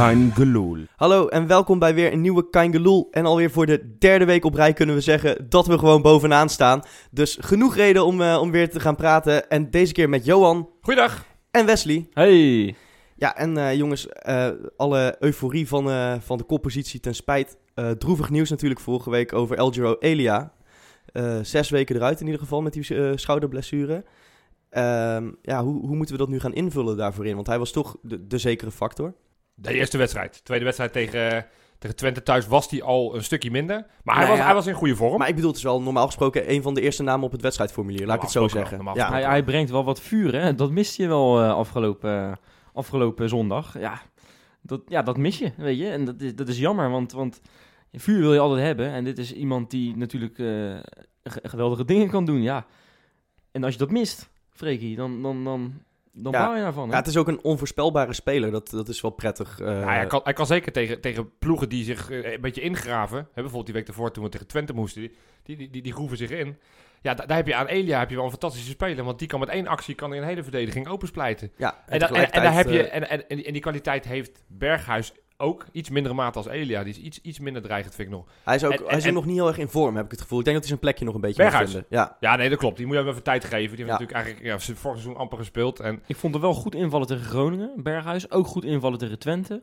Kein 0.00 0.32
Geloel. 0.34 0.78
Hallo 0.96 1.28
en 1.28 1.46
welkom 1.46 1.78
bij 1.78 1.94
weer 1.94 2.12
een 2.12 2.20
nieuwe 2.20 2.50
Kein 2.50 2.72
Geloel. 2.72 3.08
En 3.10 3.24
alweer 3.26 3.50
voor 3.50 3.66
de 3.66 3.96
derde 3.98 4.24
week 4.24 4.44
op 4.44 4.54
rij 4.54 4.72
kunnen 4.72 4.94
we 4.94 5.00
zeggen 5.00 5.46
dat 5.48 5.66
we 5.66 5.78
gewoon 5.78 6.02
bovenaan 6.02 6.48
staan. 6.48 6.82
Dus 7.10 7.38
genoeg 7.40 7.76
reden 7.76 8.04
om, 8.04 8.20
eh, 8.20 8.38
om 8.40 8.50
weer 8.50 8.70
te 8.70 8.80
gaan 8.80 8.96
praten. 8.96 9.50
En 9.50 9.70
deze 9.70 9.92
keer 9.92 10.08
met 10.08 10.24
Johan 10.24 10.68
Goeiedag. 10.80 11.24
en 11.50 11.66
Wesley. 11.66 12.08
Hey! 12.12 12.74
Ja, 13.16 13.36
en 13.36 13.56
eh, 13.56 13.74
jongens, 13.74 14.08
eh, 14.08 14.48
alle 14.76 15.16
euforie 15.18 15.68
van, 15.68 15.90
eh, 15.90 16.14
van 16.20 16.38
de 16.38 16.44
koppositie 16.44 17.00
ten 17.00 17.14
spijt. 17.14 17.56
Eh, 17.74 17.90
droevig 17.90 18.30
nieuws 18.30 18.50
natuurlijk 18.50 18.80
vorige 18.80 19.10
week 19.10 19.32
over 19.32 19.56
Elgiro 19.56 19.96
Elia. 19.98 20.52
Eh, 21.12 21.38
zes 21.42 21.70
weken 21.70 21.96
eruit 21.96 22.20
in 22.20 22.26
ieder 22.26 22.40
geval 22.40 22.62
met 22.62 22.72
die 22.72 22.96
eh, 22.96 23.10
schouderblessure. 23.14 24.04
Ehm, 24.70 25.30
ja, 25.42 25.62
hoe, 25.64 25.86
hoe 25.86 25.96
moeten 25.96 26.14
we 26.14 26.20
dat 26.20 26.30
nu 26.30 26.40
gaan 26.40 26.54
invullen 26.54 26.96
daarvoor 26.96 27.26
in? 27.26 27.34
Want 27.34 27.46
hij 27.46 27.58
was 27.58 27.72
toch 27.72 27.96
de, 28.02 28.26
de 28.26 28.38
zekere 28.38 28.70
factor. 28.70 29.14
De 29.62 29.74
eerste 29.74 29.98
wedstrijd. 29.98 30.44
Tweede 30.44 30.64
wedstrijd 30.64 30.92
tegen, 30.92 31.46
tegen 31.78 31.96
Twente 31.96 32.22
thuis 32.22 32.46
was 32.46 32.70
hij 32.70 32.82
al 32.82 33.14
een 33.16 33.24
stukje 33.24 33.50
minder. 33.50 33.86
Maar 34.04 34.14
hij, 34.16 34.24
Nou 34.24 34.28
was, 34.28 34.38
ja. 34.38 34.44
hij 34.44 34.54
was 34.54 34.66
in 34.66 34.74
goede 34.74 34.96
vorm. 34.96 35.18
Maar 35.18 35.28
ik 35.28 35.34
bedoel, 35.34 35.48
het 35.50 35.58
is 35.58 35.64
wel 35.64 35.82
normaal 35.82 36.06
gesproken 36.06 36.50
een 36.52 36.62
van 36.62 36.74
de 36.74 36.80
eerste 36.80 37.02
namen 37.02 37.24
op 37.26 37.32
het 37.32 37.42
wedstrijdformulier. 37.42 38.06
Laat 38.06 38.16
ik 38.16 38.22
het 38.22 38.30
zo 38.30 38.48
zeggen. 38.48 38.84
wel, 38.84 38.96
Ja, 38.96 39.10
Hij, 39.10 39.22
hij 39.22 39.42
brengt 39.44 39.70
wel 39.70 39.84
wat 39.84 40.00
vuur, 40.00 40.34
hè? 40.40 40.54
Dat 40.54 40.70
miste 40.70 41.02
je 41.02 41.08
wel 41.08 41.40
eh, 41.40 41.54
afgelopen, 41.54 42.38
afgelopen 42.72 43.28
zondag. 43.28 43.78
Ja 43.78 44.00
dat, 44.62 44.80
ja, 44.86 45.02
dat 45.02 45.16
mis 45.16 45.38
je, 45.38 45.52
weet 45.56 45.78
je. 45.78 45.88
En 45.88 46.04
dat 46.04 46.20
is, 46.20 46.34
dat 46.34 46.48
is 46.48 46.58
jammer, 46.58 46.90
want, 46.90 47.12
want 47.12 47.40
vuur 47.92 48.20
wil 48.20 48.32
je 48.32 48.38
altijd 48.38 48.66
hebben. 48.66 48.90
En 48.90 49.04
dit 49.04 49.18
is 49.18 49.32
iemand 49.32 49.70
die 49.70 49.96
natuurlijk 49.96 50.38
eh, 50.38 50.46
ge- 51.24 51.40
geweldige 51.48 51.84
dingen 51.84 52.08
kan 52.10 52.24
doen, 52.24 52.42
ja. 52.42 52.66
En 53.52 53.64
als 53.64 53.72
je 53.72 53.78
dat 53.78 53.90
mist, 53.90 54.30
Freekie, 54.50 54.96
dan, 54.96 55.22
dan, 55.22 55.44
dan, 55.44 55.72
dan 56.12 56.32
Ja. 56.32 56.44
bouw 56.46 56.54
je 56.56 56.62
daarvan. 56.62 56.86
hè? 56.86 56.92
Ja, 56.92 56.98
het 56.98 57.06
is 57.08 57.16
ook 57.16 57.28
een 57.28 57.44
onvoorspelbare 57.44 58.12
speler. 58.12 58.50
Dat, 58.50 58.70
dat 58.70 58.88
is 58.88 59.00
wel 59.00 59.10
prettig. 59.10 59.60
eh. 59.60 59.66
Ja, 59.66 59.84
hij, 59.88 60.06
kan, 60.06 60.20
hij 60.24 60.32
kan 60.32 60.46
zeker 60.46 60.72
tegen, 60.72 61.00
tegen 61.00 61.38
ploegen 61.38 61.68
die 61.68 61.84
zich 61.84 62.10
eh, 62.10 62.32
een 62.32 62.40
beetje 62.40 62.60
ingraven. 62.60 63.18
Hè, 63.18 63.26
bijvoorbeeld 63.34 63.64
die 63.66 63.74
week 63.74 63.86
daarvoor 63.86 64.10
toen 64.12 64.24
we 64.24 64.30
tegen 64.30 64.46
Twente 64.46 64.72
moesten. 64.72 65.10
Die, 65.42 65.56
die, 65.70 65.82
die, 65.82 65.92
groeven 65.92 66.16
zich 66.16 66.30
in. 66.30 66.56
Ja, 67.02 67.14
da- 67.14 67.26
daar 67.26 67.36
heb 67.36 67.46
je 67.46 67.54
aan 67.54 67.66
Elia 67.66 67.98
heb 67.98 68.08
je 68.10 68.14
wel 68.16 68.24
een 68.24 68.30
fantastische 68.30 68.70
speler. 68.70 69.04
Want 69.04 69.18
die 69.18 69.28
kan 69.28 69.40
met 69.40 69.48
één 69.48 69.66
actie 69.66 69.94
kan 69.94 70.12
een 70.12 70.22
hele 70.24 70.42
verdediging 70.42 70.88
opensplijten. 70.88 71.52
ja, 71.56 71.82
En, 71.86 72.00
en, 72.00 72.30
en 72.32 72.42
daar 72.42 72.52
heb 72.54 72.66
je, 72.66 72.72
tegelijkertijd, 72.72 73.10
en, 73.10 73.28
en, 73.28 73.44
en 73.44 73.52
die 73.52 73.62
kwaliteit 73.62 74.04
heeft 74.04 74.42
Berghuis 74.46 75.12
ook. 75.40 75.66
Iets 75.72 75.90
mindere 75.90 76.14
mate 76.14 76.38
als 76.38 76.46
Elia. 76.46 76.82
Die 76.84 76.92
is 76.92 76.98
iets, 77.00 77.20
iets 77.22 77.38
minder 77.38 77.62
dreigend, 77.62 77.94
vind 77.94 78.08
ik 78.08 78.14
nog. 78.14 78.24
hij 78.44 78.54
is, 78.54 78.64
ook, 78.64 78.72
en- 78.72 78.82
hij 78.86 78.96
is 78.96 79.04
en- 79.04 79.14
nog 79.14 79.24
niet 79.26 79.34
heel 79.36 79.46
erg 79.48 79.58
in 79.58 79.68
vorm, 79.68 79.96
heb 79.96 80.04
ik 80.04 80.10
het 80.10 80.20
gevoel. 80.20 80.38
Ik 80.38 80.44
denk 80.44 80.56
dat 80.56 80.66
hij 80.68 80.76
zijn 80.76 80.86
plekje 80.86 81.04
nog 81.04 81.14
een 81.14 81.20
beetje 81.20 81.42
moet 81.42 81.50
Berghuis? 81.52 81.70
vinden. 81.72 81.88
Ja, 81.98 82.16
Ja, 82.20 82.36
nee, 82.36 82.48
dat 82.48 82.58
klopt. 82.58 82.76
Die 82.76 82.86
moet 82.86 82.94
je 82.94 83.00
hem 83.00 83.10
even 83.10 83.22
tijd 83.22 83.44
geven. 83.44 83.76
Die 83.76 83.84
heeft 83.84 83.98
natuurlijk 83.98 84.12
eigenlijk 84.12 84.44
ja, 84.44 84.58
vorig 84.58 84.78
seizoen 84.98 85.16
amper 85.16 85.38
gespeeld. 85.38 85.80
En 85.80 86.02
Ik 86.06 86.16
vond 86.16 86.34
er 86.34 86.40
wel 86.40 86.54
goed 86.54 86.74
invallen 86.74 87.06
tegen 87.06 87.24
Groningen, 87.24 87.72
Berghuis. 87.76 88.30
Ook 88.30 88.46
goed 88.46 88.64
invallen 88.64 88.98
tegen 88.98 89.18
Twente. 89.18 89.62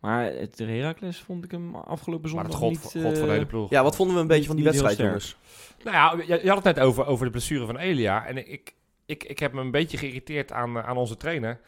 Maar 0.00 0.30
tegen 0.50 0.74
Heracles 0.74 1.18
vond 1.18 1.44
ik 1.44 1.50
hem 1.50 1.74
afgelopen 1.74 2.20
maar 2.22 2.30
zondag 2.30 2.46
het 2.46 2.54
god, 2.62 2.70
niet... 2.70 2.80
god 2.80 2.92
van 3.02 3.12
de 3.12 3.20
eh, 3.20 3.26
hele 3.28 3.46
ploeg. 3.46 3.70
ja 3.70 3.82
wat 3.82 3.96
vonden 3.96 4.14
we 4.16 4.20
een 4.22 4.26
beetje 4.26 4.46
van 4.46 4.56
die 4.56 4.64
wedstrijd, 4.64 4.96
jongens? 4.96 5.36
Nou 5.84 5.96
ja, 5.96 6.34
je, 6.36 6.40
je 6.42 6.48
had 6.48 6.64
het 6.64 6.76
net 6.76 6.84
over, 6.84 7.06
over 7.06 7.24
de 7.24 7.30
blessure 7.30 7.66
van 7.66 7.76
Elia. 7.76 8.26
En 8.26 8.52
ik, 8.52 8.74
ik, 9.06 9.24
ik 9.24 9.38
heb 9.38 9.52
me 9.52 9.60
een 9.60 9.70
beetje 9.70 9.96
geïrriteerd 9.96 10.52
aan, 10.52 10.76
eh, 10.78 10.88
aan 10.88 10.96
onze 10.96 11.16
trainer. 11.16 11.60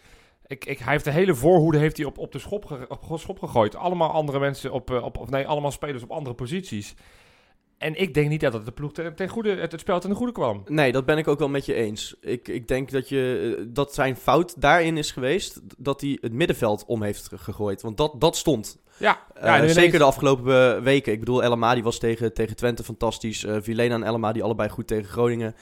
Ik, 0.46 0.64
ik, 0.64 0.78
hij 0.78 0.92
heeft 0.92 1.04
de 1.04 1.10
hele 1.10 1.34
voorhoede 1.34 1.78
heeft 1.78 1.96
hij 1.96 2.06
op, 2.06 2.18
op 2.18 2.32
de 2.32 2.38
schop, 2.38 2.64
ge- 2.64 2.86
op 3.08 3.18
schop 3.18 3.38
gegooid. 3.38 3.76
Allemaal 3.76 4.10
andere 4.10 4.38
mensen 4.38 4.72
op, 4.72 4.90
eh, 4.90 5.04
op, 5.04 5.16
of 5.18 5.30
nee, 5.30 5.46
allemaal 5.46 5.70
spelers 5.70 6.02
op 6.02 6.10
andere 6.10 6.34
posities. 6.34 6.94
En 7.78 8.00
ik 8.00 8.14
denk 8.14 8.28
niet 8.28 8.40
dat 8.40 8.52
het 8.52 8.64
de 8.64 8.72
ploeg 8.72 8.92
ten, 8.92 9.14
ten 9.14 9.28
goede, 9.28 9.50
het, 9.56 9.72
het 9.72 9.80
spel 9.80 10.00
ten 10.00 10.14
goede 10.14 10.32
kwam. 10.32 10.62
Nee, 10.66 10.92
dat 10.92 11.06
ben 11.06 11.18
ik 11.18 11.28
ook 11.28 11.38
wel 11.38 11.48
met 11.48 11.66
je 11.66 11.74
eens. 11.74 12.16
Ik, 12.20 12.48
ik 12.48 12.68
denk 12.68 12.90
dat, 12.90 13.08
je, 13.08 13.54
eh, 13.58 13.64
dat 13.68 13.94
zijn 13.94 14.16
fout 14.16 14.60
daarin 14.60 14.96
is 14.96 15.10
geweest 15.10 15.60
dat 15.78 16.00
hij 16.00 16.18
het 16.20 16.32
middenveld 16.32 16.84
om 16.86 17.02
heeft 17.02 17.28
ge- 17.28 17.38
gegooid. 17.38 17.82
Want 17.82 17.96
dat, 17.96 18.14
dat 18.20 18.36
stond. 18.36 18.78
Ja, 18.98 19.22
Eh, 19.34 19.42
ja 19.44 19.68
zeker 19.68 19.98
de 19.98 20.04
afgelopen 20.04 20.82
weken. 20.82 21.12
Ik 21.12 21.18
bedoel, 21.18 21.42
El 21.42 21.74
die 21.74 21.82
was 21.82 21.98
tegen, 21.98 22.34
tegen 22.34 22.56
Twente 22.56 22.84
fantastisch. 22.84 23.46
Vilena 23.60 23.94
en 23.94 24.02
El 24.02 24.32
die 24.32 24.42
allebei 24.42 24.68
goed 24.68 24.86
tegen 24.86 25.04
Groningen. 25.04 25.54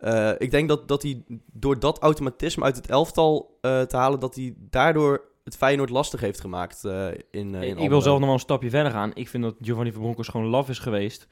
Eh, 0.00 0.30
ik 0.38 0.50
denk 0.50 0.68
dat, 0.68 0.88
dat 0.88 1.02
hij 1.02 1.24
door 1.52 1.78
dat 1.78 1.98
automatisme 1.98 2.64
uit 2.64 2.76
het 2.76 2.86
elftal 2.86 3.58
eh, 3.60 3.80
te 3.80 3.96
halen... 3.96 4.20
dat 4.20 4.34
hij 4.34 4.54
daardoor 4.56 5.28
het 5.48 5.56
Feyenoord 5.56 5.90
lastig 5.90 6.20
heeft 6.20 6.40
gemaakt 6.40 6.84
eh, 6.84 7.06
in, 7.30 7.54
in 7.54 7.78
ik 7.78 7.88
wil 7.88 8.00
zelf 8.00 8.16
nog 8.16 8.24
wel 8.24 8.34
een 8.34 8.40
stapje 8.40 8.70
verder 8.70 8.92
gaan. 8.92 9.10
Ik 9.14 9.28
vind 9.28 9.42
dat 9.42 9.54
Giovanni 9.60 9.92
van 9.92 10.00
Bronckhorst 10.00 10.30
gewoon 10.30 10.46
laf 10.46 10.68
is 10.68 10.78
geweest. 10.78 11.28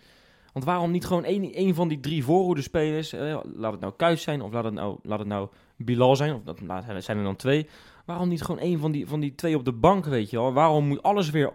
Want 0.52 0.64
waarom 0.64 0.90
niet 0.90 1.06
gewoon 1.06 1.24
één, 1.24 1.74
van 1.74 1.88
die 1.88 2.00
drie 2.00 2.24
voorhoedespelers... 2.24 3.12
eh, 3.12 3.38
laat 3.54 3.72
het 3.72 3.80
nou 3.80 3.92
Kuit 3.96 4.20
zijn 4.20 4.42
of 4.42 4.52
laat 4.52 4.64
het 4.64 4.74
nou, 4.74 4.98
laat 5.02 5.18
het 5.18 5.28
nou 5.28 5.48
Bilal 5.76 6.16
zijn... 6.16 6.34
of 6.34 6.42
dat, 6.42 6.58
zijn 7.04 7.18
er 7.18 7.24
dan 7.24 7.36
twee. 7.36 7.68
Waarom 8.04 8.28
niet 8.28 8.42
gewoon 8.42 8.60
één 8.60 8.78
van 8.78 8.92
die, 8.92 9.06
van 9.08 9.20
die 9.20 9.34
twee 9.34 9.56
op 9.56 9.64
de 9.64 9.72
bank, 9.72 10.04
weet 10.04 10.30
je 10.30 10.36
wel? 10.36 10.52
Waarom 10.52 10.86
moet 10.86 11.02
alles 11.02 11.30
weer 11.30 11.52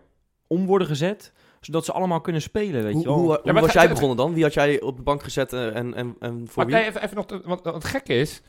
om 0.48 0.66
worden 0.66 0.88
gezet... 0.88 1.34
zodat 1.62 1.86
ze 1.86 1.92
allemaal 1.92 2.22
kunnen 2.22 2.42
spelen, 2.42 2.84
weet 2.84 2.94
Hoe, 2.94 3.02
je 3.02 3.08
wel? 3.08 3.18
hoe, 3.18 3.40
hoe 3.44 3.54
maar 3.54 3.62
was 3.62 3.74
jij 3.74 3.90
begonnen 3.90 4.18
dan? 4.18 4.34
Wie 4.34 4.44
had 4.44 4.54
jij 4.54 4.82
op 4.82 4.96
de 4.98 5.04
bank 5.04 5.24
gezet 5.24 5.54
eh, 5.54 5.76
en, 5.76 5.94
en, 5.94 6.16
en 6.20 6.48
voor 6.48 6.56
Maar 6.56 6.66
wie? 6.66 6.76
nee, 6.76 6.86
even, 6.86 7.04
even 7.04 7.16
nog, 7.16 7.26
te- 7.26 7.42
want 7.46 7.66
het 7.66 7.84
gekke 7.86 8.14
is, 8.14 8.42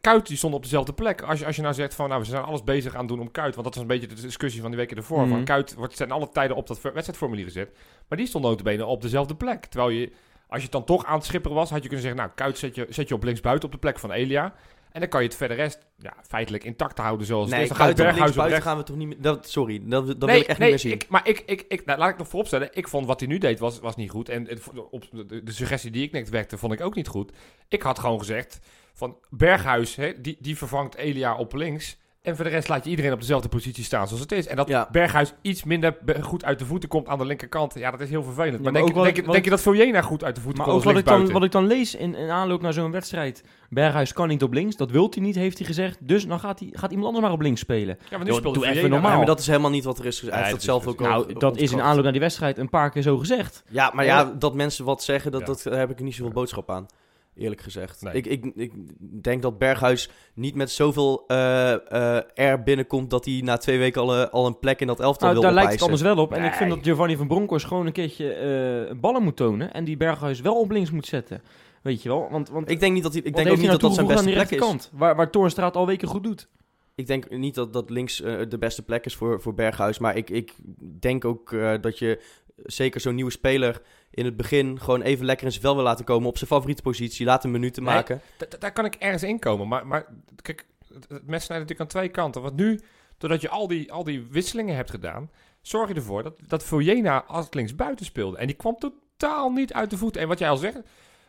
Kuit 0.00 0.26
die 0.26 0.36
stond 0.36 0.54
op 0.54 0.62
dezelfde 0.62 0.92
plek. 0.92 1.22
Als 1.22 1.38
je, 1.38 1.46
als 1.46 1.56
je 1.56 1.62
nou 1.62 1.74
zegt 1.74 1.94
van, 1.94 2.08
nou, 2.08 2.20
we 2.20 2.26
zijn 2.26 2.42
alles 2.42 2.64
bezig 2.64 2.92
aan 2.94 2.98
het 2.98 3.08
doen 3.08 3.20
om 3.20 3.30
Kuit, 3.30 3.54
want 3.54 3.66
dat 3.66 3.74
was 3.74 3.82
een 3.82 3.88
beetje 3.88 4.06
de 4.14 4.22
discussie 4.22 4.60
van 4.60 4.70
die 4.70 4.78
weken 4.80 4.96
ervoor. 4.96 5.20
Mhm. 5.20 5.28
Van 5.28 5.44
Kuit 5.44 5.74
wordt 5.74 5.96
zijn 5.96 6.10
alle 6.10 6.28
tijden 6.28 6.56
op 6.56 6.66
dat 6.66 6.80
wedstrijdformulier 6.80 7.44
gezet, 7.44 7.70
maar 8.08 8.18
die 8.18 8.26
stond 8.26 8.44
notabene 8.44 8.84
op 8.86 9.02
dezelfde 9.02 9.34
plek. 9.34 9.64
Terwijl 9.66 9.90
je, 9.90 10.06
als 10.48 10.58
je 10.58 10.62
het 10.62 10.72
dan 10.72 10.84
toch 10.84 11.04
aan 11.04 11.14
het 11.16 11.24
schipperen 11.24 11.56
was, 11.56 11.70
had 11.70 11.82
je 11.82 11.88
kunnen 11.88 12.00
zeggen, 12.06 12.20
nou, 12.20 12.32
Kuit 12.34 12.58
zet 12.58 12.74
je, 12.74 12.86
zet 12.88 13.08
je 13.08 13.14
op 13.14 13.22
linksbuiten 13.24 13.64
op 13.66 13.72
de 13.72 13.80
plek 13.80 13.98
van 13.98 14.12
Elia. 14.12 14.54
En 14.96 15.02
dan 15.02 15.10
kan 15.10 15.22
je 15.22 15.28
het 15.28 15.36
verder 15.36 15.56
rest 15.56 15.86
ja, 15.98 16.14
feitelijk 16.28 16.64
intact 16.64 16.98
houden 16.98 17.26
zoals 17.26 17.44
het 17.44 17.54
Nee, 17.54 17.62
is. 17.62 17.68
Dan 17.68 17.76
gaat 17.76 17.96
buiten 17.96 18.48
rechts. 18.48 18.64
gaan 18.64 18.76
we 18.76 18.82
toch 18.82 18.96
niet 18.96 19.06
meer... 19.06 19.20
Dat, 19.20 19.48
sorry, 19.48 19.82
dat, 19.84 20.06
dat 20.06 20.18
nee, 20.18 20.28
wil 20.28 20.40
ik 20.40 20.46
echt 20.46 20.58
nee, 20.58 20.72
niet 20.72 20.82
meer 20.82 20.92
zien. 20.92 20.92
Ik, 20.92 21.08
maar 21.08 21.28
ik, 21.28 21.42
ik, 21.46 21.64
ik, 21.68 21.84
nou, 21.84 21.98
laat 21.98 22.10
ik 22.10 22.18
nog 22.18 22.28
vooropstellen. 22.28 22.68
Ik 22.72 22.88
vond 22.88 23.06
wat 23.06 23.20
hij 23.20 23.28
nu 23.28 23.38
deed 23.38 23.58
was, 23.58 23.78
was 23.80 23.96
niet 23.96 24.10
goed. 24.10 24.28
En 24.28 24.46
het, 24.46 24.62
op, 24.90 25.04
de, 25.10 25.42
de 25.42 25.52
suggestie 25.52 25.90
die 25.90 26.02
ik 26.02 26.12
net 26.12 26.28
werkte, 26.28 26.58
vond 26.58 26.72
ik 26.72 26.80
ook 26.80 26.94
niet 26.94 27.08
goed. 27.08 27.32
Ik 27.68 27.82
had 27.82 27.98
gewoon 27.98 28.18
gezegd 28.18 28.60
van 28.94 29.16
Berghuis, 29.30 29.96
hè, 29.96 30.20
die, 30.20 30.36
die 30.40 30.56
vervangt 30.56 30.94
Elia 30.94 31.36
op 31.36 31.54
links. 31.54 31.98
En 32.26 32.36
voor 32.36 32.44
de 32.44 32.50
rest 32.50 32.68
laat 32.68 32.84
je 32.84 32.90
iedereen 32.90 33.12
op 33.12 33.20
dezelfde 33.20 33.48
positie 33.48 33.84
staan 33.84 34.06
zoals 34.06 34.22
het 34.22 34.32
is. 34.32 34.46
En 34.46 34.56
dat 34.56 34.68
Ja. 34.68 34.88
Berghuis 34.92 35.34
iets 35.42 35.64
minder 35.64 35.96
goed 36.20 36.44
uit 36.44 36.58
de 36.58 36.64
voeten 36.64 36.88
komt 36.88 37.08
aan 37.08 37.18
de 37.18 37.24
linkerkant. 37.24 37.74
Ja, 37.74 37.90
dat 37.90 38.00
is 38.00 38.08
heel 38.10 38.22
vervelend. 38.22 38.62
maar 38.62 38.72
maar 38.72 38.82
denk, 38.82 38.96
ook 38.96 39.04
denk, 39.04 39.16
ik- 39.16 39.24
denk 39.24 39.36
ik- 39.36 39.44
je 39.44 39.50
dat 39.50 39.60
Vojena 39.60 40.02
goed 40.02 40.24
uit 40.24 40.34
de 40.34 40.40
voeten 40.40 40.58
Maar 40.62 40.72
komt 40.72 40.80
ook 40.86 40.94
als 40.94 41.04
wat 41.04 41.14
ik, 41.18 41.24
dan, 41.26 41.32
wat 41.32 41.44
ik 41.44 41.52
dan 41.52 41.66
lees 41.66 41.94
in, 41.94 42.14
in 42.14 42.30
aanloop 42.30 42.60
naar 42.62 42.72
zo'n 42.72 42.90
wedstrijd. 42.90 43.44
Berghuis 43.70 44.12
kan 44.12 44.28
niet 44.28 44.42
op 44.42 44.52
links, 44.52 44.76
dat 44.76 44.90
wil 44.90 45.06
hij 45.14 45.22
niet, 45.22 45.34
heeft 45.34 45.58
hij 45.58 45.66
gezegd. 45.66 45.98
Dus 46.00 46.26
dan 46.26 46.40
gaat, 46.40 46.58
hij, 46.58 46.68
gaat 46.72 46.90
iemand 46.90 47.06
anders 47.06 47.24
maar 47.24 47.34
op 47.34 47.40
links 47.40 47.60
spelen. 47.60 47.98
Ja, 48.10 48.16
maar 48.16 48.26
nu 48.26 48.32
speelde 48.32 48.58
doe 48.58 48.68
even 48.68 48.90
normaal. 48.90 49.16
Maar 49.16 49.26
dat 49.26 49.38
is 49.40 49.46
helemaal 49.46 49.70
niet 49.70 49.84
wat 49.84 49.98
er 49.98 50.06
is 50.06 50.18
gezegd. 50.18 50.36
Hij 50.36 50.44
heeft 50.46 50.54
dat 50.56 50.64
zelf 50.64 50.86
ook 50.86 51.00
al 51.00 51.06
Nou, 51.08 51.32
dat 51.38 51.56
is 51.56 51.72
in 51.72 51.80
aanloop 51.80 52.02
naar 52.02 52.12
die 52.12 52.20
wedstrijd 52.20 52.58
een 52.58 52.68
paar 52.68 52.90
keer 52.90 53.02
zo 53.02 53.16
gezegd. 53.18 53.62
Ja, 53.70 53.90
maar 53.94 54.04
ja, 54.04 54.24
dat 54.38 54.54
mensen 54.54 54.84
wat 54.84 55.02
zeggen, 55.02 55.30
dat, 55.30 55.40
Ja. 55.40 55.46
dat, 55.46 55.62
daar 55.62 55.78
heb 55.78 55.90
ik 55.90 56.00
niet 56.00 56.14
zoveel 56.14 56.32
boodschap 56.32 56.70
aan. 56.70 56.86
Eerlijk 57.36 57.60
gezegd. 57.60 58.02
Nee. 58.02 58.14
Ik, 58.14 58.26
ik, 58.26 58.44
ik 58.54 58.72
denk 59.22 59.42
dat 59.42 59.58
Berghuis 59.58 60.10
niet 60.34 60.54
met 60.54 60.70
zoveel 60.70 61.24
eh 61.26 61.72
eh 61.72 62.22
air 62.34 62.62
binnenkomt 62.62 63.10
dat 63.10 63.24
hij 63.24 63.40
na 63.44 63.56
twee 63.56 63.78
weken 63.78 64.00
al, 64.00 64.14
eh, 64.14 64.30
al 64.30 64.46
een 64.46 64.58
plek 64.58 64.80
in 64.80 64.86
dat 64.86 65.00
elftal 65.00 65.28
Nou, 65.28 65.40
wil 65.40 65.42
daar 65.42 65.58
lijkt 65.58 65.72
het 65.72 65.82
anders 65.82 66.02
wel 66.02 66.16
op. 66.16 66.32
En 66.32 66.44
ik 66.44 66.52
vind 66.52 66.70
dat 66.70 66.78
Giovanni 66.82 67.16
van 67.16 67.26
Bronckhorst 67.26 67.66
gewoon 67.66 67.86
een 67.86 67.92
keertje 67.92 68.32
eh, 68.32 69.00
ballen 69.00 69.22
moet 69.22 69.36
tonen. 69.36 69.72
En 69.72 69.84
die 69.84 69.96
Berghuis 69.96 70.40
wel 70.40 70.60
op 70.60 70.70
links 70.70 70.90
moet 70.90 71.06
zetten. 71.06 71.42
Weet 71.82 72.02
je 72.02 72.08
wel? 72.08 72.28
Want, 72.30 72.48
want 72.48 72.70
Ik 72.70 72.80
denk 72.80 72.94
niet 72.94 73.02
dat 73.02 73.12
hij, 73.12 73.22
ik 73.22 73.36
denk 73.36 73.48
ook 73.48 73.58
niet 73.58 73.70
dat 73.70 73.80
dat 73.80 73.94
zijn 73.94 74.06
beste 74.06 74.20
aan 74.20 74.34
die 74.34 74.46
plek 74.46 74.60
is. 74.60 74.90
Waar, 74.92 75.16
waar 75.16 75.30
Toornstra 75.30 75.64
het 75.64 75.76
al 75.76 75.86
weken 75.86 76.08
goed 76.08 76.22
doet. 76.22 76.48
Ik 76.94 77.06
denk 77.06 77.30
niet 77.30 77.54
dat, 77.54 77.72
dat 77.72 77.90
links 77.90 78.16
de 78.48 78.56
beste 78.58 78.82
plek 78.82 79.04
is 79.04 79.14
voor, 79.14 79.40
voor 79.40 79.54
Berghuis. 79.54 79.98
Maar 79.98 80.16
ik, 80.16 80.30
ik 80.30 80.54
denk 81.00 81.24
ook 81.24 81.52
eh, 81.52 81.74
dat 81.80 81.98
je 81.98 82.20
zeker 82.56 83.00
zo'n 83.00 83.14
nieuwe 83.14 83.30
speler 83.30 83.82
in 84.10 84.24
het 84.24 84.36
begin 84.36 84.80
gewoon 84.80 85.02
even 85.02 85.24
lekker 85.24 85.44
in 85.46 85.50
zijn 85.52 85.64
vel 85.64 85.74
wil 85.74 85.84
laten 85.84 86.04
komen 86.04 86.28
op 86.28 86.36
zijn 86.38 86.50
favoriete 86.50 86.82
positie. 86.82 87.26
Laat 87.26 87.44
een 87.44 87.50
minuten 87.50 87.82
Nee. 87.82 87.94
maken. 87.94 88.20
Da- 88.36 88.46
da- 88.48 88.58
daar 88.58 88.72
kan 88.72 88.84
ik 88.84 88.94
ergens 88.94 89.22
in 89.22 89.38
komen. 89.38 89.68
Maar, 89.68 89.86
maar 89.86 90.06
kijk, 90.42 90.66
het, 90.92 91.06
mes 91.08 91.44
snijdt 91.44 91.48
natuurlijk 91.48 91.80
aan 91.80 91.86
twee 91.86 92.08
kanten. 92.08 92.42
Want 92.42 92.56
nu, 92.56 92.80
doordat 93.18 93.40
je 93.40 93.48
al 93.48 93.66
die, 93.68 93.92
al 93.92 94.04
die 94.04 94.26
wisselingen 94.30 94.76
hebt 94.76 94.90
gedaan, 94.90 95.30
zorg 95.62 95.88
je 95.88 95.94
ervoor 95.94 96.22
dat, 96.22 96.34
dat 96.46 96.64
Vojena 96.64 97.24
als 97.24 97.46
linksbuiten 97.50 98.06
speelde. 98.06 98.36
En 98.36 98.46
die 98.46 98.56
kwam 98.56 98.76
totaal 98.78 99.50
niet 99.50 99.72
uit 99.72 99.90
de 99.90 99.96
voeten. 99.96 100.20
En 100.22 100.28
wat 100.28 100.38
jij 100.38 100.48
al 100.50 100.56
zegt, 100.56 100.80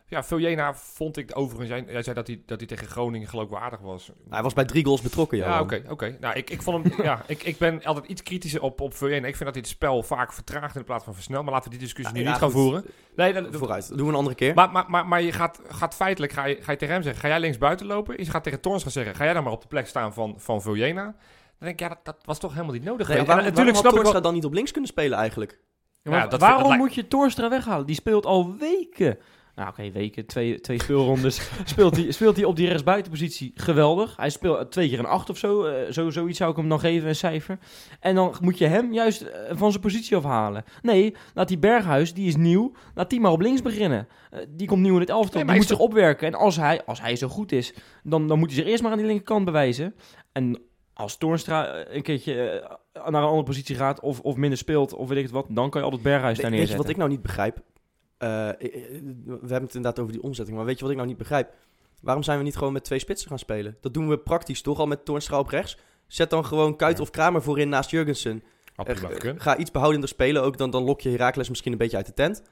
ja, 0.08 0.22
Vojena 0.22 0.74
vond 0.74 1.16
ik 1.16 1.30
overigens, 1.34 1.68
jij, 1.68 1.84
jij 1.92 2.02
zei 2.02 2.14
dat 2.14 2.26
hij, 2.26 2.42
dat 2.46 2.58
hij 2.58 2.66
tegen 2.68 2.86
Groningen 2.86 3.28
geloof 3.28 3.44
ik 3.44 3.50
wel 3.50 3.58
aardig 3.60 3.80
was. 3.80 4.10
Hij 4.28 4.42
was 4.42 4.52
bij 4.54 4.64
drie 4.64 4.84
goals 4.84 5.00
betrokken, 5.00 5.38
Ja, 5.38 5.44
Johan. 5.44 5.60
oké, 5.62 5.82
oké. 5.88 6.16
Nou, 6.20 6.34
ik, 6.36 6.50
ik 6.50 6.62
vond 6.62 6.84
hem, 6.84 7.02
ja, 7.04 7.22
ik, 7.26 7.42
ik 7.42 7.58
ben 7.58 7.84
altijd 7.84 8.06
iets 8.06 8.22
kritischer 8.22 8.62
op, 8.62 8.80
op 8.80 8.94
Vojena. 8.94 9.26
Ik 9.26 9.36
vind 9.36 9.44
dat 9.44 9.52
hij 9.54 9.60
het 9.60 9.68
spel 9.68 10.02
vaak 10.02 10.32
vertraagt 10.32 10.76
in 10.76 10.84
plaats 10.84 11.04
van 11.04 11.14
versnelt. 11.14 11.44
Maar 11.44 11.52
laten 11.52 11.70
we 11.70 11.76
die 11.76 11.84
discussie 11.86 12.14
Ja, 12.16 12.20
nu 12.20 12.26
ja, 12.26 12.32
niet 12.32 12.40
gaan 12.42 12.50
goed. 12.50 12.60
voeren. 12.62 12.84
Nee, 13.16 13.32
dat, 13.32 13.46
Vooruit. 13.50 13.88
Dat 13.88 13.96
doen 13.96 14.06
we 14.06 14.12
een 14.12 14.18
andere 14.18 14.36
keer. 14.36 14.54
maar, 14.54 14.70
maar, 14.70 14.84
maar, 14.88 15.06
maar 15.06 15.22
je 15.22 15.32
gaat, 15.32 15.60
gaat 15.68 15.94
feitelijk, 15.94 16.32
ga 16.32 16.44
je, 16.44 16.58
ga 16.60 16.72
je 16.72 16.78
tegen 16.78 16.94
hem 16.94 17.02
zeggen, 17.02 17.20
ga 17.22 17.28
jij 17.28 17.40
links 17.40 17.58
buiten 17.58 17.86
lopen? 17.86 18.18
Je 18.18 18.30
gaat 18.30 18.42
tegen 18.42 18.60
Torns 18.60 18.82
gaan 18.82 18.92
zeggen, 18.92 19.14
ga 19.14 19.24
jij 19.24 19.32
dan 19.32 19.42
maar 19.42 19.52
op 19.52 19.60
de 19.62 19.68
plek 19.68 19.86
staan 19.86 20.12
van, 20.14 20.34
van 20.38 20.62
Vojena? 20.62 21.02
Dan 21.02 21.14
denk 21.58 21.72
ik, 21.72 21.80
ja, 21.80 21.88
dat, 21.88 21.98
dat 22.04 22.16
was 22.24 22.38
toch 22.38 22.52
helemaal 22.52 22.72
niet 22.72 22.84
nodig 22.84 23.08
Nee, 23.08 23.16
waarom, 23.16 23.38
En 23.38 23.44
natuurlijk 23.50 23.76
waarom 23.76 24.00
snap 24.04 24.16
ik 24.16 24.22
dan 24.22 24.34
niet 24.34 24.44
op 24.44 24.52
links 24.52 24.70
kunnen 24.70 24.90
spelen 24.90 25.18
eigenlijk? 25.18 25.58
Ja, 26.02 26.12
Ja, 26.16 26.26
dat- 26.26 26.40
waarom 26.40 26.58
dat 26.58 26.68
lijkt- 26.68 26.82
moet 26.84 26.94
je 26.94 27.08
Torstra 27.08 27.48
weghalen? 27.48 27.86
Die 27.86 27.94
speelt 27.94 28.26
al 28.26 28.54
weken. 28.58 29.18
Nou 29.58 29.70
oké, 29.70 29.90
weken, 29.90 30.26
twee, 30.26 30.60
twee 30.60 30.82
speelrondes, 30.82 31.50
speelt 31.64 31.96
hij 31.96 32.10
speelt 32.10 32.36
hij 32.36 32.44
op 32.44 32.56
die 32.56 32.66
rechtsbuitenpositie 32.66 33.52
geweldig. 33.54 34.16
Hij 34.16 34.30
speelt 34.30 34.70
twee 34.70 34.88
keer 34.88 34.98
een 34.98 35.06
acht 35.06 35.30
of 35.30 35.38
zo, 35.38 35.64
eh, 35.64 35.92
zo, 35.92 36.10
zoiets 36.10 36.38
zou 36.38 36.50
ik 36.50 36.56
hem 36.56 36.68
dan 36.68 36.80
geven, 36.80 37.08
een 37.08 37.14
cijfer. 37.14 37.58
En 38.00 38.14
dan 38.14 38.34
moet 38.40 38.58
je 38.58 38.66
hem 38.66 38.92
juist 38.92 39.22
eh, 39.22 39.56
van 39.56 39.70
zijn 39.70 39.82
positie 39.82 40.16
afhalen. 40.16 40.64
Nee, 40.82 41.14
laat 41.34 41.48
die 41.48 41.58
Berghuis, 41.58 42.14
die 42.14 42.26
is 42.26 42.36
nieuw, 42.36 42.72
laat 42.94 43.10
die 43.10 43.20
maar 43.20 43.32
op 43.32 43.40
links 43.40 43.62
beginnen. 43.62 44.08
Eh, 44.30 44.38
die 44.48 44.66
komt 44.66 44.82
nieuw 44.82 44.94
in 44.94 45.00
het 45.00 45.10
elftal, 45.10 45.40
Nee, 45.40 45.48
die 45.48 45.56
moet 45.56 45.66
zich 45.66 45.78
opwerken. 45.78 46.26
En 46.26 46.34
als 46.34 46.56
hij, 46.56 46.84
als 46.84 47.00
hij 47.00 47.16
zo 47.16 47.28
goed 47.28 47.52
is, 47.52 47.74
dan, 48.02 48.28
dan 48.28 48.38
moet 48.38 48.48
hij 48.48 48.58
zich 48.58 48.66
eerst 48.66 48.82
maar 48.82 48.92
aan 48.92 48.98
die 48.98 49.06
linkerkant 49.06 49.44
bewijzen. 49.44 49.94
En 50.32 50.58
als 50.98 51.16
Toornstra 51.16 51.66
eh, 51.66 51.94
een 51.96 52.02
keertje 52.02 52.50
eh, 52.50 52.70
naar 52.92 53.22
een 53.22 53.28
andere 53.28 53.42
positie 53.42 53.76
gaat 53.76 54.00
of, 54.00 54.20
of 54.20 54.36
minder 54.36 54.58
speelt 54.58 54.94
of 54.94 55.08
weet 55.08 55.16
ik 55.16 55.22
het 55.22 55.32
wat, 55.32 55.46
dan 55.48 55.70
kan 55.70 55.80
je 55.80 55.86
altijd 55.86 56.02
Berghuis 56.02 56.36
daar 56.36 56.44
Weet 56.44 56.52
je 56.52 56.56
neerzetten. 56.56 56.82
wat 56.82 56.88
ik 56.88 56.96
nou 56.96 57.10
niet 57.10 57.22
begrijp? 57.22 57.58
Eh, 58.18 58.48
ik- 58.48 58.74
ik- 58.74 59.02
we 59.24 59.30
hebben 59.30 59.62
het 59.62 59.74
inderdaad 59.74 59.98
over 59.98 60.12
die 60.12 60.22
omzetting, 60.22 60.56
maar 60.56 60.66
weet 60.66 60.74
je 60.76 60.80
wat 60.82 60.90
ik 60.90 60.96
nou 60.96 61.08
niet 61.08 61.18
begrijp? 61.18 61.50
Waarom 62.02 62.22
zijn 62.22 62.38
we 62.38 62.44
niet 62.44 62.56
gewoon 62.56 62.72
met 62.72 62.84
twee 62.84 62.98
spitsen 62.98 63.28
gaan 63.28 63.38
spelen? 63.38 63.76
Dat 63.80 63.94
doen 63.94 64.08
we 64.08 64.18
praktisch 64.18 64.62
toch 64.62 64.78
al 64.78 64.86
met 64.86 65.04
Toornstra 65.04 65.38
op 65.38 65.48
rechts. 65.48 65.78
Zet 66.06 66.30
dan 66.30 66.44
gewoon 66.44 66.76
Kuit 66.76 66.96
Ja. 66.96 67.02
of 67.02 67.10
Kramer 67.10 67.42
voorin 67.42 67.68
naast 67.68 67.90
Jurgensen. 67.90 68.42
Eh, 68.76 69.02
eh, 69.02 69.34
ga 69.36 69.56
iets 69.56 69.70
behoudender 69.70 70.08
spelen 70.08 70.42
ook, 70.42 70.56
dan, 70.58 70.70
dan 70.70 70.82
lok 70.84 71.00
je 71.00 71.10
Heracles 71.10 71.48
misschien 71.48 71.72
een 71.72 71.78
beetje 71.78 71.96
uit 71.96 72.06
de 72.06 72.12
tent. 72.14 72.42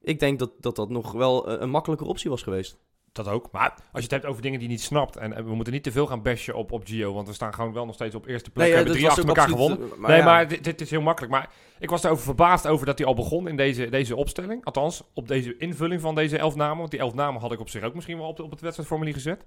Ik 0.00 0.18
denk 0.18 0.38
dat 0.38 0.50
dat, 0.60 0.76
dat 0.76 0.90
nog 0.90 1.12
wel 1.12 1.48
eh, 1.50 1.60
een 1.60 1.70
makkelijker 1.70 2.06
optie 2.06 2.30
was 2.30 2.42
geweest. 2.42 2.78
Dat 3.16 3.28
ook. 3.28 3.48
Maar 3.52 3.70
als 3.70 3.78
je 3.92 4.00
het 4.00 4.10
hebt 4.10 4.24
over 4.26 4.42
dingen 4.42 4.58
die 4.58 4.68
je 4.68 4.74
niet 4.74 4.82
snapt. 4.84 5.16
En, 5.16 5.32
en 5.32 5.44
we 5.44 5.54
moeten 5.54 5.72
niet 5.72 5.82
te 5.82 5.92
veel 5.92 6.06
gaan 6.06 6.22
bashen 6.22 6.54
op, 6.54 6.72
op 6.72 6.86
Gio. 6.86 7.12
Want 7.12 7.28
we 7.28 7.34
staan 7.34 7.54
gewoon 7.54 7.72
wel 7.72 7.86
nog 7.86 7.94
steeds 7.94 8.14
op 8.14 8.26
eerste 8.26 8.50
plek. 8.50 8.64
we 8.66 8.70
eh, 8.70 8.76
hebben 8.76 8.94
drie 8.94 9.08
achter 9.08 9.26
elkaar 9.26 9.44
absoluut, 9.44 9.66
gewonnen. 9.70 9.98
eh, 10.02 10.08
nee, 10.08 10.16
ja. 10.18 10.24
maar 10.24 10.48
dit, 10.48 10.64
dit 10.64 10.80
is 10.80 10.90
heel 10.90 11.00
makkelijk. 11.00 11.32
Maar 11.32 11.50
ik 11.78 11.90
was 11.90 12.04
erover 12.04 12.24
verbaasd 12.24 12.66
over 12.66 12.86
dat 12.86 12.98
hij 12.98 13.06
al 13.06 13.14
begon 13.14 13.48
in 13.48 13.56
deze, 13.56 13.88
deze 13.88 14.16
opstelling. 14.16 14.64
Althans, 14.64 15.02
op 15.14 15.28
deze 15.28 15.56
invulling 15.56 16.00
van 16.00 16.14
deze 16.14 16.38
elf 16.38 16.54
namen. 16.54 16.78
Want 16.78 16.90
die 16.90 17.00
elf 17.00 17.14
namen 17.14 17.40
had 17.40 17.52
ik 17.52 17.60
op 17.60 17.68
zich 17.68 17.82
ook 17.82 17.94
misschien 17.94 18.18
wel 18.18 18.26
op, 18.28 18.36
de- 18.36 18.42
op 18.42 18.50
het 18.50 18.60
wedstrijdformulier 18.60 19.14
gezet. 19.14 19.44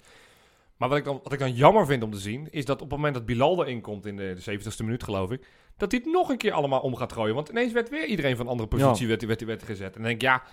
Maar 0.77 0.89
wat 0.89 0.97
ik, 0.97 1.03
dan, 1.03 1.19
wat 1.23 1.33
ik 1.33 1.39
dan 1.39 1.53
jammer 1.53 1.85
vind 1.85 2.03
om 2.03 2.11
te 2.11 2.17
zien, 2.19 2.47
is 2.51 2.65
dat 2.65 2.75
op 2.81 2.87
het 2.87 2.95
moment 2.97 3.13
dat 3.13 3.25
Bilal 3.25 3.63
erin 3.65 3.81
komt 3.81 4.05
in 4.05 4.15
de, 4.15 4.35
de 4.43 4.59
70ste 4.59 4.83
minuut, 4.83 5.03
geloof 5.03 5.31
ik, 5.31 5.47
dat 5.77 5.91
hij 5.91 6.01
het 6.03 6.11
nog 6.13 6.29
een 6.29 6.37
keer 6.37 6.51
allemaal 6.51 6.79
om 6.79 6.95
gaat 6.95 7.13
gooien. 7.13 7.35
Want 7.35 7.49
ineens 7.49 7.71
werd 7.73 7.89
weer 7.89 8.05
iedereen 8.05 8.35
van 8.35 8.45
een 8.45 8.51
andere 8.51 8.69
positie 8.69 9.07
werd, 9.07 9.25
werd, 9.25 9.43
werd 9.45 9.63
gezet. 9.63 9.87
En 9.87 9.93
dan 9.93 10.03
denk 10.03 10.15
ik, 10.15 10.21
ja, 10.21 10.43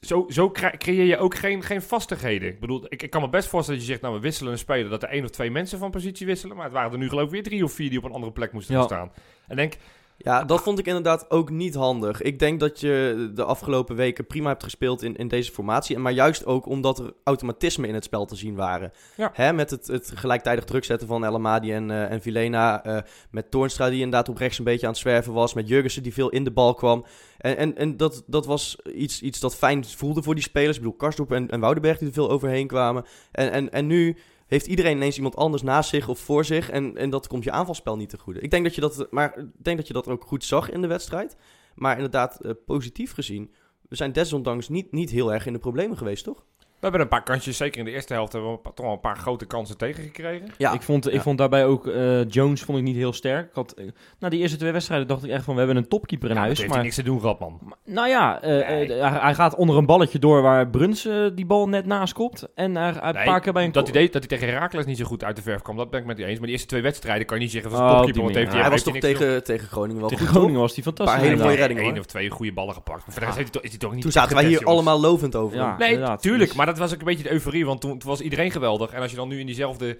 zo, 0.00 0.26
zo 0.28 0.50
cre- 0.50 0.76
creëer 0.76 1.04
je 1.04 1.16
ook 1.18 1.34
geen, 1.34 1.62
geen 1.62 1.82
vastigheden. 1.82 2.48
Ik 2.48 2.60
bedoel, 2.60 2.84
ik, 2.88 3.02
ik 3.02 3.10
kan 3.10 3.20
me 3.20 3.28
best 3.28 3.48
voorstellen 3.48 3.80
dat 3.80 3.88
je 3.88 3.94
zegt, 3.94 4.04
nou, 4.04 4.14
we 4.20 4.26
wisselen 4.26 4.52
een 4.52 4.58
speler, 4.58 4.90
dat 4.90 5.02
er 5.02 5.08
één 5.08 5.24
of 5.24 5.30
twee 5.30 5.50
mensen 5.50 5.78
van 5.78 5.90
positie 5.90 6.26
wisselen. 6.26 6.56
Maar 6.56 6.64
het 6.64 6.74
waren 6.74 6.92
er 6.92 6.98
nu 6.98 7.08
geloof 7.08 7.24
ik 7.24 7.30
weer 7.30 7.42
drie 7.42 7.64
of 7.64 7.72
vier 7.72 7.88
die 7.88 7.98
op 7.98 8.04
een 8.04 8.12
andere 8.12 8.32
plek 8.32 8.52
moesten 8.52 8.74
Ja. 8.74 8.80
gaan 8.80 8.88
staan. 8.88 9.12
En 9.48 9.56
denk, 9.56 9.74
Ja, 10.16 10.44
dat 10.44 10.62
vond 10.62 10.78
ik 10.78 10.86
inderdaad 10.86 11.30
ook 11.30 11.50
niet 11.50 11.74
handig. 11.74 12.22
Ik 12.22 12.38
denk 12.38 12.60
dat 12.60 12.80
je 12.80 13.30
de 13.34 13.44
afgelopen 13.44 13.96
weken 13.96 14.26
prima 14.26 14.48
hebt 14.48 14.62
gespeeld 14.62 15.02
in, 15.02 15.16
in 15.16 15.28
deze 15.28 15.52
formatie. 15.52 15.96
En 15.96 16.02
Maar 16.02 16.12
juist 16.12 16.46
ook 16.46 16.66
omdat 16.66 16.98
er 16.98 17.12
automatismen 17.24 17.88
in 17.88 17.94
het 17.94 18.04
spel 18.04 18.24
te 18.24 18.36
zien 18.36 18.54
waren. 18.54 18.92
Ja. 19.16 19.30
Hè, 19.32 19.52
met 19.52 19.70
het, 19.70 19.86
het 19.86 20.12
gelijktijdig 20.14 20.64
druk 20.64 20.84
zetten 20.84 21.08
van 21.08 21.24
El 21.24 21.34
Amadi 21.34 21.72
en, 21.72 21.90
eh, 21.90 22.10
en 22.10 22.22
Vilena. 22.22 22.84
eh, 22.84 22.98
met 23.30 23.50
Toornstra 23.50 23.88
die 23.88 24.02
inderdaad 24.02 24.28
op 24.28 24.36
rechts 24.36 24.58
een 24.58 24.64
beetje 24.64 24.86
aan 24.86 24.92
het 24.92 25.00
zwerven 25.00 25.32
was. 25.32 25.54
Met 25.54 25.68
Jurgensen 25.68 26.02
die 26.02 26.14
veel 26.14 26.28
in 26.30 26.44
de 26.44 26.52
bal 26.52 26.74
kwam. 26.74 27.04
En, 27.38 27.56
en, 27.56 27.76
en 27.76 27.96
dat, 27.96 28.22
dat 28.26 28.46
was 28.46 28.78
iets, 28.94 29.22
iets 29.22 29.40
dat 29.40 29.56
fijn 29.56 29.84
voelde 29.84 30.22
voor 30.22 30.34
die 30.34 30.44
spelers. 30.44 30.76
Ik 30.76 30.82
bedoel, 30.82 30.96
Karsdorp 30.96 31.32
en, 31.32 31.50
en 31.50 31.60
Woudenberg 31.60 31.98
die 31.98 32.08
er 32.08 32.14
veel 32.14 32.30
overheen 32.30 32.66
kwamen. 32.66 33.04
En, 33.32 33.50
en, 33.52 33.72
en 33.72 33.86
nu 33.86 34.16
heeft 34.54 34.66
iedereen 34.66 34.96
ineens 34.96 35.16
iemand 35.16 35.36
anders 35.36 35.62
naast 35.62 35.90
zich 35.90 36.08
of 36.08 36.18
voor 36.18 36.44
zich. 36.44 36.70
En, 36.70 36.96
en 36.96 37.10
dat 37.10 37.26
komt 37.26 37.44
je 37.44 37.50
aanvalspel 37.50 37.96
niet 37.96 38.08
te 38.08 38.18
goede. 38.18 38.40
Ik 38.40 38.50
denk 38.50 38.64
dat 38.64 38.74
je 38.74 38.80
dat, 38.80 39.06
maar 39.10 39.46
denk 39.62 39.76
dat 39.76 39.86
je 39.86 39.92
dat 39.92 40.08
ook 40.08 40.24
goed 40.24 40.44
zag 40.44 40.70
in 40.70 40.80
de 40.80 40.86
wedstrijd. 40.86 41.36
Maar 41.74 41.94
inderdaad, 41.94 42.40
eh, 42.40 42.50
positief 42.66 43.12
gezien, 43.12 43.52
we 43.88 43.96
zijn 43.96 44.12
desondanks 44.12 44.68
niet, 44.68 44.92
niet 44.92 45.10
heel 45.10 45.32
erg 45.32 45.46
in 45.46 45.52
de 45.52 45.58
problemen 45.58 45.96
geweest, 45.96 46.24
toch? 46.24 46.44
We 46.84 46.90
hebben 46.90 47.00
een 47.00 47.08
paar 47.24 47.34
kansjes, 47.34 47.56
zeker 47.56 47.78
in 47.78 47.84
de 47.84 47.90
eerste 47.90 48.12
helft, 48.12 48.32
hebben 48.32 48.50
we 48.50 48.56
een 48.56 48.62
paar- 48.62 48.74
toch 48.74 48.84
wel 48.84 48.94
een 48.94 49.00
paar 49.00 49.16
grote 49.16 49.44
kansen 49.46 49.76
tegengekregen. 49.76 50.46
Ja, 50.58 50.72
ik, 50.72 50.82
vond, 50.82 51.06
ik 51.06 51.12
ja. 51.12 51.20
vond 51.20 51.38
daarbij 51.38 51.64
ook 51.66 51.86
eh, 51.86 52.28
Jones 52.28 52.62
vond 52.62 52.78
ik 52.78 52.84
niet 52.84 52.96
heel 52.96 53.12
sterk. 53.12 53.48
Ik 53.48 53.54
had, 53.54 53.72
eh, 53.72 53.84
na 54.18 54.28
die 54.28 54.40
eerste 54.40 54.56
twee 54.56 54.72
wedstrijden 54.72 55.06
dacht 55.06 55.24
ik 55.24 55.30
echt 55.30 55.44
van 55.44 55.52
we 55.54 55.58
hebben 55.58 55.76
een 55.78 55.88
topkeeper 55.88 56.28
in 56.28 56.34
Ja, 56.34 56.40
huis. 56.40 56.50
dat 56.58 56.58
heeft 56.60 56.68
Maar, 56.68 56.78
hij 56.78 56.86
niks 56.88 57.02
te 57.02 57.10
doen 57.10 57.20
gehad, 57.20 57.38
man. 57.40 57.58
maar- 57.62 57.76
nou 57.84 58.08
ja, 58.08 58.42
eh, 58.42 58.50
Nee. 58.68 58.92
hij, 58.92 59.18
hij 59.20 59.34
gaat 59.34 59.54
onder 59.54 59.76
een 59.76 59.86
balletje 59.86 60.18
door 60.18 60.42
waar 60.42 60.68
Bruns 60.68 61.06
eh, 61.06 61.26
die 61.34 61.46
bal 61.46 61.68
net 61.68 61.86
naast 61.86 62.12
kopt. 62.12 62.48
En 62.54 62.74
hij, 62.76 62.92
hij 62.92 63.12
Nee, 63.12 63.22
een 63.22 63.28
paar 63.28 63.40
keer 63.40 63.52
bij 63.52 63.64
een 63.64 63.72
dat, 63.72 63.86
deed, 63.86 64.12
dat 64.12 64.24
hij 64.28 64.38
tegen 64.38 64.54
Herakles 64.54 64.86
niet 64.86 64.98
zo 64.98 65.04
goed 65.04 65.24
uit 65.24 65.36
de 65.36 65.42
verf 65.42 65.62
kwam, 65.62 65.76
dat 65.76 65.90
ben 65.90 66.00
ik 66.00 66.06
met 66.06 66.16
die 66.16 66.24
eens. 66.26 66.34
Maar 66.34 66.42
die 66.44 66.52
eerste 66.52 66.68
twee 66.68 66.82
wedstrijden 66.82 67.26
kan 67.26 67.36
je 67.36 67.42
niet 67.42 67.52
zeggen 67.52 67.70
dat 67.70 67.80
Oh, 67.80 67.86
een 67.86 67.92
op 67.92 67.96
topkeeper, 68.02 68.32
die 68.32 68.34
want 68.34 68.44
heeft 68.44 68.52
hij, 68.52 68.60
hij 68.70 68.70
was 68.70 68.84
heeft 68.84 69.00
toch 69.02 69.10
tegen, 69.28 69.44
tegen 69.44 69.68
Groningen 69.68 70.00
wel 70.00 70.08
tegen 70.08 70.26
goed, 70.26 70.34
Groningen 70.36 70.60
was 70.60 70.74
hij 70.74 70.82
fantastisch. 70.82 71.14
Paar 71.16 71.24
hele 71.24 71.36
mooie 71.36 71.50
inderdaad. 71.50 71.68
reddingen, 71.68 71.90
Eén 71.90 71.96
hoor. 71.96 72.06
of 72.06 72.10
twee 72.12 72.30
goede 72.30 72.52
ballen 72.52 72.74
gepakt. 72.74 73.00
Maar 73.06 73.12
verder 73.14 73.28
is, 73.28 73.34
hij 73.34 73.44
toch, 73.44 73.62
is 73.62 73.70
hij 73.70 73.78
toch 73.78 73.92
niet 73.92 74.02
Toen 74.02 74.12
zaten 74.12 74.36
wij 74.36 74.44
hier 74.44 74.64
allemaal 74.64 75.00
lovend 75.00 75.36
over. 75.36 75.74
Nee, 75.78 75.92
inderdaad. 75.92 76.22
tuurlijk. 76.22 76.54
Maar 76.54 76.66
dat 76.78 76.82
was 76.82 76.92
ook 76.92 76.98
een 76.98 77.06
beetje 77.06 77.22
de 77.22 77.32
euforie, 77.32 77.66
want 77.66 77.80
toen, 77.80 77.98
toen 77.98 78.10
was 78.10 78.20
iedereen 78.20 78.50
geweldig. 78.50 78.92
En 78.92 79.00
als 79.00 79.10
je 79.10 79.16
dan 79.16 79.28
nu 79.28 79.40
in 79.40 79.46
diezelfde 79.46 79.98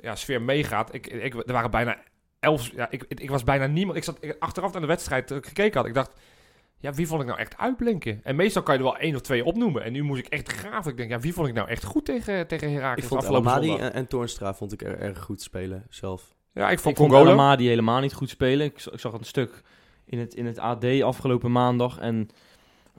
ja, 0.00 0.16
sfeer 0.16 0.42
meegaat. 0.42 0.94
Ik, 0.94 1.06
ik, 1.06 1.34
er 1.34 1.52
waren 1.52 1.70
bijna 1.70 1.98
elf... 2.40 2.70
Ja, 2.74 2.90
ik, 2.90 3.04
ik, 3.08 3.20
ik 3.20 3.30
was 3.30 3.44
bijna 3.44 3.66
niemand... 3.66 3.96
Ik 3.96 4.04
zat 4.04 4.16
ik- 4.20 4.36
achteraf 4.38 4.72
naar 4.72 4.80
de 4.80 4.86
wedstrijd 4.86 5.30
ik 5.30 5.46
gekeken 5.46 5.78
had. 5.78 5.88
Ik 5.88 5.94
dacht, 5.94 6.12
ja, 6.78 6.92
wie 6.92 7.06
vond 7.06 7.20
ik 7.20 7.26
nou 7.26 7.38
echt 7.38 7.56
uitblinken? 7.56 8.20
En 8.22 8.36
meestal 8.36 8.62
kan 8.62 8.74
je 8.74 8.80
er 8.80 8.86
wel 8.86 8.96
één 8.96 9.14
of 9.14 9.20
twee 9.20 9.44
opnoemen. 9.44 9.82
En 9.82 9.92
nu 9.92 10.02
moest 10.02 10.18
ik 10.18 10.32
echt 10.32 10.52
graven. 10.52 10.90
Ik 10.90 10.96
denk, 10.96 11.10
ja, 11.10 11.20
wie 11.20 11.32
vond 11.32 11.48
ik 11.48 11.54
nou 11.54 11.68
echt 11.68 11.84
goed 11.84 12.04
tegen, 12.04 12.46
tegen 12.46 12.70
Herakles 12.72 13.04
Ik 13.04 13.10
vond 13.10 13.22
en, 13.80 13.92
en 13.92 14.06
Toornstra 14.06 14.54
vond 14.54 14.72
ik 14.72 14.82
er, 14.82 14.98
erg 14.98 15.18
goed 15.18 15.42
spelen 15.42 15.86
zelf. 15.88 16.34
Ja, 16.52 16.70
ik 16.70 16.78
vond 16.78 16.98
Ik 16.98 17.06
vond 17.06 17.12
helemaal 17.66 18.00
niet 18.00 18.14
goed 18.14 18.28
spelen. 18.28 18.66
Ik, 18.66 18.84
ik 18.92 19.00
zag 19.00 19.12
een 19.12 19.24
stuk 19.24 19.62
in 20.04 20.18
het, 20.18 20.34
in 20.34 20.46
het 20.46 20.58
AD 20.58 21.02
afgelopen 21.02 21.52
maandag. 21.52 21.98
En 21.98 22.28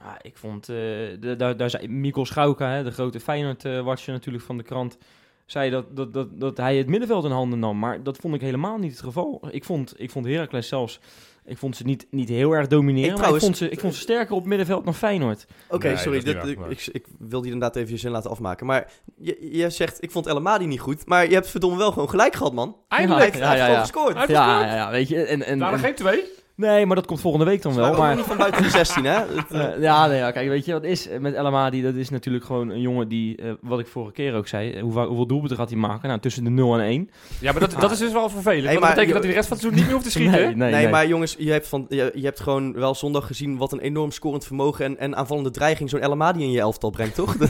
ah, 0.02 0.12
ik 0.22 0.38
vond, 0.38 0.70
eh, 0.70 0.76
de, 1.20 1.36
daar, 1.38 1.58
daar 1.58 1.70
zei 1.70 1.88
Mikkel 1.88 2.26
Schauka, 2.26 2.70
hè, 2.72 2.84
de 2.84 2.92
grote 2.92 3.20
Feyenoord-watcher 3.20 4.14
natuurlijk 4.14 4.44
van 4.44 4.58
de 4.58 4.64
krant, 4.64 4.98
zei 5.46 5.70
dat, 5.70 5.96
dat, 5.96 6.14
dat, 6.14 6.40
dat 6.40 6.58
hij 6.58 6.78
het 6.78 6.88
middenveld 6.88 7.26
in 7.26 7.32
handen 7.32 7.60
nam. 7.60 7.80
Maar 7.80 8.04
dat 8.04 8.18
vond 8.18 8.36
ik 8.36 8.42
helemaal 8.42 8.78
niet 8.78 8.92
het 8.92 9.02
geval. 9.02 9.42
Ik 9.52 9.64
vond, 9.64 9.94
ik 9.98 10.12
vond 10.12 10.26
Heracles 10.26 10.68
zelfs, 10.68 11.00
ik 11.46 11.58
vond 11.58 11.76
ze 11.76 11.84
niet, 11.84 12.08
niet 12.10 12.30
heel 12.30 12.52
erg 12.52 12.68
domineren. 12.68 13.04
Ik 13.10 13.10
maar 13.10 13.18
trouwens- 13.18 13.44
ik 13.46 13.50
vond, 13.56 13.70
ze, 13.70 13.76
ik 13.76 13.80
vond 13.80 13.94
ze 13.96 14.00
sterker 14.02 14.36
op 14.36 14.46
middenveld 14.46 14.86
dan 14.86 14.94
Feyenoord. 14.96 15.46
Oké, 15.70 15.88
Nee, 15.88 15.98
sorry. 15.98 16.20
dit- 16.24 16.36
ik, 16.46 16.60
ik, 16.70 16.88
ik 16.92 17.06
wilde 17.20 17.48
je 17.48 17.54
inderdaad 17.54 17.76
even 17.76 17.92
je 17.92 17.98
zin 18.00 18.12
laten 18.12 18.30
afmaken. 18.30 18.66
Maar 18.66 18.92
je, 19.18 19.50
je 19.52 19.70
zegt, 19.70 20.04
ik 20.04 20.12
vond 20.12 20.26
Elamadi 20.28 20.66
niet 20.66 20.80
goed. 20.80 21.06
Maar 21.06 21.28
je 21.28 21.34
hebt 21.34 21.50
verdomme 21.50 21.78
wel 21.78 21.92
gewoon 21.92 22.10
gelijk 22.10 22.36
gehad, 22.36 22.54
man. 22.54 22.76
Hij 22.88 22.98
Eindelijk! 22.98 23.26
heeft, 23.26 23.40
hij 23.40 23.48
heeft 23.48 23.58
ja, 23.60 23.64
gewoon 23.66 23.80
ja. 23.80 23.82
gescoord. 23.86 24.12
Hij 24.14 24.20
heeft 24.20 24.32
Ja, 24.32 24.46
gescoord. 24.46 24.70
ja, 24.70 24.76
ja, 24.76 24.92
weet 24.92 25.08
je. 25.08 25.24
En, 25.24 25.42
en, 25.46 25.60
Waren 25.60 25.78
en- 25.78 25.84
geen 25.84 25.96
twee? 25.96 26.24
Nee, 26.60 26.86
maar 26.86 26.96
dat 26.96 27.06
komt 27.06 27.22
volgende 27.22 27.46
week 27.46 27.62
dan 27.62 27.76
wel. 27.76 27.98
Maar 27.98 28.16
niet 28.16 28.26
van 28.26 28.38
buiten 28.38 28.64
de 28.64 28.70
16, 28.70 29.04
hè? 29.06 29.18
Eh, 29.50 29.66
Eh, 29.66 29.82
ja, 29.82 30.08
nee, 30.08 30.18
ja, 30.18 30.32
kijk, 30.32 30.48
weet 30.50 30.66
je 30.66 30.74
wat 30.74 30.84
is 30.84 31.08
met 31.20 31.34
El 31.34 31.46
Amadi? 31.46 31.82
Dat 31.82 31.96
is 31.96 32.10
natuurlijk 32.10 32.46
gewoon 32.46 32.70
een 32.70 32.82
jongen 32.82 33.08
die, 33.08 33.36
eh, 33.36 33.52
wat 33.62 33.80
ik 33.80 33.88
vorige 33.88 34.12
keer 34.12 34.34
ook 34.36 34.48
zei, 34.48 34.72
eh, 34.72 34.82
hoeveel, 34.82 35.06
hoeveel 35.06 35.26
doelpunten 35.28 35.58
gaat 35.58 35.70
hij 35.70 35.78
maken? 35.78 36.08
Nou, 36.08 36.20
tussen 36.20 36.44
de 36.44 36.50
0 36.50 36.74
en 36.74 36.86
1. 36.86 37.10
Ja, 37.40 37.52
maar 37.52 37.62
dat, 37.62 37.76
dat 37.80 37.92
is 37.92 37.98
dus 37.98 38.12
wel 38.12 38.30
vervelend. 38.30 38.64
Hey, 38.64 38.74
want 38.74 38.86
dat 38.86 38.90
betekent 38.96 39.14
dat 39.14 39.24
hij 39.24 39.32
de 39.32 39.38
rest 39.38 39.48
van 39.48 39.58
het 39.58 39.66
seizoen 39.66 39.74
niet 39.74 39.84
meer 39.84 39.94
hoeft 39.94 40.06
te 40.06 40.12
schieten. 40.12 40.58
nee, 40.58 40.72
nee, 40.72 40.88
maar 40.88 41.08
jongens, 41.08 41.36
je 41.40 41.52
hebt, 41.52 41.68
van, 41.68 41.86
je, 41.90 42.12
je 42.16 42.24
hebt 42.26 42.40
gewoon 42.40 42.74
wel 42.74 42.96
zondag 42.96 43.28
gezien 43.28 43.58
wat 43.58 43.72
een 43.72 43.80
enorm 43.80 44.12
scorend 44.12 44.46
vermogen 44.46 44.86
en, 44.86 44.98
en 45.00 45.16
aanvallende 45.16 45.52
dreiging 45.52 45.90
zo'n 45.90 46.04
Elamadi 46.04 46.44
in 46.44 46.52
je 46.52 46.60
elftal 46.60 46.90
brengt, 46.90 47.16
toch? 47.16 47.36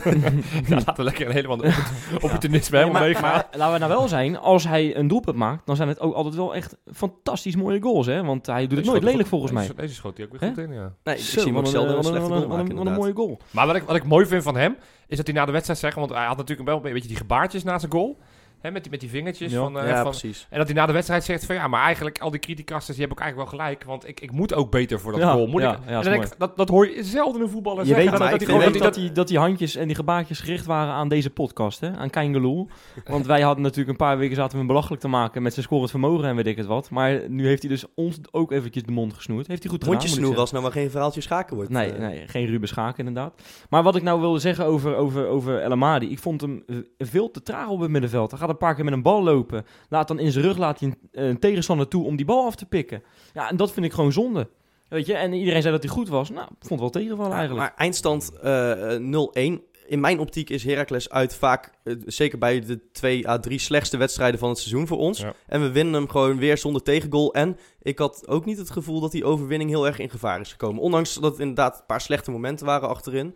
Ja, 0.68 0.76
laten 0.76 0.96
we 0.96 1.04
lekker 1.04 1.28
een 1.28 1.34
helemaal 1.34 1.58
opportunisme 2.22 2.78
helemaal 2.78 3.00
maar, 3.00 3.10
meegaan. 3.10 3.32
maar 3.32 3.48
laten 3.52 3.74
we 3.74 3.80
nou 3.80 3.92
wel 3.92 4.08
zijn, 4.08 4.38
als 4.38 4.68
hij 4.68 4.96
een 4.96 5.08
doelpunt 5.08 5.38
maakt, 5.38 5.66
dan 5.66 5.76
zijn 5.76 5.88
het 5.88 6.00
ook 6.00 6.14
altijd 6.14 6.36
wel 6.36 6.56
echt 6.56 6.78
fantastisch 6.94 7.56
mooie 7.56 7.82
goals, 7.82 8.06
hè? 8.06 8.24
Want 8.24 8.46
hij 8.46 8.68
doet 8.68 8.78
het 8.78 8.88
nooit 8.88 8.99
lelijk 9.04 9.28
volgens 9.28 9.52
mij. 9.52 9.62
Deze, 9.62 9.76
deze 9.76 9.94
schoot 9.94 10.18
hij 10.18 10.26
ook 10.26 10.32
weer 10.32 10.42
Hè? 10.42 10.48
goed 10.48 10.58
in, 10.58 10.74
ja. 10.74 10.94
Nee, 11.04 11.16
ik 11.16 11.22
zie 11.22 11.42
hem 11.44 11.58
ook 11.58 11.68
zelden 11.68 11.90
een, 11.92 11.98
een 11.98 12.04
wat 12.04 12.14
een, 12.14 12.22
slechte 12.22 12.28
goal 12.30 12.40
maken, 12.40 12.50
wat 12.50 12.60
een 12.60 12.70
inderdaad. 12.70 12.98
mooie 12.98 13.14
goal. 13.14 13.40
Maar 13.52 13.68
wat 13.68 13.76
ik, 13.76 13.84
wat 13.84 13.96
ik 13.96 14.04
mooi 14.04 14.26
vind 14.26 14.44
van 14.44 14.56
hem, 14.56 14.78
is 15.08 15.18
dat 15.18 15.28
hij 15.28 15.36
na 15.36 15.46
de 15.46 15.52
wedstrijd 15.52 15.80
zegt, 15.80 15.96
want 15.96 16.10
hij 16.10 16.26
had 16.26 16.38
natuurlijk 16.38 16.68
wel 16.70 16.78
een 16.86 16.94
beetje 16.94 17.08
die 17.08 17.18
gebaartjes 17.18 17.64
na 17.64 17.80
zijn 17.80 17.92
goal. 17.92 18.18
Hè, 18.62 18.72
met, 18.72 18.82
die, 18.82 18.92
met 18.92 19.00
die 19.00 19.10
vingertjes. 19.10 19.52
Ja. 19.52 19.60
Van, 19.60 19.80
eh, 19.80 19.88
Ja, 19.88 20.02
van, 20.02 20.10
precies. 20.10 20.48
en 20.50 20.58
dat 20.58 20.68
hij 20.68 20.76
na 20.76 20.86
de 20.86 20.94
wedstrijd 20.94 21.24
zegt 21.24 21.46
van 21.46 21.56
ja, 21.56 21.68
maar 21.68 21.84
eigenlijk 21.84 22.20
al 22.20 22.32
die 22.32 22.40
criticasters, 22.40 22.98
die 22.98 23.06
hebben 23.08 23.18
ook 23.18 23.24
eigenlijk 23.24 23.52
wel 23.52 23.60
gelijk. 23.60 23.84
Want 23.84 24.08
ik, 24.08 24.20
ik 24.20 24.32
moet 24.32 24.54
ook 24.54 24.72
beter 24.72 25.00
voor 25.00 25.12
dat 25.12 25.22
Ja, 25.22 25.32
goal. 25.32 25.48
Moet 25.48 25.62
ja, 25.62 25.74
ik, 25.74 25.80
en 25.86 26.04
dan 26.04 26.14
ik, 26.14 26.30
dat, 26.38 26.58
dat 26.58 26.70
hoor 26.70 26.88
je 26.88 27.04
zelden 27.04 27.42
een 27.42 27.50
voetballer 27.50 27.80
Je 27.80 27.86
zeggen. 27.86 28.04
weet 28.04 28.12
dat, 28.12 28.20
maar 28.22 28.32
dat, 28.32 28.42
ik 28.42 28.48
hij 28.48 28.56
vind 28.56 28.68
gewoon- 28.68 28.84
dat, 28.84 28.94
dat, 28.96 29.04
die, 29.04 29.12
dat 29.12 29.28
die 29.28 29.38
handjes 29.38 29.76
en 29.76 29.88
die 29.88 29.96
gebaartjes 29.96 30.40
gericht 30.40 30.66
waren 30.66 30.94
aan 30.94 31.08
deze 31.10 31.30
podcast, 31.30 31.80
hè? 31.80 31.92
aan 31.98 32.10
Kangeloel. 32.10 32.68
Want 33.06 33.26
wij 33.26 33.42
hadden 33.42 33.64
natuurlijk 33.64 33.90
een 33.90 33.96
paar 34.06 34.18
weken 34.18 34.36
zaten 34.36 34.52
we 34.52 34.58
hem 34.58 34.68
belachelijk 34.68 35.02
te 35.02 35.08
maken 35.08 35.42
met 35.42 35.54
zijn 35.54 35.66
scorend 35.66 35.90
vermogen 35.90 36.28
en 36.28 36.36
weet 36.36 36.48
ik 36.48 36.58
het 36.58 36.66
wat. 36.66 36.90
Maar 36.90 37.30
nu 37.30 37.48
heeft 37.48 37.62
hij 37.62 37.72
dus 37.72 37.86
ons 37.96 38.20
ook 38.32 38.52
eventjes 38.52 38.84
de 38.84 38.92
mond 38.92 39.14
gesnoerd. 39.14 39.48
Heeft 39.48 39.64
hij 39.64 39.72
goed 39.72 39.84
gedaan, 39.84 40.02
ik 40.02 40.08
snoeren 40.08 40.40
als 40.40 40.52
nou 40.52 40.64
maar 40.64 40.72
geen 40.72 40.90
verhaaltje 40.92 41.22
schaken 41.22 41.56
wordt. 41.56 41.70
Nee, 41.72 41.92
Eh, 41.92 42.00
nee, 42.00 42.28
geen 42.28 42.46
Ruben 42.46 42.68
Schaken 42.68 43.08
inderdaad. 43.08 43.42
Maar 43.70 43.84
wat 43.84 43.96
ik 43.96 44.04
nou 44.04 44.20
wilde 44.20 44.40
zeggen 44.40 44.66
over, 44.66 44.96
over, 44.96 45.28
over 45.28 45.62
El 45.62 45.72
Amadi. 45.72 46.10
Ik 46.12 46.20
vond 46.20 46.42
hem 46.42 46.64
veel 46.98 47.32
te 47.32 47.44
traag 47.44 47.68
op 47.68 47.80
het 47.80 47.90
middenveld. 47.90 48.30
Hij 48.32 48.40
gaat 48.40 48.49
een 48.50 48.58
paar 48.58 48.76
keer 48.76 48.84
met 48.84 48.94
een 48.94 49.02
bal 49.02 49.24
lopen. 49.24 49.66
Laat 49.90 50.08
dan 50.08 50.20
in 50.20 50.32
zijn 50.32 50.46
rug 50.46 50.58
laat 50.58 50.80
hij 50.80 50.90
een, 50.90 51.26
een 51.26 51.40
tegenstander 51.40 51.88
toe 51.88 52.06
om 52.06 52.16
die 52.16 52.26
bal 52.26 52.46
af 52.46 52.56
te 52.56 52.66
pikken. 52.66 53.04
Ja, 53.34 53.50
en 53.50 53.58
dat 53.58 53.72
vind 53.72 53.86
ik 53.86 53.94
gewoon 53.94 54.12
zonde. 54.12 54.50
Weet 54.90 55.06
je, 55.06 55.14
en 55.14 55.34
iedereen 55.34 55.62
zei 55.62 55.74
dat 55.74 55.84
hij 55.84 55.92
goed 55.92 56.10
was. 56.10 56.30
Nou, 56.30 56.46
ik 56.46 56.68
vond 56.68 56.70
het 56.70 56.80
wel 56.80 57.04
tegenvallen 57.04 57.38
eigenlijk. 57.38 57.68
Maar 57.68 57.78
eindstand 57.78 58.32
eh, 58.42 58.96
eh, 58.96 59.60
0-1. 59.60 59.68
In 59.88 60.00
mijn 60.00 60.20
optiek 60.20 60.50
is 60.50 60.64
Heracles 60.64 61.10
uit 61.10 61.36
vaak, 61.36 61.74
eh, 61.84 61.96
zeker 62.06 62.38
bij 62.38 62.60
de 62.60 62.92
2 62.92 63.28
à 63.28 63.40
3 63.40 63.60
slechtste 63.60 63.98
wedstrijden 63.98 64.40
van 64.40 64.50
het 64.50 64.58
seizoen 64.58 64.88
voor 64.88 64.98
ons. 64.98 65.20
Ja. 65.20 65.34
En 65.48 65.62
we 65.62 65.72
winnen 65.72 65.94
hem 65.94 66.10
gewoon 66.10 66.38
weer 66.38 66.58
zonder 66.58 66.84
tegengoal. 66.84 67.34
En 67.34 67.58
ik 67.82 68.00
had 68.00 68.28
ook 68.28 68.46
niet 68.46 68.58
het 68.58 68.70
gevoel 68.70 69.00
dat 69.00 69.12
die 69.12 69.26
overwinning 69.26 69.70
heel 69.70 69.88
erg 69.88 70.00
in 70.00 70.10
gevaar 70.10 70.40
is 70.40 70.52
gekomen. 70.52 70.82
Ondanks 70.82 71.14
dat 71.14 71.32
het 71.32 71.40
inderdaad 71.40 71.80
een 71.80 71.86
paar 71.86 72.02
slechte 72.02 72.32
momenten 72.32 72.66
waren 72.66 72.90
achterin. 72.90 73.36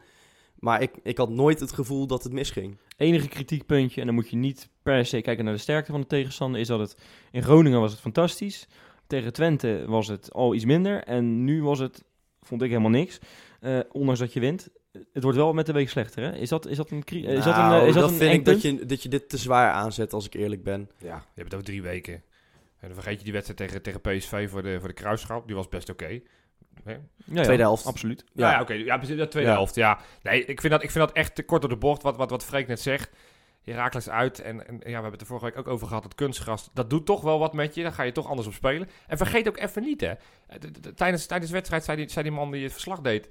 Maar 0.63 0.81
ik, 0.81 0.91
ik 1.03 1.17
had 1.17 1.29
nooit 1.29 1.59
het 1.59 1.71
gevoel 1.71 2.07
dat 2.07 2.23
het 2.23 2.33
misging. 2.33 2.77
Enige 2.97 3.27
kritiekpuntje, 3.27 3.99
en 3.99 4.05
dan 4.05 4.15
moet 4.15 4.29
je 4.29 4.35
niet 4.35 4.69
per 4.83 5.05
se 5.05 5.21
kijken 5.21 5.45
naar 5.45 5.53
de 5.53 5.59
sterkte 5.59 5.91
van 5.91 6.01
de 6.01 6.07
tegenstander, 6.07 6.59
is 6.59 6.67
dat 6.67 6.79
het 6.79 6.97
in 7.31 7.43
Groningen 7.43 7.79
was 7.79 7.91
het 7.91 7.99
fantastisch. 7.99 8.67
Tegen 9.07 9.33
Twente 9.33 9.83
was 9.87 10.07
het 10.07 10.33
al 10.33 10.53
iets 10.53 10.65
minder. 10.65 11.03
En 11.03 11.43
nu 11.43 11.63
was 11.63 11.79
het, 11.79 12.03
vond 12.41 12.61
ik 12.61 12.69
helemaal 12.69 12.89
niks. 12.89 13.19
Eh, 13.59 13.79
ondanks 13.91 14.19
dat 14.19 14.33
je 14.33 14.39
wint. 14.39 14.69
Het 15.13 15.23
wordt 15.23 15.37
wel 15.37 15.53
met 15.53 15.65
de 15.65 15.73
week 15.73 15.89
slechter, 15.89 16.23
hè? 16.23 16.35
Is 16.35 16.49
dat, 16.49 16.67
is 16.67 16.77
dat 16.77 16.91
een, 16.91 17.03
eh, 17.05 17.33
is 17.33 17.43
dat 17.43 17.55
een, 17.55 17.61
Nou, 17.61 17.81
eh, 17.81 17.87
is 17.87 17.93
dat, 17.93 18.09
een 18.09 18.15
vind 18.15 18.33
ik 18.33 18.45
dat 18.45 18.61
je, 18.61 18.85
dat 18.85 19.03
je 19.03 19.09
dit 19.09 19.29
te 19.29 19.37
zwaar 19.37 19.71
aanzet, 19.71 20.13
als 20.13 20.25
ik 20.25 20.33
eerlijk 20.33 20.63
ben. 20.63 20.89
Ja, 20.97 21.15
je 21.15 21.41
hebt 21.41 21.51
het 21.51 21.53
over 21.53 21.65
drie 21.65 21.81
weken. 21.81 22.13
En 22.79 22.87
dan 22.87 22.93
vergeet 22.93 23.17
je 23.17 23.23
die 23.23 23.33
wedstrijd 23.33 23.59
tegen, 23.59 23.81
tegen 23.81 24.01
PSV 24.01 24.49
voor 24.49 24.63
de, 24.63 24.79
voor 24.79 24.87
de 24.87 24.93
kruisschap. 24.93 25.47
Die 25.47 25.55
was 25.55 25.69
best 25.69 25.89
oké. 25.89 26.21
Ja, 26.85 26.97
ja, 27.25 27.43
Tweede 27.43 27.63
helft. 27.63 27.85
Absoluut. 27.85 28.23
Ja, 28.33 28.51
ja 28.51 28.61
oké. 28.61 28.73
Ja, 28.73 28.97
precies, 28.97 29.17
de 29.17 29.27
tweede 29.27 29.49
Ja. 29.49 29.55
helft. 29.55 29.75
Ja. 29.75 29.99
Nee, 30.21 30.45
ik 30.45 30.61
vind, 30.61 30.73
dat, 30.73 30.83
ik 30.83 30.91
vind 30.91 31.07
dat 31.07 31.15
echt 31.15 31.35
te 31.35 31.43
kort 31.43 31.61
door 31.61 31.69
de 31.69 31.77
bocht. 31.77 32.01
Wat, 32.01 32.17
wat, 32.17 32.29
wat 32.29 32.43
Freek 32.45 32.67
net 32.67 32.79
zegt. 32.79 33.09
Herakles 33.63 34.09
uit. 34.09 34.39
En, 34.41 34.67
en 34.67 34.75
ja, 34.75 34.81
we 34.83 34.91
hebben 34.91 35.11
het 35.11 35.21
er 35.21 35.27
vorige 35.27 35.45
week 35.45 35.57
ook 35.57 35.67
over 35.67 35.87
gehad. 35.87 36.03
Het 36.03 36.15
kunstgras. 36.15 36.69
Dat 36.73 36.89
doet 36.89 37.05
toch 37.05 37.21
wel 37.21 37.39
wat 37.39 37.53
met 37.53 37.75
je. 37.75 37.81
Daar 37.83 37.91
ga 37.91 38.03
je 38.03 38.11
toch 38.11 38.27
anders 38.27 38.47
op 38.47 38.53
spelen. 38.53 38.89
En 39.07 39.17
vergeet 39.17 39.47
ook 39.47 39.57
even 39.57 39.81
niet, 39.83 40.01
hè. 40.01 40.13
D- 40.13 40.97
Tijdens, 40.97 41.25
tijdens 41.25 41.49
de 41.49 41.55
wedstrijd 41.55 41.83
zei 41.83 41.97
die, 41.97 42.09
zei 42.09 42.23
die 42.23 42.33
man 42.33 42.51
die 42.51 42.63
het 42.63 42.71
verslag 42.73 43.01
deed. 43.01 43.29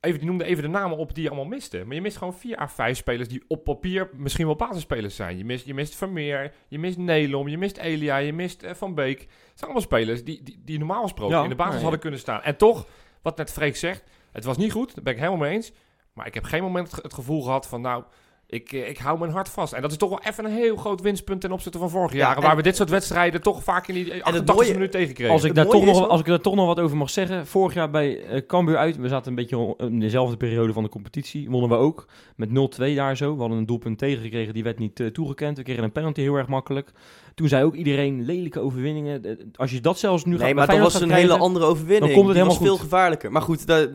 Even, 0.00 0.18
die 0.18 0.28
noemde 0.28 0.44
even 0.44 0.62
de 0.62 0.68
namen 0.68 0.96
op 0.96 1.14
die 1.14 1.22
je 1.22 1.28
allemaal 1.28 1.48
miste. 1.48 1.84
Maar 1.84 1.94
je 1.94 2.00
mist 2.00 2.16
gewoon 2.16 2.34
vier 2.34 2.60
à 2.60 2.68
vijf 2.68 2.96
spelers 2.96 3.28
die 3.28 3.44
op 3.48 3.64
papier 3.64 4.10
misschien 4.12 4.46
wel 4.46 4.56
basisspelers 4.56 5.16
zijn. 5.16 5.38
Je 5.38 5.44
mist, 5.44 5.66
je 5.66 5.74
mist 5.74 5.94
Vermeer, 5.94 6.52
je 6.68 6.78
mist 6.78 6.98
Nelom, 6.98 7.48
je 7.48 7.58
mist 7.58 7.76
Elia, 7.76 8.16
je 8.16 8.32
mist 8.32 8.62
eh, 8.62 8.74
Van 8.74 8.94
Beek. 8.94 9.20
Het 9.20 9.28
zijn 9.54 9.70
allemaal 9.70 9.80
spelers 9.80 10.24
die, 10.24 10.42
die, 10.42 10.62
die 10.64 10.78
normaal 10.78 11.02
gesproken 11.02 11.36
Ja, 11.36 11.42
in 11.42 11.48
de 11.48 11.54
basis 11.54 11.72
nee. 11.72 11.82
hadden 11.82 12.00
kunnen 12.00 12.20
staan. 12.20 12.42
En 12.42 12.56
toch, 12.56 12.86
wat 13.22 13.36
net 13.36 13.52
Freek 13.52 13.76
zegt, 13.76 14.02
het 14.32 14.44
was 14.44 14.56
niet 14.56 14.72
goed. 14.72 14.94
Daar 14.94 15.04
ben 15.04 15.12
ik 15.12 15.18
helemaal 15.18 15.40
mee 15.40 15.52
eens. 15.52 15.72
Maar 16.12 16.26
ik 16.26 16.34
heb 16.34 16.44
geen 16.44 16.62
moment 16.62 17.02
het 17.02 17.14
gevoel 17.14 17.42
gehad 17.42 17.66
van, 17.66 17.80
nou, 17.80 18.04
ik, 18.50 18.72
eh, 18.72 18.88
ik 18.88 18.98
hou 18.98 19.18
mijn 19.18 19.30
hart 19.32 19.48
vast. 19.48 19.72
En 19.72 19.82
dat 19.82 19.90
is 19.90 19.96
toch 19.96 20.08
wel 20.08 20.20
even 20.22 20.44
een 20.44 20.50
heel 20.50 20.76
groot 20.76 21.00
winstpunt 21.00 21.40
ten 21.40 21.52
opzichte 21.52 21.78
van 21.78 21.90
vorige 21.90 22.14
Ja, 22.16 22.20
jaren. 22.20 22.36
en- 22.36 22.42
Waar 22.42 22.56
we 22.56 22.62
dit 22.62 22.76
soort 22.76 22.90
wedstrijden 22.90 23.40
toch 23.42 23.62
vaak 23.62 23.88
in 23.88 23.94
die 23.94 24.12
88 24.24 24.54
mooie- 24.54 24.72
minuten 24.72 24.98
tegenkregen. 25.00 25.32
Als 25.32 25.44
ik, 25.44 25.54
daar 25.54 25.66
toch 25.66 25.84
nog, 25.84 26.08
als 26.08 26.20
ik 26.20 26.26
daar 26.26 26.40
toch 26.40 26.54
nog 26.54 26.66
wat 26.66 26.80
over 26.80 26.96
mag 26.96 27.10
zeggen. 27.10 27.46
Vorig 27.46 27.74
jaar 27.74 27.90
bij 27.90 28.22
eh 28.24 28.46
Cambuur 28.46 28.76
uit. 28.76 28.96
We 28.96 29.08
zaten 29.08 29.28
een 29.30 29.34
beetje 29.34 29.74
in 29.78 30.00
dezelfde 30.00 30.36
periode 30.36 30.72
van 30.72 30.82
de 30.82 30.88
competitie. 30.88 31.50
Wonnen 31.50 31.70
we 31.70 31.76
ook. 31.76 32.06
Met 32.36 32.50
0-2 32.50 32.94
daar 32.94 33.16
zo. 33.16 33.34
We 33.34 33.40
hadden 33.40 33.58
een 33.58 33.66
doelpunt 33.66 33.98
tegengekregen. 33.98 34.54
Die 34.54 34.62
werd 34.64 34.78
niet 34.78 35.00
eh, 35.00 35.06
toegekend. 35.06 35.56
We 35.56 35.62
kregen 35.62 35.84
een 35.84 35.92
penalty 35.92 36.20
heel 36.20 36.34
erg 36.34 36.48
makkelijk. 36.48 36.90
Toen 37.34 37.48
zei 37.48 37.64
ook 37.64 37.74
iedereen 37.74 38.24
lelijke 38.24 38.60
overwinningen. 38.60 39.38
Als 39.54 39.70
je 39.70 39.80
dat 39.80 39.98
zelfs 39.98 40.24
nu 40.24 40.32
gaat 40.34 40.42
nee, 40.44 40.54
maar 40.54 40.66
dat 40.66 40.78
was 40.78 41.00
een 41.00 41.10
hele 41.10 41.36
andere 41.38 41.64
overwinning. 41.64 42.04
dan 42.04 42.14
komt 42.14 42.26
het 42.26 42.34
Die 42.36 42.42
helemaal 42.44 42.58
was 42.68 42.68
veel 42.68 42.84
gevaarlijker. 42.86 43.32
Maar 43.32 43.42
goed, 43.42 43.66
daar- 43.66 43.88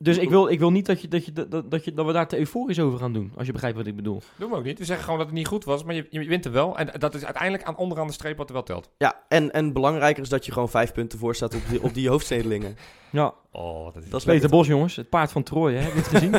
Dus 0.00 0.18
ik 0.18 0.30
wil, 0.30 0.48
ik 0.48 0.58
wil 0.58 0.70
niet 0.70 0.86
dat, 0.86 1.00
je, 1.00 1.08
dat, 1.08 1.24
je, 1.24 1.32
dat, 1.32 1.70
dat, 1.70 1.84
je, 1.84 1.92
dat 1.92 2.06
we 2.06 2.12
daar 2.12 2.28
te 2.28 2.38
euforisch 2.38 2.80
over 2.80 2.98
gaan 2.98 3.12
doen. 3.12 3.32
Als 3.36 3.46
je 3.46 3.52
begrijpt 3.52 3.76
wat 3.76 3.86
ik 3.86 3.96
bedoel. 3.96 4.22
Doen 4.36 4.50
we 4.50 4.56
ook 4.56 4.64
niet. 4.64 4.78
We 4.78 4.84
zeggen 4.84 5.04
gewoon 5.04 5.18
dat 5.18 5.28
het 5.28 5.36
niet 5.36 5.46
goed 5.46 5.64
was, 5.64 5.84
maar 5.84 5.94
je, 5.94 6.06
je 6.10 6.24
wint 6.24 6.44
er 6.44 6.52
wel. 6.52 6.78
En 6.78 6.90
dat 6.98 7.14
is 7.14 7.24
uiteindelijk 7.24 7.62
aan 7.62 7.76
onderaan 7.76 8.06
de 8.06 8.12
streep 8.12 8.36
wat 8.36 8.48
er 8.48 8.54
wel 8.54 8.62
telt. 8.62 8.90
ja, 8.98 9.24
en, 9.28 9.52
en 9.52 9.72
belangrijker 9.72 10.22
is 10.22 10.28
dat 10.28 10.46
je 10.46 10.52
gewoon 10.52 10.68
vijf 10.68 10.92
punten 10.92 11.18
voor 11.18 11.34
staat 11.34 11.54
op 11.54 11.60
die, 11.68 11.82
op 11.82 11.94
die 11.94 12.08
hoofdstedelingen. 12.08 12.76
Ja, 13.10 13.34
Oh, 13.52 13.84
dat 13.94 14.02
is 14.02 14.10
Dat 14.10 14.20
is 14.20 14.26
Peter. 14.26 14.48
Bos 14.48 14.66
jongens. 14.66 14.96
Het 14.96 15.08
paard 15.08 15.32
van 15.32 15.42
Troje. 15.42 15.76
Hè? 15.76 15.82
Heb 15.82 15.92
je 15.92 15.98
het 15.98 16.08
gezien? 16.08 16.34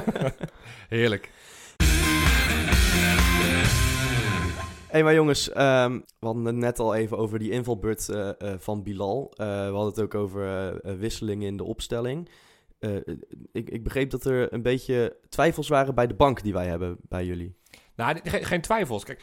heerlijk. 0.99 1.31
Hé, 4.87 5.03
maar 5.03 5.13
jongens, 5.13 5.49
ehm, 5.51 5.99
we 6.19 6.25
hadden 6.25 6.45
het 6.45 6.55
net 6.55 6.79
al 6.79 6.95
even 6.95 7.17
over 7.17 7.39
die 7.39 7.51
invalbeurt 7.51 8.09
eh, 8.09 8.29
eh, 8.29 8.35
van 8.57 8.83
Bilal. 8.83 9.31
Eh, 9.35 9.45
we 9.45 9.73
hadden 9.73 9.85
het 9.85 10.01
ook 10.01 10.15
over 10.15 10.73
wisselingen 10.99 11.47
in 11.47 11.57
de 11.57 11.63
opstelling. 11.63 12.29
Eh, 12.79 12.95
ik, 13.51 13.69
ik 13.69 13.83
begreep 13.83 14.09
dat 14.09 14.25
er 14.25 14.53
een 14.53 14.62
beetje 14.62 15.17
twijfels 15.29 15.67
waren 15.67 15.95
bij 15.95 16.07
de 16.07 16.13
bank 16.13 16.43
die 16.43 16.53
wij 16.53 16.67
hebben 16.67 16.98
bij 17.01 17.25
jullie. 17.25 17.57
Nou, 17.95 18.19
geen, 18.24 18.45
geen 18.45 18.62
twijfels. 18.62 19.03
Kijk, 19.03 19.21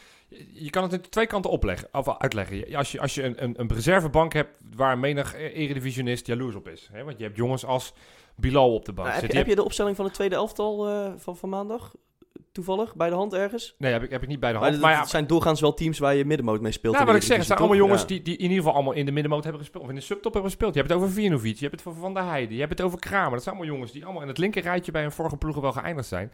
je, 0.53 0.71
kan 0.71 0.83
het 0.83 0.93
in 0.93 1.01
twee 1.01 1.27
kanten 1.27 1.51
opleggen, 1.51 1.89
of 1.93 2.19
uitleggen. 2.19 2.57
Je- 2.57 2.77
Als 2.77 2.93
je, 2.93 3.01
als 3.01 3.15
je 3.15 3.23
een, 3.23 3.43
een, 3.45 3.61
een 3.61 3.73
reservebank 3.75 4.33
hebt 4.33 4.51
waar 4.77 4.99
menig 4.99 5.35
eh, 5.35 5.57
eredivisionist 5.57 6.27
jaloers 6.27 6.55
op 6.55 6.69
is. 6.69 6.89
Hè? 6.93 7.05
Want 7.05 7.19
je 7.19 7.25
hebt 7.25 7.37
jongens 7.37 7.65
als 7.65 7.93
Bilal 8.37 8.75
op 8.75 8.85
de 8.85 8.93
bank 8.93 9.09
Nou, 9.09 9.11
heb, 9.11 9.15
je, 9.15 9.21
zitten. 9.21 9.39
heb 9.39 9.47
je 9.49 9.55
de 9.55 9.65
opstelling 9.65 9.97
van 9.97 10.05
het 10.05 10.15
tweede 10.15 10.35
elftal 10.35 10.89
eh, 10.89 11.13
van, 11.17 11.37
van 11.37 11.49
maandag 11.49 11.95
toevallig 12.53 12.95
bij 12.95 13.09
de 13.09 13.15
hand 13.15 13.35
ergens? 13.35 13.75
Nee, 13.79 13.93
heb 13.93 14.03
ik, 14.03 14.11
heb 14.11 14.23
ik 14.23 14.29
niet 14.29 14.41
bij 14.41 14.53
de 14.53 14.59
Maar 14.59 14.65
hand. 14.65 14.83
het 14.83 14.91
Maar 14.91 15.01
ja, 15.01 15.07
zijn 15.07 15.27
doorgaans 15.27 15.61
wel 15.61 15.75
teams 15.75 15.99
waar 15.99 16.15
je 16.15 16.25
middenmoot 16.25 16.61
mee 16.61 16.73
speelt. 16.73 16.95
nou, 16.95 17.07
de 17.07 17.13
wat 17.13 17.21
ik 17.21 17.27
zeg, 17.27 17.37
het 17.37 17.47
zijn 17.47 17.59
allemaal 17.59 17.77
jongens 17.77 18.07
die, 18.07 18.23
die 18.23 18.37
in 18.37 18.43
ieder 18.43 18.57
geval 18.57 18.73
allemaal 18.73 18.93
in 18.93 19.05
de 19.07 19.13
middenmoot 19.13 19.43
hebben 19.43 19.61
gespeeld. 19.61 19.85
Of 19.85 19.89
in 19.91 19.95
de 19.97 20.01
subtop 20.01 20.33
hebben 20.33 20.51
gespeeld. 20.51 20.75
Je 20.75 20.81
hebt 20.81 20.93
het 20.93 21.03
over 21.03 21.15
Vinovic, 21.15 21.57
je 21.57 21.67
hebt 21.67 21.79
het 21.79 21.89
over 21.89 22.01
Van 22.01 22.15
der 22.15 22.25
Heijden, 22.25 22.55
je 22.55 22.61
hebt 22.61 22.79
het 22.79 22.81
over 22.81 22.99
Kramer. 22.99 23.31
Dat 23.31 23.43
zijn 23.43 23.55
allemaal 23.55 23.75
jongens 23.75 23.93
die 23.93 24.05
allemaal 24.05 24.23
in 24.23 24.29
het 24.29 24.39
linker 24.39 24.63
rijtje 24.63 24.93
bij 24.93 25.05
een 25.05 25.13
vorige 25.13 25.37
ploegen 25.37 25.63
wel 25.63 25.73
geëindigd 25.73 26.09
zijn. 26.09 26.33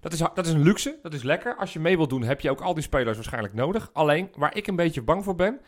Dat 0.00 0.12
is, 0.12 0.18
dat 0.18 0.46
is 0.46 0.52
een 0.52 0.62
luxe, 0.62 0.98
dat 1.02 1.14
is 1.14 1.22
lekker. 1.22 1.56
Als 1.56 1.72
je 1.72 1.80
mee 1.80 1.96
wilt 1.96 2.10
doen, 2.10 2.22
heb 2.22 2.40
je 2.40 2.50
ook 2.50 2.60
al 2.60 2.74
die 2.74 2.82
spelers 2.82 3.16
waarschijnlijk 3.16 3.54
nodig. 3.54 3.90
Alleen, 3.92 4.30
waar 4.36 4.56
ik 4.56 4.66
een 4.66 4.76
beetje 4.76 5.02
bang 5.02 5.24
voor 5.24 5.34
ben, 5.34 5.60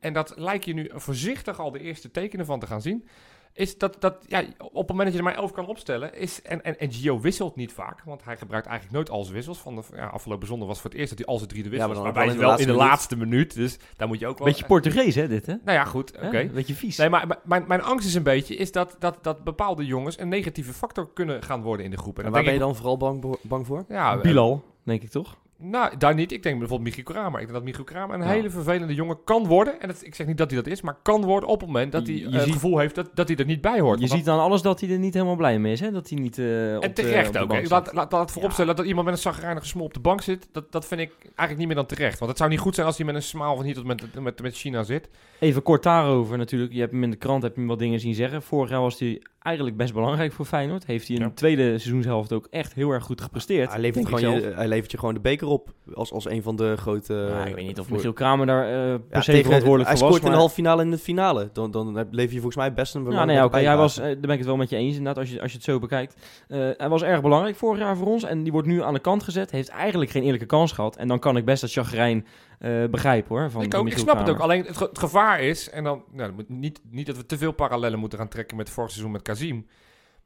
en 0.00 0.12
dat 0.12 0.32
lijkt 0.36 0.64
je 0.64 0.74
nu 0.74 0.90
voorzichtig 0.94 1.60
al 1.60 1.70
de 1.70 1.80
eerste 1.80 2.10
tekenen 2.10 2.46
van 2.46 2.60
te 2.60 2.66
gaan 2.66 2.82
zien, 2.82 3.08
is 3.54 3.78
dat, 3.78 3.96
dat 4.00 4.24
ja, 4.28 4.44
op 4.58 4.74
het 4.74 4.88
moment 4.88 4.98
dat 4.98 5.12
je 5.12 5.18
er 5.18 5.24
maar 5.24 5.34
elf 5.34 5.52
kan 5.52 5.66
opstellen, 5.66 6.14
is, 6.14 6.42
en, 6.42 6.64
en, 6.64 6.78
en 6.78 6.92
Gio 6.92 7.20
wisselt 7.20 7.56
niet 7.56 7.72
vaak, 7.72 8.02
want 8.04 8.24
hij 8.24 8.36
gebruikt 8.36 8.66
eigenlijk 8.66 8.96
nooit 8.96 9.10
al 9.10 9.22
zijn 9.22 9.34
wissels. 9.34 9.58
Van 9.58 9.74
de, 9.74 9.82
ja, 9.94 10.06
afgelopen 10.06 10.46
zondag 10.46 10.68
was 10.68 10.80
voor 10.80 10.90
het 10.90 10.98
eerst 10.98 11.10
dat 11.10 11.18
hij 11.18 11.28
al 11.28 11.36
zijn 11.36 11.48
drie 11.48 11.62
de 11.62 11.70
Ja, 11.70 11.76
maar 11.76 11.88
wissels, 11.88 12.06
dan 12.06 12.14
waarbij 12.14 12.36
wel 12.36 12.48
hij 12.48 12.56
wel 12.56 12.66
in 12.66 12.78
de 12.78 12.84
laatste 12.84 13.16
minuut, 13.16 13.54
dus 13.54 13.78
daar 13.96 14.08
moet 14.08 14.18
je 14.18 14.26
ook 14.26 14.38
wel... 14.38 14.46
Beetje 14.46 14.66
Portugees 14.66 15.14
hè 15.14 15.28
dit 15.28 15.46
hè? 15.46 15.54
nou 15.64 15.78
ja, 15.78 15.84
goed, 15.84 16.12
oké. 16.16 16.36
Hè? 16.36 16.46
Beetje 16.46 16.74
vies. 16.74 16.96
Nee, 16.96 17.08
maar 17.08 17.40
mijn, 17.44 17.64
mijn 17.68 17.82
angst 17.82 18.06
is 18.06 18.14
een 18.14 18.22
beetje 18.22 18.56
is 18.56 18.72
dat, 18.72 18.96
dat, 18.98 19.18
dat 19.22 19.44
bepaalde 19.44 19.86
jongens 19.86 20.18
een 20.18 20.28
negatieve 20.28 20.72
factor 20.72 21.12
kunnen 21.12 21.42
gaan 21.42 21.62
worden 21.62 21.84
in 21.84 21.90
de 21.90 21.98
groep. 21.98 22.18
En 22.18 22.24
En 22.24 22.30
waar 22.30 22.44
ben 22.44 22.52
je 22.52 22.58
dan 22.58 22.76
vooral 22.76 22.96
bang, 22.96 23.36
bang 23.42 23.66
voor? 23.66 23.84
ja, 23.88 24.16
eh, 24.16 24.20
Bilal, 24.20 24.64
denk 24.82 25.02
ik 25.02 25.10
toch? 25.10 25.36
Nou, 25.62 25.96
daar 25.98 26.14
niet. 26.14 26.32
Ik 26.32 26.42
denk 26.42 26.58
bijvoorbeeld 26.58 26.88
Michiel 26.88 27.14
Kramer. 27.14 27.32
Ik 27.40 27.46
denk 27.46 27.52
dat 27.52 27.62
Michiel 27.62 27.84
Kramer 27.84 28.14
een 28.16 28.22
Ja. 28.22 28.28
hele 28.28 28.50
vervelende 28.50 28.94
jongen 28.94 29.18
kan 29.24 29.46
worden. 29.46 29.80
En 29.80 29.88
dat, 29.88 30.00
ik 30.04 30.14
zeg 30.14 30.26
niet 30.26 30.38
dat 30.38 30.50
hij 30.50 30.62
dat 30.62 30.72
is, 30.72 30.80
maar 30.80 30.96
kan 31.02 31.24
worden 31.24 31.48
op 31.48 31.58
het 31.60 31.66
moment 31.68 31.92
dat 31.92 32.06
hij 32.06 32.16
Je 32.16 32.26
eh, 32.26 32.32
het 32.32 32.42
ziet- 32.42 32.52
gevoel 32.52 32.78
heeft 32.78 32.94
dat, 32.94 33.10
dat 33.14 33.28
hij 33.28 33.36
er 33.36 33.44
niet 33.44 33.60
bij 33.60 33.80
hoort. 33.80 34.00
Je 34.00 34.06
ziet 34.06 34.28
aan 34.28 34.38
alles 34.38 34.62
dat 34.62 34.80
hij 34.80 34.90
er 34.90 34.98
niet 34.98 35.14
helemaal 35.14 35.36
blij 35.36 35.58
mee 35.58 35.72
is. 35.72 35.80
Hè? 35.80 35.90
Dat 35.90 36.08
hij 36.08 36.18
niet 36.18 36.38
eh 36.38 36.44
op 36.76 36.82
En 36.82 36.88
de- 36.88 36.92
terecht 36.92 37.26
op 37.26 37.32
de 37.48 37.56
ook. 37.58 37.68
Laat, 37.68 37.92
laat, 38.12 38.30
vooropstellen 38.32 38.76
dat 38.76 38.86
iemand 38.86 39.04
met 39.06 39.14
een 39.14 39.20
zagrijnige 39.22 39.66
smol 39.66 39.84
op 39.84 39.94
de 39.94 40.00
bank 40.00 40.20
zit. 40.20 40.48
Dat, 40.52 40.72
dat 40.72 40.86
vind 40.86 41.00
ik 41.00 41.12
eigenlijk 41.22 41.58
niet 41.58 41.66
meer 41.66 41.76
dan 41.76 41.86
terecht. 41.86 42.18
Want 42.18 42.30
het 42.30 42.38
zou 42.38 42.50
niet 42.50 42.60
goed 42.60 42.74
zijn 42.74 42.86
als 42.86 42.96
hij 42.96 43.06
met 43.06 43.14
een 43.14 43.22
smaal 43.22 43.56
van 43.56 43.64
hier 43.64 43.74
tot 43.74 43.84
met, 43.84 44.20
met, 44.20 44.42
met 44.42 44.54
China 44.56 44.82
zit. 44.82 45.08
Even 45.38 45.62
kort 45.62 45.82
daarover 45.82 46.38
natuurlijk. 46.38 46.72
Je 46.72 46.80
hebt 46.80 46.92
hem 46.92 47.02
in 47.02 47.10
de 47.10 47.16
krant 47.16 47.42
heb 47.42 47.52
je 47.54 47.58
hem 47.60 47.68
wat 47.68 47.78
dingen 47.78 48.00
zien 48.00 48.14
zeggen. 48.14 48.42
Vorig 48.42 48.70
jaar 48.70 48.80
was 48.80 48.98
hij 48.98 49.22
eigenlijk 49.38 49.76
best 49.76 49.92
belangrijk 49.94 50.32
voor 50.32 50.44
Feyenoord. 50.44 50.86
Heeft 50.86 51.06
hij 51.06 51.16
in 51.16 51.22
Ja. 51.22 51.28
de 51.28 51.34
tweede 51.34 51.62
seizoenshelft 51.78 52.32
ook 52.32 52.46
echt 52.50 52.74
heel 52.74 52.90
erg 52.90 53.04
goed 53.04 53.20
gepresteerd. 53.20 53.70
Hij 53.70 53.80
levert, 53.80 54.08
gewoon 54.08 54.34
je, 54.40 54.52
hij 54.54 54.68
levert 54.68 54.90
je 54.90 54.98
gewoon 54.98 55.14
de 55.14 55.20
beker 55.20 55.46
op 55.46 55.51
als, 55.94 56.12
als 56.12 56.28
een 56.28 56.42
van 56.42 56.56
de 56.56 56.76
grote... 56.76 57.14
Ja, 57.14 57.44
ik 57.44 57.54
weet 57.54 57.66
niet 57.66 57.78
of 57.78 57.86
voor- 57.86 57.94
Michiel 57.96 58.12
Kramer 58.12 58.46
daar 58.46 58.64
eh, 58.64 58.70
per 58.72 59.00
Ja, 59.10 59.20
se 59.20 59.30
tegen- 59.30 59.44
verantwoordelijk 59.44 59.88
Hij 59.88 59.98
voor 59.98 60.06
was. 60.08 60.16
scoort 60.16 60.30
in 60.30 60.30
de 60.36 60.40
halve 60.42 60.54
finale 60.54 60.82
en 60.82 60.90
de 60.90 60.98
finale. 60.98 61.50
Dan, 61.52 61.70
dan 61.70 61.94
heb- 61.94 62.08
lever 62.10 62.32
je 62.34 62.40
volgens 62.40 62.56
mij 62.56 62.72
best 62.72 62.94
een 62.94 63.10
Ja, 63.10 63.24
nee, 63.24 63.44
oké, 63.44 63.58
hij 63.58 63.76
was, 63.76 63.98
eh, 63.98 64.04
daar 64.04 64.16
ben 64.20 64.30
ik 64.30 64.38
het 64.38 64.46
wel 64.46 64.56
met 64.56 64.70
je 64.70 64.76
eens 64.76 64.96
inderdaad, 64.96 65.18
als 65.18 65.30
je, 65.32 65.40
als 65.42 65.50
je 65.50 65.56
het 65.56 65.66
zo 65.66 65.78
bekijkt. 65.78 66.16
Eh, 66.48 66.58
hij 66.76 66.88
was 66.88 67.02
erg 67.02 67.22
belangrijk 67.22 67.56
vorig 67.56 67.78
jaar 67.80 67.96
voor 67.96 68.06
ons 68.06 68.22
en 68.22 68.42
die 68.42 68.52
wordt 68.52 68.68
nu 68.68 68.82
aan 68.82 68.94
de 68.94 69.00
kant 69.00 69.22
gezet. 69.22 69.50
Heeft 69.50 69.68
eigenlijk 69.68 70.10
geen 70.10 70.22
eerlijke 70.22 70.46
kans 70.46 70.72
gehad. 70.72 70.96
En 70.96 71.08
dan 71.08 71.18
kan 71.18 71.36
ik 71.36 71.44
best 71.44 71.60
dat 71.60 71.72
chagrijn 71.72 72.26
eh 72.58 72.84
begrijpen 72.90 73.36
hoor. 73.36 73.50
Van 73.50 73.62
ik, 73.62 73.74
ook, 73.74 73.86
ik 73.86 73.98
snap 73.98 74.18
het 74.18 74.30
ook. 74.30 74.38
Alleen 74.38 74.64
het, 74.64 74.76
ge- 74.76 74.84
het 74.88 74.98
gevaar 74.98 75.40
is, 75.40 75.70
en 75.70 75.84
dan 75.84 76.02
nou, 76.12 76.26
dat 76.28 76.36
moet 76.36 76.48
niet, 76.48 76.80
niet 76.90 77.06
dat 77.06 77.16
we 77.16 77.26
te 77.26 77.38
veel 77.38 77.52
parallellen 77.52 77.98
moeten 77.98 78.18
gaan 78.18 78.28
trekken 78.28 78.56
met 78.56 78.70
vorig 78.70 78.90
seizoen 78.90 79.12
met 79.12 79.22
Kazim. 79.22 79.66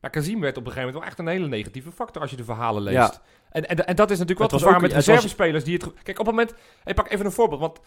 Maar 0.00 0.11
Kazim 0.11 0.40
werd 0.40 0.56
op 0.56 0.66
een 0.66 0.73
gegeven 0.73 0.92
moment 0.95 1.02
wel 1.04 1.11
echt 1.11 1.18
een 1.18 1.35
hele 1.40 1.49
negatieve 1.56 1.92
factor 1.92 2.23
als 2.23 2.30
je 2.30 2.37
de 2.37 2.45
verhalen 2.45 2.83
leest. 2.83 2.97
Ja. 2.97 3.21
En, 3.56 3.68
en, 3.68 3.86
en 3.86 3.96
dat 3.96 4.10
is 4.10 4.18
natuurlijk 4.18 4.52
het 4.52 4.62
gevaar 4.62 4.80
met 4.80 4.92
reservespelers 4.92 5.64
die 5.64 5.75
het... 5.75 5.92
Kijk, 6.02 6.18
op 6.18 6.26
het 6.26 6.34
moment... 6.34 6.54
Ik 6.84 6.94
pak 6.94 7.10
even 7.10 7.26
een 7.26 7.32
voorbeeld, 7.32 7.60
want 7.60 7.80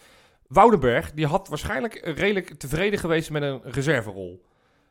Woudenberg 0.46 1.12
die 1.12 1.26
had 1.26 1.48
waarschijnlijk 1.48 2.00
redelijk 2.04 2.58
tevreden 2.58 2.98
geweest 2.98 3.30
met 3.30 3.42
een 3.42 3.60
reserverol. 3.64 4.42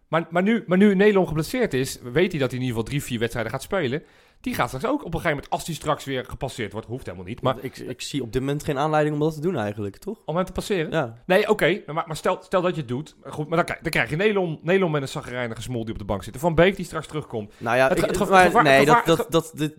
Maar, 0.07 0.27
maar, 0.29 0.43
nu, 0.43 0.63
maar 0.67 0.77
nu 0.77 0.95
Nederland 0.95 1.27
geblesseerd 1.27 1.74
is, 1.74 2.00
weet 2.01 2.31
hij 2.31 2.39
dat 2.39 2.51
hij 2.51 2.59
in 2.59 2.65
ieder 2.65 2.67
geval 2.67 2.83
drie, 2.83 3.03
vier 3.03 3.19
wedstrijden 3.19 3.51
gaat 3.51 3.62
spelen. 3.62 4.03
Die 4.41 4.53
gaat 4.53 4.67
straks 4.67 4.86
ook 4.86 5.00
op 5.00 5.05
een 5.05 5.12
gegeven 5.12 5.29
moment, 5.29 5.50
als 5.50 5.65
hij 5.65 5.75
straks 5.75 6.03
weer 6.05 6.25
gepasseerd 6.25 6.72
wordt, 6.72 6.88
hoeft 6.88 7.05
helemaal 7.05 7.27
niet, 7.27 7.41
maar 7.41 7.55
ik, 7.62 7.77
ik 7.77 8.01
zie 8.01 8.22
op 8.22 8.34
dit 8.34 8.41
moment 8.41 8.63
geen 8.63 8.77
aanleiding 8.77 9.15
om 9.15 9.22
dat 9.22 9.34
te 9.34 9.41
doen 9.41 9.58
eigenlijk, 9.58 9.98
toch? 9.98 10.17
om 10.25 10.36
hem 10.36 10.46
te 10.46 10.51
passeren. 10.51 10.91
Ja. 10.91 11.22
Nee, 11.25 11.50
oké, 11.50 11.81
maar, 11.86 12.03
maar 12.08 12.15
stel, 12.15 12.38
stel 12.41 12.62
dat 12.62 12.74
je 12.75 12.79
het 12.79 12.89
doet. 12.89 13.15
Goed, 13.24 13.48
maar 13.48 13.55
dan, 13.58 13.65
krijg- 13.65 13.79
dan 13.81 13.91
krijg 13.91 14.10
je 14.10 14.15
Nelon, 14.15 14.60
Nelon 14.62 14.91
met 14.91 15.01
een 15.01 15.08
zagrijnige 15.08 15.62
smol 15.62 15.84
die 15.84 15.93
op 15.93 16.00
de 16.00 16.05
bank 16.05 16.24
zit. 16.24 16.38
Van 16.38 16.55
Beek 16.55 16.75
die 16.75 16.86
straks 16.86 17.08
terugkomt. 17.08 17.53
Nou 17.58 17.77
ja, 17.77 17.88
Het 17.88 18.00
maar 18.01 18.15
gevaar- 18.15 18.63
nee, 18.63 18.86
gevaar- 18.86 19.05
dat, 19.05 19.17
dat, 19.17 19.31
dat, 19.31 19.51
dit, 19.55 19.75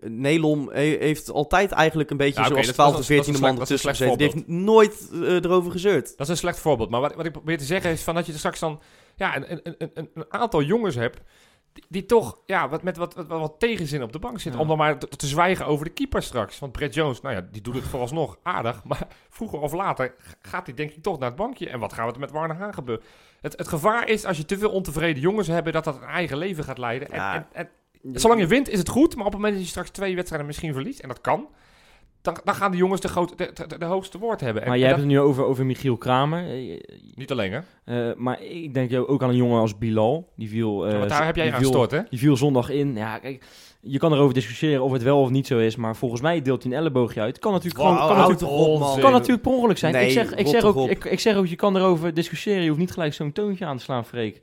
Nelom 0.00 0.68
he- 0.72 0.96
heeft 0.98 1.30
altijd 1.30 1.70
eigenlijk 1.72 2.10
een 2.10 2.16
beetje 2.16 2.40
Ja, 2.40 2.46
oké, 2.46 2.50
zoals 2.50 2.66
dat- 2.66 2.74
12 2.74 2.90
dat 2.92 3.00
of 3.00 3.08
is- 3.10 3.16
dat 3.16 3.18
is 3.18 3.24
14 3.32 3.48
een 3.48 3.54
man 3.54 3.60
ertussen 3.60 3.90
gezeten. 3.90 4.18
Die 4.18 4.30
heeft 4.32 4.46
nooit 4.48 5.08
eh, 5.12 5.20
erover 5.44 5.70
gezeurd. 5.72 6.08
Dat 6.16 6.20
is 6.26 6.28
een 6.28 6.36
slecht 6.36 6.58
voorbeeld. 6.58 6.90
Maar 6.90 7.00
wat, 7.00 7.14
wat 7.14 7.26
ik 7.26 7.32
probeer 7.32 7.58
te 7.58 7.64
zeggen 7.64 7.90
is 7.90 8.02
van 8.02 8.14
dat 8.14 8.26
je 8.26 8.32
er 8.32 8.38
straks 8.38 8.58
dan 8.60 8.80
ja, 9.16 9.36
een, 9.36 9.60
een, 9.62 9.74
een, 9.94 10.10
een 10.14 10.24
aantal 10.28 10.62
jongens 10.62 10.94
hebt. 10.94 11.20
Die, 11.74 11.84
die 11.88 12.06
toch 12.06 12.38
ja, 12.46 12.68
wat, 12.68 12.82
met 12.82 12.96
wat, 12.96 13.14
wat, 13.14 13.26
wat 13.26 13.54
tegenzin 13.58 14.02
op 14.02 14.12
de 14.12 14.18
bank. 14.18 14.38
Ja. 14.38 14.58
Om 14.58 14.68
dan 14.68 14.76
maar 14.76 14.98
te, 14.98 15.08
te 15.08 15.26
zwijgen 15.26 15.66
over 15.66 15.84
de 15.84 15.92
keeper 15.92 16.22
straks. 16.22 16.58
Want 16.58 16.72
Brett 16.72 16.94
Jones, 16.94 17.20
nou 17.20 17.34
ja, 17.34 17.46
die 17.50 17.62
doet 17.62 17.74
het 17.74 17.84
vooralsnog 17.84 18.38
aardig. 18.42 18.84
Maar 18.84 19.06
vroeger 19.28 19.60
of 19.60 19.72
later 19.72 20.14
gaat 20.42 20.66
hij 20.66 20.74
denk 20.74 20.90
ik 20.90 21.02
toch 21.02 21.18
naar 21.18 21.28
het 21.28 21.38
bankje. 21.38 21.68
En 21.68 21.78
wat 21.78 21.92
gaat 21.92 22.14
er 22.14 22.20
met 22.20 22.30
Warner 22.30 22.56
Haan 22.56 22.74
gebeuren? 22.74 23.04
Het, 23.40 23.58
het 23.58 23.68
gevaar 23.68 24.08
is 24.08 24.24
als 24.24 24.36
je 24.36 24.44
te 24.44 24.58
veel 24.58 24.70
ontevreden 24.70 25.22
jongens 25.22 25.46
hebt, 25.48 25.72
dat 25.72 25.84
dat 25.84 25.96
een 25.96 26.02
eigen 26.08 26.36
leven 26.38 26.64
gaat 26.64 26.78
leiden. 26.78 27.10
En, 27.10 27.16
Ja. 27.16 27.34
en, 27.34 27.46
en 27.52 28.20
Zolang 28.20 28.40
je 28.40 28.46
wint 28.46 28.68
is 28.68 28.78
het 28.78 28.88
goed, 28.88 29.16
maar 29.16 29.26
op 29.26 29.32
het 29.32 29.40
moment 29.40 29.54
dat 29.54 29.64
je 29.64 29.70
straks 29.70 29.90
twee 29.90 30.14
wedstrijden 30.14 30.46
misschien 30.46 30.72
verliest, 30.72 31.00
en 31.00 31.08
dat 31.08 31.20
kan, 31.20 31.48
dan, 32.24 32.36
dan 32.44 32.54
gaan 32.54 32.70
de 32.70 32.76
jongens 32.76 33.00
de, 33.00 33.08
grote, 33.08 33.34
de, 33.36 33.50
de, 33.68 33.78
de 33.78 33.84
hoogste 33.84 34.18
woord 34.18 34.40
hebben. 34.40 34.62
En 34.62 34.68
Maar 34.68 34.78
jij 34.78 34.86
hebt 34.88 35.00
dat- 35.00 35.08
het 35.10 35.18
nu 35.18 35.22
over, 35.24 35.44
over 35.44 35.66
Michiel 35.66 35.96
Kramer. 35.96 36.48
Eh, 36.50 36.80
Niet 37.14 37.30
alleen, 37.30 37.52
hè? 37.52 37.60
eh, 38.10 38.16
maar 38.16 38.42
ik 38.42 38.74
denk 38.74 39.08
ook 39.08 39.22
aan 39.22 39.28
een 39.28 39.36
jongen 39.36 39.60
als 39.60 39.78
Bilal. 39.78 40.28
Die 40.36 40.48
viel, 40.48 40.86
eh, 40.86 40.98
Want 40.98 41.08
daar 41.08 41.26
heb 41.26 41.36
jij 41.36 41.52
aan 41.52 41.58
gestort, 41.58 41.90
hè? 41.90 42.00
Die 42.10 42.18
viel 42.18 42.36
zondag 42.36 42.70
in. 42.70 42.94
Ja, 42.96 43.18
kijk, 43.18 43.44
je 43.80 43.98
kan 43.98 44.12
erover 44.12 44.34
discussiëren 44.34 44.82
of 44.82 44.92
het 44.92 45.02
wel 45.02 45.20
of 45.20 45.30
niet 45.30 45.46
zo 45.46 45.58
is. 45.58 45.76
Maar 45.76 45.96
volgens 45.96 46.20
mij 46.20 46.42
deelt 46.42 46.62
hij 46.62 46.72
een 46.72 46.78
elleboogje 46.78 47.20
uit. 47.20 47.38
Kan 47.38 47.52
natuurlijk, 47.52 47.80
gewoon, 47.80 47.96
kan 47.96 48.16
natuurlijk, 48.16 48.42
op, 48.52 49.00
kan 49.00 49.12
natuurlijk 49.12 49.42
per 49.42 49.52
ongeluk 49.52 49.78
zijn. 49.78 49.92
Nee, 49.92 50.06
ik, 50.06 50.12
zeg, 50.12 50.34
ik, 50.34 50.46
zeg 50.46 50.64
ook, 50.64 50.88
ik, 50.90 51.04
ik 51.04 51.20
zeg 51.20 51.36
ook, 51.36 51.46
je 51.46 51.56
kan 51.56 51.76
erover 51.76 52.14
discussiëren. 52.14 52.62
Je 52.62 52.68
hoeft 52.68 52.80
niet 52.80 52.92
gelijk 52.92 53.14
zo'n 53.14 53.32
toontje 53.32 53.64
aan 53.64 53.76
te 53.76 53.82
slaan, 53.82 54.04
Freek. 54.04 54.40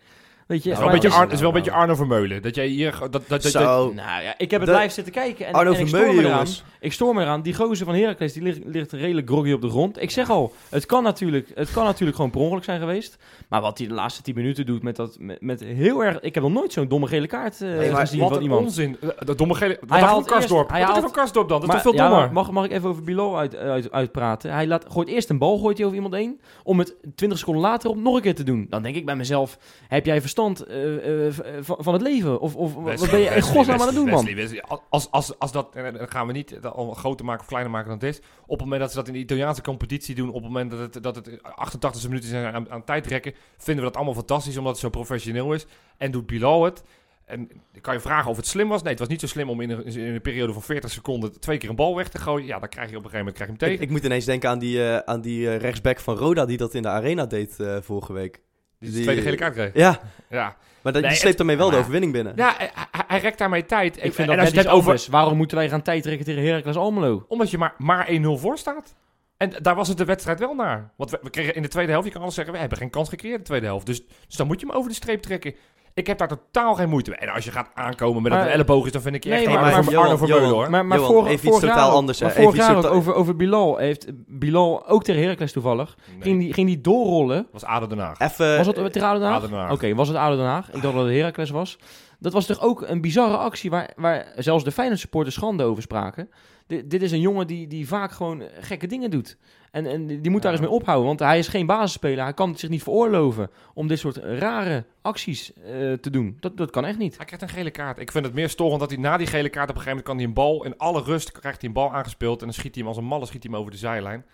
Weet 0.52 0.64
je, 0.64 0.70
Het 0.70 0.78
is 0.80 0.84
maar 0.86 0.94
wel 0.94 0.96
een 0.96 1.02
beetje, 1.02 1.08
is- 1.08 1.14
Ar- 1.16 1.24
het 1.24 1.34
is 1.34 1.40
wel 1.40 1.50
een 1.50 1.56
beetje 1.56 1.72
Arno 1.72 1.96
Vermeulen. 1.96 2.42
Dat 2.42 2.56
jij 2.56 2.68
hier... 2.68 2.98
Dat, 3.00 3.12
dat, 3.12 3.28
dat. 3.28 3.54
Nou 3.94 3.96
ja, 4.24 4.34
ik 4.38 4.52
heb 4.52 4.62
het 4.62 4.70
De- 4.70 4.76
live 4.76 4.90
zitten 4.90 5.14
kijken 5.14 5.46
en, 5.48 5.54
Arno 5.54 5.72
en 5.74 5.80
ik 5.80 5.88
stoor 5.88 6.00
Vermeulen, 6.00 6.24
me 6.24 6.30
eraan. 6.30 6.38
jongens. 6.46 6.64
Ik 6.80 6.94
stoor 6.94 7.14
me 7.16 7.22
eraan. 7.22 7.42
Die 7.42 7.54
gozer 7.56 7.86
van 7.86 7.96
Heracles 7.96 8.34
die 8.34 8.42
ligt, 8.44 8.60
ligt 8.66 8.92
redelijk 8.92 9.28
groggy 9.30 9.52
op 9.52 9.62
de 9.62 9.70
grond. 9.70 10.02
Ik 10.02 10.12
zeg 10.12 10.30
al, 10.30 10.54
het 10.70 10.86
kan 10.86 11.04
natuurlijk, 11.04 11.52
het 11.56 11.72
kan 11.72 11.84
natuurlijk 11.86 12.16
gewoon 12.16 12.32
per 12.32 12.42
ongeluk 12.42 12.64
zijn 12.64 12.80
geweest. 12.80 13.18
Maar 13.50 13.62
wat 13.62 13.78
hij 13.78 13.88
de 13.88 13.94
laatste 13.94 14.22
10 14.22 14.36
minuten 14.36 14.66
doet 14.66 14.84
met 14.84 14.96
dat, 14.96 15.16
met, 15.20 15.42
met 15.42 15.60
heel 15.64 16.04
erg... 16.04 16.20
Ik 16.20 16.34
heb 16.34 16.44
nog 16.44 16.54
nooit 16.54 16.74
zo'n 16.74 16.88
domme 16.88 17.08
gele 17.08 17.28
kaart 17.28 17.62
eh, 17.62 17.68
Nee, 17.70 17.92
maar 17.92 18.00
gezien 18.00 18.20
wat 18.20 18.28
van 18.28 18.38
een 18.38 18.44
iemand. 18.44 18.62
onzin. 18.66 18.98
Dat 19.26 19.38
domme 19.38 19.54
gele... 19.54 19.78
Wat 19.82 19.90
Hij 19.90 20.00
haalt 20.08 20.14
van 20.28 20.38
Karsdorp? 20.38 20.70
eerst- 20.70 20.72
hij 20.72 20.82
haalt- 20.92 21.00
van 21.04 21.12
Karsdorp 21.12 21.50
dan? 21.50 21.60
Dat 21.60 21.70
is 21.70 21.74
Maar- 21.76 21.84
toch 21.84 21.96
veel 21.96 22.10
dommer? 22.10 22.32
mag, 22.34 22.52
mag 22.52 22.66
ik 22.66 22.72
even 22.72 22.90
over 22.90 23.04
Bilal 23.04 23.38
uit, 23.38 23.56
uit, 23.56 23.92
uitpraten? 23.92 24.52
Hij 24.54 24.68
laat, 24.68 24.86
gooit 24.90 25.08
eerst 25.08 25.30
een 25.30 25.38
bal 25.38 25.58
gooit 25.58 25.76
hij 25.78 25.86
over 25.86 25.98
iemand 25.98 26.16
heen... 26.16 26.40
om 26.64 26.80
het 26.80 26.96
20 27.16 27.40
seconden 27.40 27.64
later 27.64 27.90
op 27.90 27.98
nog 27.98 28.16
een 28.16 28.22
keer 28.22 28.36
te 28.36 28.44
doen. 28.44 28.66
Dan 28.70 28.84
denk 28.84 28.96
ik 28.96 29.06
bij 29.06 29.16
mezelf... 29.16 29.58
heb 29.88 30.06
jij 30.06 30.22
verstand 30.22 30.40
eh, 30.50 31.26
eh, 31.28 31.34
v- 31.34 31.66
van, 31.66 31.78
van 31.80 31.94
het 31.94 32.02
leven? 32.02 32.40
Of, 32.40 32.56
of 32.56 32.74
wat 32.74 33.10
ben 33.12 33.20
je 33.20 33.30
in 33.30 33.42
godsnaam 33.42 33.80
aan 33.82 33.88
het 33.88 33.96
doen, 33.96 34.10
man? 34.10 34.26
Wesley, 34.26 34.36
Wesley, 34.36 34.64
Als, 34.90 35.12
als, 35.12 35.40
als 35.40 35.52
dat, 35.52 35.76
en 35.76 35.94
dan 35.94 36.10
gaan 36.10 36.28
we 36.28 36.34
niet 36.34 36.60
al 36.66 36.94
groter 36.94 37.26
maken 37.26 37.42
of 37.42 37.48
kleiner 37.48 37.72
maken 37.72 37.88
dan 37.90 37.98
het 37.98 38.08
is. 38.08 38.22
Op 38.42 38.50
het 38.50 38.60
moment 38.62 38.82
dat 38.82 38.90
ze 38.90 38.96
dat 38.96 39.08
in 39.08 39.14
de 39.14 39.20
Italiaanse 39.20 39.62
competitie 39.62 40.16
doen, 40.16 40.28
op 40.30 40.34
het 40.34 40.44
moment 40.44 40.72
dat 40.72 40.80
het, 40.80 41.04
dat 41.04 41.16
het 41.16 41.44
88 41.44 42.08
minuten 42.08 42.30
zijn 42.30 42.54
aan, 42.54 42.70
aan 42.72 42.84
tijd 42.84 43.08
rekken, 43.08 43.34
vinden 43.58 43.84
we 43.84 43.90
dat 43.90 43.96
allemaal 43.96 44.16
fantastisch, 44.16 44.58
omdat 44.58 44.72
het 44.72 44.82
zo 44.82 44.90
professioneel 44.90 45.54
is. 45.54 45.66
En 45.98 46.12
doet 46.12 46.26
Bilal 46.26 46.64
het. 46.64 46.84
En 47.26 47.50
kan 47.82 47.94
je 47.94 48.00
vragen 48.00 48.30
of 48.32 48.38
het 48.38 48.48
slim 48.48 48.68
was? 48.68 48.82
Nee, 48.82 48.90
het 48.92 49.00
was 49.00 49.08
niet 49.08 49.20
zo 49.20 49.28
slim 49.28 49.50
om 49.50 49.62
in 49.62 49.70
een, 49.70 49.86
in 49.86 50.14
een 50.14 50.22
periode 50.22 50.54
van 50.54 50.62
40 50.62 50.90
seconden 50.92 51.40
twee 51.40 51.58
keer 51.58 51.70
een 51.70 51.76
bal 51.76 51.96
weg 51.96 52.10
te 52.10 52.18
gooien. 52.18 52.48
Ja, 52.48 52.60
dan 52.60 52.70
krijg 52.70 52.90
je 52.90 52.98
op 52.98 53.04
een 53.04 53.10
gegeven 53.10 53.18
moment 53.18 53.36
krijg 53.36 53.50
je 53.50 53.56
hem 53.58 53.68
tegen. 53.70 53.84
ik 53.86 53.90
moet 53.92 54.04
ineens 54.06 54.26
denken 54.26 54.50
aan 54.50 54.60
die, 54.60 54.84
eh, 54.90 54.98
aan 54.98 55.22
die 55.22 55.50
eh, 55.50 55.58
rechtsback 55.58 56.00
van 56.00 56.16
Roda 56.16 56.46
die 56.46 56.58
dat 56.58 56.74
in 56.74 56.82
de 56.82 56.88
arena 56.88 57.26
deed 57.26 57.60
eh, 57.60 57.78
vorige 57.82 58.14
week. 58.14 58.42
Die 58.82 58.90
de 58.90 58.96
die- 58.96 59.04
tweede 59.04 59.22
gele 59.22 59.36
kaart 59.36 59.54
kreeg. 59.54 59.74
Ja, 59.74 60.00
Ja, 60.30 60.56
maar 60.82 60.94
dat, 60.94 61.02
Nee, 61.02 61.12
die 61.12 61.20
sleept 61.20 61.38
daarmee 61.38 61.58
wel 61.58 61.70
de 61.70 61.78
overwinning 61.78 62.12
binnen. 62.14 62.34
ja 62.36 62.54
hij, 62.58 62.72
hij- 63.08 63.20
rekt 63.20 63.38
daarmee 63.38 63.66
tijd. 63.66 63.96
Ik 63.96 64.02
vind 64.02 64.18
en 64.18 64.28
dat 64.36 64.46
als 64.46 64.54
net 64.54 64.68
over, 64.68 64.78
anders. 64.78 65.08
Waarom 65.08 65.38
moeten 65.38 65.58
wij 65.58 65.70
gaan 65.70 65.82
tijd 65.82 66.04
trekken 66.04 66.26
tegen 66.26 66.44
Heracles 66.44 66.76
Almelo? 66.76 67.26
Omdat 67.28 67.52
je 67.52 67.58
maar, 67.58 67.74
maar 67.78 68.08
1-0 68.10 68.38
voor 68.38 68.58
staat. 68.58 68.96
En 69.38 69.54
daar 69.62 69.76
was 69.76 69.88
het 69.88 69.98
de 69.98 70.06
wedstrijd 70.06 70.40
wel 70.40 70.54
naar. 70.56 70.92
Want 70.98 71.10
we, 71.12 71.20
we 71.22 71.30
kregen 71.30 71.56
in 71.56 71.62
de 71.62 71.68
tweede 71.68 71.92
helft, 71.92 72.08
je 72.08 72.14
kan 72.14 72.22
alles 72.22 72.34
zeggen, 72.36 72.54
we 72.54 72.60
hebben 72.60 72.78
geen 72.78 72.90
kans 72.90 73.10
gecreëerd 73.10 73.36
in 73.36 73.42
de 73.42 73.48
tweede 73.48 73.66
helft. 73.66 73.86
Dus, 73.86 74.04
dus 74.28 74.36
dan 74.36 74.48
moet 74.48 74.60
je 74.60 74.66
hem 74.66 74.76
over 74.76 74.90
de 74.90 74.96
streep 74.96 75.22
trekken. 75.22 75.56
Ik 75.94 76.08
heb 76.08 76.18
daar 76.18 76.28
totaal 76.28 76.76
geen 76.76 76.90
moeite 76.90 77.10
mee. 77.10 77.20
En 77.20 77.30
als 77.30 77.44
je 77.46 77.52
gaat 77.52 77.70
aankomen 77.74 78.22
met 78.22 78.32
dat 78.32 78.42
een 78.42 78.48
elleboog 78.48 78.86
is, 78.86 78.92
dan 78.92 79.02
vind 79.02 79.16
ik 79.16 79.24
je 79.24 79.30
Nee, 79.30 79.40
echt 79.40 79.48
maar- 79.48 79.62
maar- 79.62 79.98
Arno 79.98 80.26
Johan, 80.26 80.50
hoor. 80.50 80.70
Maar, 80.70 80.86
maar 80.86 80.98
Johan, 80.98 81.14
vorig, 81.14 81.32
even 81.32 81.48
iets 81.50 81.60
totaal 81.60 81.78
jaar, 81.78 81.96
anders. 81.96 82.22
Maar 82.22 82.32
vorig 82.32 82.56
jaar 82.56 82.76
totaal- 82.76 82.92
over, 82.92 83.14
over 83.14 83.36
Bilal 83.36 83.78
heeft 83.78 84.08
Bilal 84.28 84.88
ook 84.88 85.04
tegen 85.04 85.22
Heracles 85.22 85.52
toevallig. 85.52 85.96
Nee, 86.12 86.22
Ging, 86.22 86.40
die, 86.40 86.54
ging 86.54 86.68
die 86.68 86.82
doorrollen. 86.82 87.48
was 87.52 87.64
ADO 87.64 87.88
Den 87.88 88.00
Haag. 88.00 88.20
Even, 88.20 88.58
Was 88.58 88.68
het 88.68 88.76
tegen 88.94 89.08
ADO 89.08 89.20
Den 89.20 89.58
Haag? 89.58 89.72
Oké, 89.72 89.96
was 89.96 90.08
het 90.08 90.18
ADO 90.18 90.36
Den 90.36 90.46
Haag? 90.46 90.68
Ik 90.72 90.82
dacht 90.82 90.96
dat 90.96 91.06
het 91.06 91.14
Heracles 91.14 91.50
was. 91.50 91.78
Dat 92.20 92.34
was 92.34 92.46
toch 92.46 92.62
ook 92.62 92.82
een 92.88 93.02
bizarre 93.02 93.38
actie 93.38 93.70
waar, 93.70 93.90
waar 93.96 94.26
zelfs 94.36 94.64
de 94.64 94.72
Feyenoord 94.72 95.00
supporters 95.00 95.36
schande 95.36 95.64
over 95.64 95.82
spraken. 95.84 96.30
Di- 96.72 96.88
dit 96.88 97.02
is 97.02 97.12
een 97.12 97.20
jongen 97.22 97.48
die, 97.48 97.68
die 97.68 97.88
vaak 97.88 98.12
gewoon 98.12 98.44
gekke 98.60 98.88
dingen 98.88 99.10
doet. 99.12 99.38
En, 99.72 99.86
en 99.86 100.08
die 100.08 100.32
moet 100.32 100.42
daar 100.42 100.52
Ja. 100.52 100.58
eens 100.58 100.68
mee 100.68 100.76
ophouden, 100.78 101.08
want 101.08 101.20
hij 101.20 101.38
is 101.40 101.48
geen 101.48 101.66
basisspeler. 101.66 102.24
Hij 102.24 102.34
kan 102.34 102.50
het 102.50 102.60
zich 102.60 102.70
niet 102.70 102.84
veroorloven 102.84 103.50
om 103.74 103.88
dit 103.88 104.00
soort 104.00 104.18
rare 104.18 104.86
acties 105.02 105.54
eh, 105.54 105.64
te 105.94 106.10
doen. 106.10 106.38
Dat, 106.40 106.58
dat 106.58 106.70
kan 106.70 106.86
echt 106.86 106.98
niet. 106.98 107.18
Hij 107.18 107.26
krijgt 107.26 107.44
een 107.44 107.50
gele 107.58 107.72
kaart. 107.72 108.00
Ik 108.00 108.12
vind 108.12 108.26
het 108.26 108.34
meer 108.34 108.50
storend 108.50 108.80
dat 108.80 108.90
hij 108.90 109.00
na 109.00 109.18
die 109.18 109.28
gele 109.28 109.50
kaart 109.50 109.70
op 109.70 109.76
een 109.76 109.82
gegeven 109.82 109.90
moment 109.90 110.06
kan 110.08 110.18
hij 110.18 110.26
een 110.26 110.34
bal 110.34 110.66
in 110.66 110.78
alle 110.78 111.02
rust 111.02 111.32
krijgt 111.32 111.60
hij 111.60 111.70
een 111.70 111.76
bal 111.76 111.94
aangespeeld 111.94 112.40
en 112.40 112.46
dan 112.46 112.54
schiet 112.56 112.74
hij 112.76 112.84
hem 112.84 112.88
als 112.88 112.98
een 112.98 113.06
malle 113.10 113.26
schiet 113.26 113.44
hij 113.44 113.52
hem 113.52 113.60
over 113.62 113.72
de 113.72 113.78
zijlijn. 113.78 114.26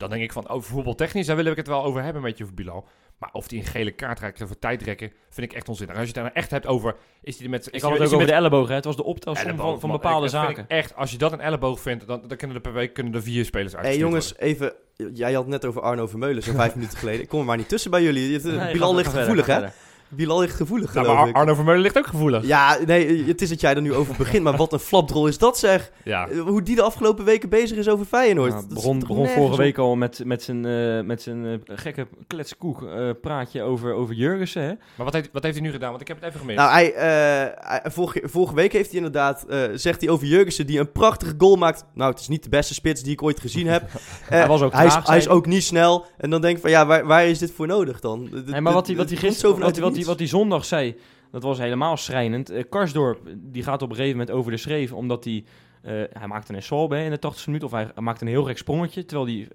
Dan 0.00 0.10
denk 0.10 0.22
ik 0.22 0.32
van 0.32 0.48
over 0.48 0.70
voetbaltechnisch, 0.72 1.26
daar 1.26 1.36
willen 1.36 1.52
we 1.52 1.58
het 1.58 1.68
wel 1.68 1.84
over 1.84 2.02
hebben 2.02 2.22
met 2.22 2.38
je 2.38 2.44
over 2.44 2.56
Bilal. 2.56 2.88
Maar 3.18 3.30
of 3.32 3.50
hij 3.50 3.58
een 3.58 3.64
gele 3.64 3.90
kaart 3.90 4.18
krijgt 4.18 4.38
voor 4.38 4.58
tijdrekken, 4.58 5.12
vind 5.30 5.50
ik 5.50 5.56
echt 5.56 5.68
onzinnig. 5.68 5.96
Als 5.96 6.08
je 6.08 6.12
het 6.14 6.22
dan 6.24 6.32
echt 6.34 6.50
hebt 6.50 6.66
over, 6.66 6.96
is 7.22 7.34
hij 7.36 7.44
er 7.44 7.50
met... 7.50 7.66
Ik 7.70 7.80
had 7.80 7.90
het 7.90 8.00
ook 8.00 8.06
over 8.06 8.18
met- 8.18 8.26
de 8.26 8.32
elleboog. 8.32 8.68
Hè. 8.68 8.74
Het 8.74 8.84
was 8.84 8.96
de 8.96 9.04
optelsom 9.04 9.56
van, 9.56 9.80
van 9.80 9.90
bepaalde 9.90 10.24
Ik- 10.26 10.32
zaken. 10.32 10.62
ik 10.64 10.70
echt, 10.70 10.96
als 10.96 11.10
je 11.10 11.18
dat 11.18 11.32
een 11.32 11.40
elleboog 11.40 11.80
vindt, 11.80 12.06
dan, 12.06 12.22
dan 12.28 12.36
kunnen 12.36 12.56
er 12.56 12.62
per 12.62 12.72
week 12.72 12.92
kunnen 12.94 13.14
er 13.14 13.22
vier 13.22 13.44
spelers 13.44 13.76
uit. 13.76 13.86
hey, 13.86 13.96
jongens, 13.96 14.36
even... 14.38 14.72
Jij 15.14 15.32
had 15.32 15.42
het 15.42 15.50
net 15.50 15.64
over 15.64 15.82
Arno 15.82 16.06
Vermeulen, 16.06 16.42
zo'n 16.42 16.54
vijf 16.54 16.74
minuten 16.76 16.98
geleden. 16.98 17.22
Ik 17.22 17.28
kom 17.28 17.40
er 17.40 17.46
maar 17.46 17.56
niet 17.56 17.68
tussen 17.68 17.90
bij 17.90 18.02
jullie. 18.02 18.32
Het- 18.32 18.44
Nee, 18.44 18.72
Bilal 18.72 18.90
ga- 18.90 18.96
ligt 18.96 19.12
gevoelig, 19.12 19.46
hè? 19.46 19.66
Bilal 20.12 20.40
ligt 20.40 20.56
gevoelig, 20.56 20.94
Nou, 20.94 21.04
geloof 21.06 21.20
maar 21.20 21.28
ik. 21.28 21.34
Ar- 21.34 21.40
Arno 21.40 21.54
Vermeulen 21.54 21.82
ligt 21.82 21.98
ook 21.98 22.06
gevoelig. 22.06 22.46
Ja, 22.46 22.78
nee, 22.86 23.24
het 23.26 23.42
is 23.42 23.48
dat 23.48 23.60
jij 23.60 23.74
er 23.74 23.82
nu 23.82 23.94
over 23.94 24.14
begint, 24.18 24.42
maar 24.42 24.56
wat 24.56 24.72
een 24.72 24.78
flapdrol 24.78 25.26
is 25.26 25.38
dat 25.38 25.58
zeg. 25.58 25.90
Ja. 26.04 26.28
Eh, 26.28 26.40
Hoe 26.40 26.62
die 26.62 26.76
de 26.76 26.82
afgelopen 26.82 27.24
weken 27.24 27.48
bezig 27.48 27.76
is 27.78 27.88
over 27.88 28.06
Feyenoord. 28.06 28.50
Nou, 28.50 28.60
Dat 28.64 28.74
begon 28.74 28.98
begon 28.98 29.28
vorige 29.28 29.56
week 29.56 29.78
al 29.78 29.96
met, 29.96 30.22
met 30.24 30.42
zijn, 30.42 30.64
eh, 30.66 31.00
met 31.00 31.22
zijn 31.22 31.44
eh, 31.46 31.76
gekke 31.76 32.06
kletskoek 32.26 32.82
eh, 32.82 33.10
praatje 33.22 33.62
over, 33.62 33.92
over 33.92 34.14
Jurgensen. 34.14 34.62
Hè? 34.62 34.68
Maar 34.68 35.04
wat 35.04 35.12
heeft, 35.12 35.28
wat 35.32 35.42
heeft 35.42 35.54
hij 35.56 35.64
nu 35.66 35.72
gedaan? 35.72 35.88
Want 35.90 36.00
ik 36.00 36.08
heb 36.08 36.16
het 36.16 36.26
even 36.26 36.40
gemist. 36.40 36.58
Nou, 36.58 36.70
hij, 36.70 36.92
eh, 36.94 37.68
hij- 37.68 37.80
vorige, 37.90 38.20
vorige 38.24 38.54
week 38.54 38.72
heeft 38.72 38.88
hij 38.88 38.96
inderdaad, 38.96 39.44
eh, 39.48 39.58
zegt 39.74 40.00
hij 40.00 40.10
over 40.10 40.26
Jurgensen, 40.26 40.66
die 40.66 40.78
een 40.78 40.92
prachtige 40.92 41.34
goal 41.38 41.56
maakt. 41.56 41.84
Nou, 41.94 42.10
het 42.10 42.20
is 42.20 42.28
niet 42.28 42.42
de 42.42 42.48
beste 42.48 42.74
spits 42.74 43.02
die 43.02 43.12
ik 43.12 43.22
ooit 43.22 43.40
gezien 43.40 43.66
heb. 43.66 43.82
Hij 44.28 44.46
was 44.46 44.62
ook 44.62 44.72
hij, 44.72 44.86
is, 44.86 44.92
traag, 44.92 45.06
hij 45.06 45.16
is 45.16 45.28
ook 45.28 45.46
niet 45.46 45.62
snel. 45.64 46.04
En 46.18 46.30
dan 46.30 46.40
denk 46.40 46.54
ik 46.56 46.62
van, 46.62 46.70
ja, 46.70 46.86
waar, 46.86 47.06
waar 47.06 47.26
is 47.26 47.38
dit 47.38 47.52
voor 47.52 47.66
nodig 47.66 48.00
dan? 48.00 48.28
Nee, 48.46 48.60
maar 48.60 48.72
wat 48.72 48.86
hij, 48.86 48.96
wat 48.96 49.08
hij 49.08 49.18
gisteren, 49.18 49.58
wat, 49.58 49.76
hij- 49.76 49.99
het 50.00 50.08
wat, 50.08 50.18
hij 50.18 50.28
zondag 50.28 50.64
zei, 50.64 50.96
dat 51.30 51.42
was 51.42 51.58
helemaal 51.58 51.96
schrijnend. 51.96 52.50
Eh, 52.50 52.64
Karsdorp, 52.68 53.20
die 53.36 53.62
gaat 53.62 53.82
op 53.82 53.90
een 53.90 53.96
gegeven 53.96 54.18
moment 54.18 54.36
over 54.36 54.50
de 54.50 54.56
schreef, 54.56 54.92
omdat 54.92 55.24
hij, 55.24 55.44
eh, 55.82 55.92
hij 56.12 56.26
maakte 56.26 56.54
een 56.54 56.62
solbe 56.62 57.02
in 57.02 57.10
de 57.10 57.18
80 57.18 57.46
minuut, 57.46 57.64
of 57.64 57.70
hij, 57.70 57.90
maakte 57.94 58.24
een 58.24 58.30
heel 58.30 58.44
gek 58.44 58.58
sprongetje, 58.58 59.04
terwijl 59.04 59.28
hij, 59.28 59.48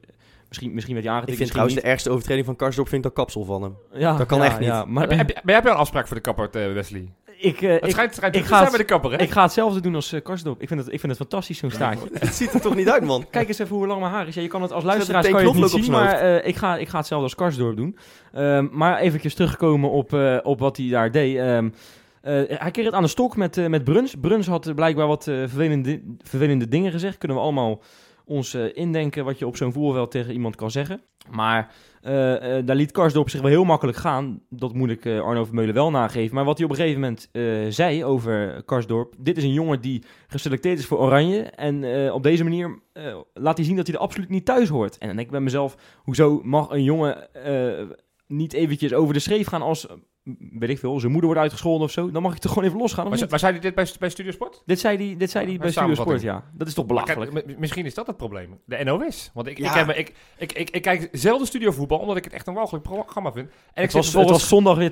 misschien, 0.48 0.74
misschien 0.74 0.94
werd 0.94 1.06
hij 1.06 1.16
Ik 1.16 1.20
aangetikt, 1.20 1.38
vind 1.38 1.50
trouwens 1.50 1.76
de 1.76 1.88
ergste 1.88 2.10
overtreding 2.10 2.46
van 2.46 2.56
Karsdorp 2.56 2.88
vind 2.88 3.06
ik 3.06 3.14
dat 3.16 3.26
kapsel 3.26 3.44
van 3.44 3.62
hem. 3.62 3.76
niet. 3.92 4.02
Ja, 4.02 4.18
dat 4.18 4.28
kan 4.28 4.40
ja, 4.40 4.46
echt 4.46 4.60
niet. 4.60 4.68
Ja, 4.68 4.86
maar 4.86 5.02
heb, 5.02 5.12
je, 5.12 5.18
heb, 5.18 5.42
heb 5.46 5.64
je 5.64 5.70
een 5.70 5.76
afspraak 5.76 6.08
voor 6.08 6.16
de 6.16 6.22
kapper, 6.22 6.50
eh, 6.50 6.74
Wesley? 6.74 7.14
Ik, 7.46 7.62
eh, 7.62 7.72
Het 7.74 7.84
ik, 7.86 7.92
schijnt, 7.92 8.14
schijnt 8.16 8.36
ik 8.36 8.42
ik 8.42 8.48
ga 8.48 8.62
het- 8.62 8.70
bij 8.70 8.78
de 8.80 8.86
kapper, 8.86 9.12
hè? 9.12 9.18
ik 9.22 9.32
ga 9.32 9.42
hetzelfde 9.42 9.80
doen 9.80 9.96
als 9.96 10.14
uh, 10.14 10.22
Karsdorp. 10.22 10.62
Ik 10.62 10.68
vind 10.68 10.80
het, 10.80 10.94
ik 10.94 11.00
vind 11.00 11.12
het 11.12 11.22
fantastisch, 11.22 11.58
zo'n 11.58 11.72
staartje. 11.72 12.08
Het 12.14 12.36
ziet 12.36 12.54
er 12.54 12.62
toch 12.62 12.76
niet 12.76 12.90
uit, 12.90 13.04
man? 13.04 13.26
Kijk 13.32 13.48
eens 13.48 13.60
even 13.60 13.76
hoe 13.76 13.88
lang 13.88 14.00
mijn 14.00 14.12
haar 14.12 14.28
is. 14.28 14.36
Ja, 14.36 14.42
je 14.42 14.48
kan 14.48 14.62
het 14.62 14.72
als 14.72 14.84
kan 14.84 14.98
je 14.98 15.48
het 15.48 15.54
niet 15.54 15.70
zien, 15.70 15.92
maar 15.92 16.14
eh, 16.14 16.48
ik, 16.48 16.56
ga, 16.56 16.78
ik 16.78 16.88
ga 16.88 16.98
hetzelfde 16.98 17.26
als 17.26 17.36
Karsdorp 17.36 17.76
doen. 17.78 17.98
Ehm, 18.34 18.68
maar 18.72 18.98
eventjes 19.00 19.34
terugkomen 19.34 19.90
op, 19.90 20.14
eh, 20.14 20.38
op 20.44 20.60
wat 20.60 20.78
hij 20.78 20.90
daar 20.90 21.12
deed. 21.12 21.38
Ehm, 21.38 21.70
eh, 22.22 22.34
hij 22.48 22.72
kreeg 22.72 22.86
het 22.86 22.94
aan 22.94 23.02
de 23.04 23.08
stok 23.10 23.36
met, 23.38 23.58
eh, 23.58 23.68
met 23.68 23.84
Bruns. 23.84 24.16
Bruns 24.22 24.48
had 24.48 24.76
blijkbaar 24.76 25.08
wat 25.08 25.28
eh, 25.28 25.36
vervelende, 25.36 26.02
vervelende 26.22 26.68
dingen 26.68 26.92
gezegd. 26.92 27.18
Kunnen 27.18 27.38
we 27.38 27.44
allemaal 27.44 27.82
ons 28.26 28.54
indenken 28.56 29.26
wat 29.26 29.40
je 29.40 29.48
op 29.48 29.58
zo'n 29.58 29.74
voetbalveld 29.74 30.12
tegen 30.12 30.34
iemand 30.34 30.56
kan 30.56 30.72
zeggen. 30.72 31.02
Maar 31.30 31.72
eh, 32.06 32.58
eh, 32.58 32.66
daar 32.66 32.76
liet 32.76 32.92
Karsdorp 32.92 33.30
zich 33.30 33.42
wel 33.42 33.50
heel 33.50 33.64
makkelijk 33.64 33.98
gaan. 33.98 34.42
Dat 34.50 34.74
moet 34.74 34.90
ik 34.90 35.06
eh, 35.06 35.22
Arno 35.22 35.46
Vermeulen 35.46 35.74
wel 35.74 35.92
nageven. 35.92 36.36
Maar 36.36 36.44
wat 36.44 36.58
hij 36.58 36.66
op 36.66 36.72
een 36.72 36.78
gegeven 36.78 37.02
moment 37.02 37.30
zei 37.76 38.04
over 38.04 38.64
Karsdorp. 38.66 39.14
Dit 39.18 39.38
is 39.38 39.44
een 39.44 39.54
jongen 39.54 39.82
die 39.82 40.04
geselecteerd 40.28 40.80
is 40.80 40.86
voor 40.86 41.00
Oranje. 41.00 41.42
En 41.42 42.12
op 42.12 42.24
deze 42.24 42.44
manier 42.44 42.80
laat 43.34 43.58
hij 43.58 43.66
zien 43.66 43.76
dat 43.76 43.88
hij 43.88 43.96
er 43.96 44.02
absoluut 44.02 44.30
niet 44.30 44.46
thuis 44.46 44.70
hoort. 44.70 44.98
En 44.98 45.08
dan 45.08 45.16
denk 45.16 45.28
ik 45.28 45.34
bij 45.34 45.42
mezelf, 45.42 45.78
hoezo 46.04 46.42
mag 46.44 46.70
een 46.70 46.84
jongen 46.84 47.28
niet 48.28 48.54
eventjes 48.54 48.94
over 48.94 49.14
de 49.14 49.20
schreef 49.20 49.48
gaan 49.48 49.62
als, 49.62 49.88
eh, 49.88 49.96
weet 50.60 50.70
ik 50.70 50.80
veel, 50.80 51.00
zijn 51.00 51.12
moeder 51.12 51.26
wordt 51.26 51.42
uitgescholden 51.42 51.86
of 51.88 51.92
zo. 51.92 52.12
Dan 52.12 52.22
mag 52.22 52.34
ik 52.34 52.40
toch 52.40 52.52
gewoon 52.54 52.68
even 52.68 52.80
losgaan, 52.80 53.10
Maar, 53.10 53.26
maar 53.30 53.40
zei 53.40 53.52
hij 53.52 53.62
dit 53.62 53.76
bij, 53.76 53.88
bij 54.00 54.10
Studio 54.10 54.32
Sport? 54.32 54.62
Dit 54.66 54.80
zei 54.80 54.98
hij, 54.98 55.16
dit 55.18 55.30
zei 55.32 55.44
hij 55.44 55.54
Ja, 55.54 55.58
bij 55.60 55.68
een 55.68 55.74
Studio 55.74 55.94
Sport, 55.94 56.08
samenvatting. 56.20 56.52
ja. 56.54 56.58
Dat 56.58 56.68
is 56.68 56.74
toch 56.74 56.86
belachelijk. 56.86 57.32
kijk, 57.46 57.58
misschien 57.60 57.86
is 57.86 57.94
dat 57.94 58.08
het 58.08 58.18
probleem. 58.18 58.60
De 58.66 58.84
NOS. 58.84 59.32
Want 59.34 59.48
ik, 59.48 59.58
Ja. 59.58 59.70
ik, 59.70 59.86
heb, 59.86 59.96
ik, 59.98 60.14
ik, 60.38 60.52
ik, 60.52 60.70
ik 60.70 60.82
kijk 60.82 61.10
zelden 61.12 61.48
studiovoetbal, 61.48 61.98
omdat 62.00 62.18
ik 62.18 62.24
het 62.24 62.34
echt 62.34 62.48
een 62.48 62.54
walgelijk 62.54 62.84
programma 62.84 63.32
vind. 63.32 63.50
En 63.74 63.84
ik 63.84 63.92
was, 63.92 63.94
het 63.94 64.04
vervolgens- 64.14 64.32
was 64.40 64.48
zondag 64.48 64.78
weer 64.78 64.92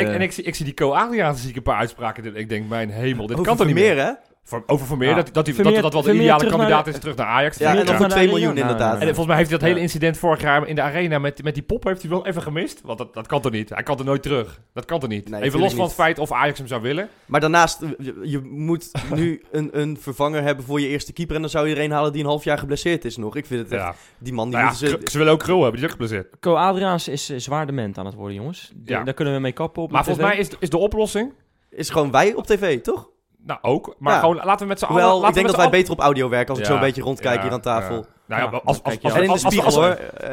ik- 0.00 0.06
eh. 0.08 0.14
en 0.14 0.20
ik, 0.20 0.32
zie- 0.32 0.44
ik 0.44 0.54
zie 0.54 0.64
die 0.64 0.74
Co 0.74 0.90
Adriaan 0.92 1.36
zie 1.36 1.50
ik 1.50 1.56
een 1.56 1.62
paar 1.62 1.78
uitspraken. 1.78 2.24
en 2.24 2.34
Ik 2.36 2.48
denk, 2.48 2.68
mijn 2.68 2.90
hemel, 2.90 3.26
dit 3.26 3.32
Over 3.36 3.46
kan 3.48 3.56
toch 3.56 3.66
niet 3.66 3.74
meer? 3.74 3.96
hè? 3.96 4.12
Voor- 4.44 4.62
over 4.66 4.86
Vermeer, 4.86 5.08
Ja. 5.08 5.14
dat, 5.14 5.34
dat, 5.34 5.48
Vermeer- 5.48 5.72
dat, 5.72 5.82
dat 5.82 5.92
wel 5.92 6.02
de 6.02 6.14
ideale 6.14 6.46
kandidaat 6.46 6.84
naar- 6.84 6.94
is 6.94 7.00
terug 7.00 7.16
naar 7.16 7.26
Ajax. 7.26 7.58
Ja, 7.58 7.70
en 7.70 7.76
dan 7.76 7.86
voor 7.86 7.98
naar 7.98 8.08
2 8.10 8.24
de 8.26 8.32
miljoen 8.32 8.56
inderdaad. 8.56 8.94
En 9.00 9.06
volgens 9.06 9.26
mij 9.26 9.36
heeft 9.36 9.48
hij 9.50 9.58
dat 9.58 9.68
Ja. 9.68 9.74
hele 9.74 9.86
incident 9.86 10.16
vorig 10.16 10.40
jaar 10.40 10.66
in 10.68 10.74
de 10.74 10.82
arena 10.82 11.18
met, 11.18 11.42
met 11.42 11.54
die 11.54 11.62
pop 11.62 11.84
heeft 11.84 12.00
hij 12.00 12.10
wel 12.10 12.26
even 12.26 12.42
gemist. 12.42 12.80
Want 12.84 12.98
dat, 12.98 13.14
dat 13.14 13.26
kan 13.26 13.40
toch 13.40 13.52
niet? 13.52 13.68
Hij 13.68 13.82
kan 13.82 13.98
er 13.98 14.04
nooit 14.04 14.22
terug. 14.22 14.60
Dat 14.74 14.84
kan 14.84 15.00
toch 15.00 15.08
niet? 15.08 15.28
Nee, 15.28 15.42
even 15.42 15.60
los 15.60 15.74
van 15.74 15.84
het 15.84 15.94
feit 15.94 16.18
of 16.18 16.32
Ajax 16.32 16.58
hem 16.58 16.66
zou 16.66 16.82
willen. 16.82 17.08
Maar 17.26 17.40
daarnaast, 17.40 17.80
je, 17.98 18.18
je 18.22 18.40
moet 18.40 18.90
nu 19.14 19.42
een, 19.50 19.80
een 19.80 19.96
vervanger 20.00 20.42
hebben 20.42 20.64
voor 20.64 20.80
je 20.80 20.88
eerste 20.88 21.12
keeper. 21.12 21.34
En 21.34 21.40
dan 21.40 21.50
zou 21.50 21.68
je 21.68 21.74
er 21.74 21.82
een 21.84 21.90
halen 21.90 22.12
die 22.12 22.20
een 22.22 22.28
half 22.28 22.44
jaar 22.44 22.58
geblesseerd 22.58 23.04
is 23.04 23.16
nog. 23.16 23.36
Ik 23.36 23.46
vind 23.46 23.60
het 23.62 23.72
echt, 23.72 23.82
Ja. 23.82 23.94
die 24.18 24.32
man 24.32 24.44
die 24.50 24.58
Nou 24.58 24.74
ja, 24.74 24.78
moeten 24.88 25.10
ze... 25.10 25.18
Willen 25.18 25.32
ook 25.32 25.38
Krul 25.40 25.62
hebben, 25.62 25.80
die 25.80 25.88
is 25.88 25.94
ook 25.94 26.00
geblesseerd. 26.00 26.38
Co 26.40 26.54
Adriaans 26.54 27.08
is 27.08 27.30
uh, 27.30 27.38
zwaar 27.38 27.66
dement 27.66 27.98
aan 27.98 28.06
het 28.06 28.14
worden, 28.14 28.36
jongens. 28.36 28.72
De- 28.74 28.92
Ja. 28.92 29.02
Daar 29.04 29.14
kunnen 29.14 29.34
we 29.34 29.40
mee 29.40 29.52
kappen 29.52 29.82
op 29.82 29.90
Maar 29.90 30.04
volgens 30.04 30.26
mij 30.26 30.36
is, 30.36 30.48
is 30.58 30.70
de 30.70 30.78
oplossing... 30.78 31.32
Is 31.70 31.90
gewoon 31.90 32.10
wij 32.10 32.34
op 32.34 32.46
tv, 32.46 32.80
toch? 32.80 33.10
Nou, 33.46 33.58
ook. 33.62 33.94
Maar 33.98 34.12
Ja. 34.12 34.20
gewoon, 34.20 34.36
laten 34.36 34.58
we 34.58 34.66
met 34.66 34.78
z'n 34.78 34.84
allen... 34.84 35.04
Laten 35.04 35.28
ik 35.28 35.34
denk 35.34 35.46
dat 35.46 35.56
wij 35.56 35.70
beter 35.70 35.92
op 35.92 36.00
audio 36.00 36.28
werken 36.28 36.48
als 36.48 36.58
ik 36.58 36.64
Ja, 36.64 36.70
zo 36.70 36.76
een 36.76 36.84
beetje 36.84 37.02
rondkijk 37.02 37.36
ja, 37.36 37.42
hier 37.42 37.52
aan 37.52 37.60
tafel. 37.60 38.06
Nou 38.32 38.52
ja, 38.52 38.60
als, 38.64 38.82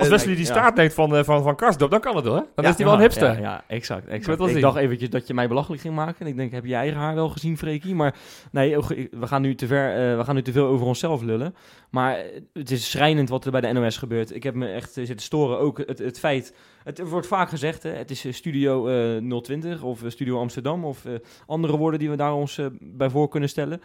Wesley 0.10 0.36
die 0.36 0.46
staart 0.46 0.76
neemt 0.76 0.94
van, 0.94 1.16
eh, 1.16 1.24
van, 1.24 1.44
van 1.44 1.56
Karsdorp, 1.56 1.92
dan 1.92 2.00
kan 2.00 2.16
het 2.16 2.26
hoor. 2.26 2.46
Dan 2.56 2.66
Ja. 2.66 2.70
is 2.70 2.76
hij 2.76 2.86
wel 2.86 2.94
een 2.94 3.00
hipster. 3.00 3.42
Ja, 3.42 3.64
exact. 3.68 4.08
exact. 4.08 4.38
wel 4.38 4.50
Ik 4.50 4.62
dacht 4.62 4.78
eventjes 4.78 5.10
dat 5.10 5.28
je 5.28 5.34
mij 5.34 5.48
belachelijk 5.48 5.82
ging 5.82 5.96
maken. 5.96 6.16
En 6.20 6.28
ik 6.28 6.38
denk, 6.38 6.52
heb 6.52 6.66
je 6.66 6.76
eigen 6.76 7.00
haar 7.00 7.16
wel 7.16 7.30
gezien, 7.30 7.58
Freekie? 7.58 7.96
Maar 7.96 8.16
nee, 8.52 8.78
oh, 8.78 8.88
we 9.12 9.28
gaan 9.28 9.42
nu 9.42 9.56
te 9.56 9.68
ver, 9.68 10.12
eh, 10.12 10.18
we 10.18 10.24
gaan 10.24 10.36
nu 10.36 10.42
te 10.42 10.52
veel 10.52 10.66
over 10.66 10.86
onszelf 10.86 11.22
lullen. 11.22 11.56
Maar 11.90 12.16
eh, 12.16 12.42
het 12.54 12.72
is 12.72 12.90
schrijnend 12.90 13.30
wat 13.30 13.46
er 13.46 13.52
bij 13.52 13.62
de 13.62 13.72
NOS 13.72 13.98
gebeurt. 13.98 14.36
Ik 14.36 14.44
heb 14.44 14.56
me 14.56 14.72
echt 14.72 14.94
zitten 14.94 15.20
storen. 15.20 15.60
Ook 15.60 15.78
het, 15.78 16.00
het 16.00 16.20
feit, 16.20 16.54
het 16.84 17.10
wordt 17.10 17.28
vaak 17.28 17.50
gezegd, 17.50 17.84
hè, 17.84 17.90
het 17.90 18.12
is 18.12 18.26
Studio 18.30 18.88
eh 18.88 19.42
020 19.42 19.82
of 19.82 20.02
Studio 20.08 20.40
Amsterdam 20.40 20.86
of 20.86 21.04
andere 21.46 21.78
woorden 21.78 22.00
die 22.00 22.10
we 22.10 22.16
daar 22.16 22.34
ons 22.34 22.60
bij 22.80 23.10
voor 23.10 23.30
kunnen 23.30 23.50
stellen. 23.50 23.82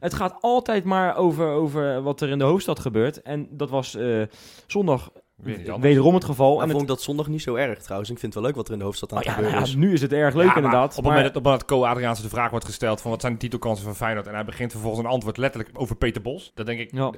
Het 0.00 0.14
gaat 0.14 0.36
altijd 0.40 0.84
maar 0.84 1.16
over, 1.16 1.48
over 1.50 2.02
wat 2.02 2.20
er 2.20 2.28
in 2.28 2.38
de 2.38 2.44
hoofdstad 2.44 2.78
gebeurt. 2.78 3.22
En 3.22 3.48
dat 3.50 3.70
was 3.70 3.94
eh, 3.94 4.22
zondag 4.66 5.10
wederom 5.80 6.14
het 6.14 6.24
geval. 6.24 6.54
Maar 6.54 6.62
en 6.64 6.70
vond 6.70 6.80
het, 6.82 6.82
ik 6.90 6.96
dat 6.96 7.02
zondag 7.02 7.28
niet 7.28 7.42
zo 7.42 7.54
erg 7.54 7.82
trouwens. 7.82 8.10
Ik 8.10 8.18
vind 8.18 8.34
het 8.34 8.42
wel 8.42 8.50
leuk 8.52 8.58
wat 8.60 8.66
er 8.66 8.72
in 8.72 8.78
de 8.78 8.84
hoofdstad 8.84 9.12
aan 9.12 9.18
Oh 9.18 9.22
ja, 9.24 9.30
nou 9.30 9.42
gebeuren 9.42 9.66
ja, 9.66 9.72
is. 9.72 9.76
nu 9.80 9.92
is 9.92 10.00
het 10.02 10.12
erg 10.12 10.34
leuk 10.34 10.42
Ja, 10.42 10.48
maar 10.48 10.56
inderdaad. 10.56 10.88
Op 10.90 10.94
het 10.96 11.04
maar- 11.04 11.14
moment 11.14 11.22
dat, 11.34 11.36
op 11.36 11.44
het 11.44 11.52
moment 11.52 11.68
dat 11.68 11.78
Co-Adriaanse 11.78 12.22
de 12.22 12.28
vraag 12.28 12.50
wordt 12.50 12.64
gesteld 12.64 13.00
van 13.00 13.10
wat 13.10 13.20
zijn 13.20 13.32
de 13.32 13.38
titelkansen 13.38 13.84
van 13.84 13.96
Feyenoord 13.96 14.26
en 14.26 14.34
hij 14.34 14.44
begint 14.44 14.70
vervolgens 14.70 15.04
een 15.04 15.10
antwoord 15.10 15.36
letterlijk 15.36 15.70
over 15.80 15.96
Peter 15.96 16.22
Bos, 16.22 16.52
dan 16.54 16.66
denk 16.66 16.78
ik, 16.80 16.92
Ja. 16.92 17.12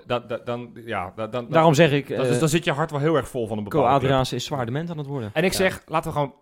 dan, 0.45 0.71
ja, 0.85 1.13
dan, 1.31 1.47
Daarom 1.51 1.75
zeg 1.75 1.93
ik, 1.93 2.09
dan, 2.09 2.27
eh, 2.27 2.39
dan 2.39 2.49
zit 2.49 2.65
je 2.65 2.73
hart 2.73 2.91
wel 2.91 3.01
heel 3.01 3.17
erg 3.17 3.29
vol 3.29 3.47
van 3.47 3.59
een 3.59 3.65
bepaalde 3.65 3.89
club. 3.89 4.01
Adriaanse 4.01 4.35
is 4.35 4.45
zwaar 4.45 4.67
dement 4.67 4.91
aan 4.91 4.99
het 4.99 5.07
worden. 5.07 5.31
En 5.33 5.45
ik 5.45 5.51
Ja. 5.51 5.57
zeg, 5.57 5.83
laten 5.87 6.11
we 6.13 6.17
gewoon 6.19 6.35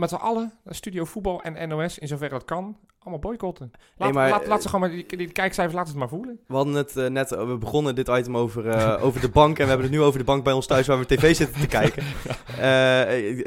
met 0.00 0.08
z'n 0.08 0.14
allen, 0.14 0.52
Studio 0.66 1.04
Voetbal 1.04 1.42
en 1.42 1.68
NOS, 1.68 1.98
in 1.98 2.08
zoverre 2.08 2.34
dat 2.34 2.44
kan, 2.44 2.76
allemaal 3.04 3.30
boycotten. 3.30 3.70
Laat, 3.96 4.12
maar, 4.12 4.30
laat, 4.30 4.42
eh, 4.42 4.48
laat 4.48 4.62
ze 4.62 4.68
gewoon 4.68 4.88
maar, 4.88 4.96
die, 4.96 5.16
die 5.16 5.32
kijkcijfers, 5.32 5.76
laat 5.76 5.86
het 5.86 5.96
maar 5.96 6.08
voelen. 6.08 6.38
We 6.46 6.54
hadden 6.54 6.74
het 6.74 6.96
eh, 6.96 7.06
net, 7.06 7.30
we 7.30 7.56
begonnen 7.58 7.94
dit 7.94 8.08
item 8.08 8.36
over, 8.36 8.68
eh, 8.68 9.04
over 9.04 9.20
de 9.20 9.28
bank. 9.28 9.58
En 9.58 9.62
we 9.62 9.68
hebben 9.68 9.86
het 9.86 9.96
nu 9.96 10.02
over 10.02 10.18
de 10.18 10.24
bank 10.24 10.44
bij 10.44 10.52
ons 10.52 10.66
thuis 10.66 10.86
waar 10.86 10.98
we 10.98 11.06
tv 11.06 11.36
zitten 11.36 11.60
te 11.60 11.66
kijken. 11.66 12.02
Eh, 12.54 13.44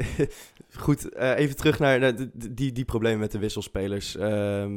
goed, 0.80 1.08
eh, 1.14 1.38
even 1.38 1.56
terug 1.56 1.78
naar 1.78 2.14
die, 2.50 2.72
die 2.72 2.84
problemen 2.84 3.18
met 3.20 3.32
de 3.32 3.38
wisselspelers. 3.38 4.16
Ehm, 4.16 4.70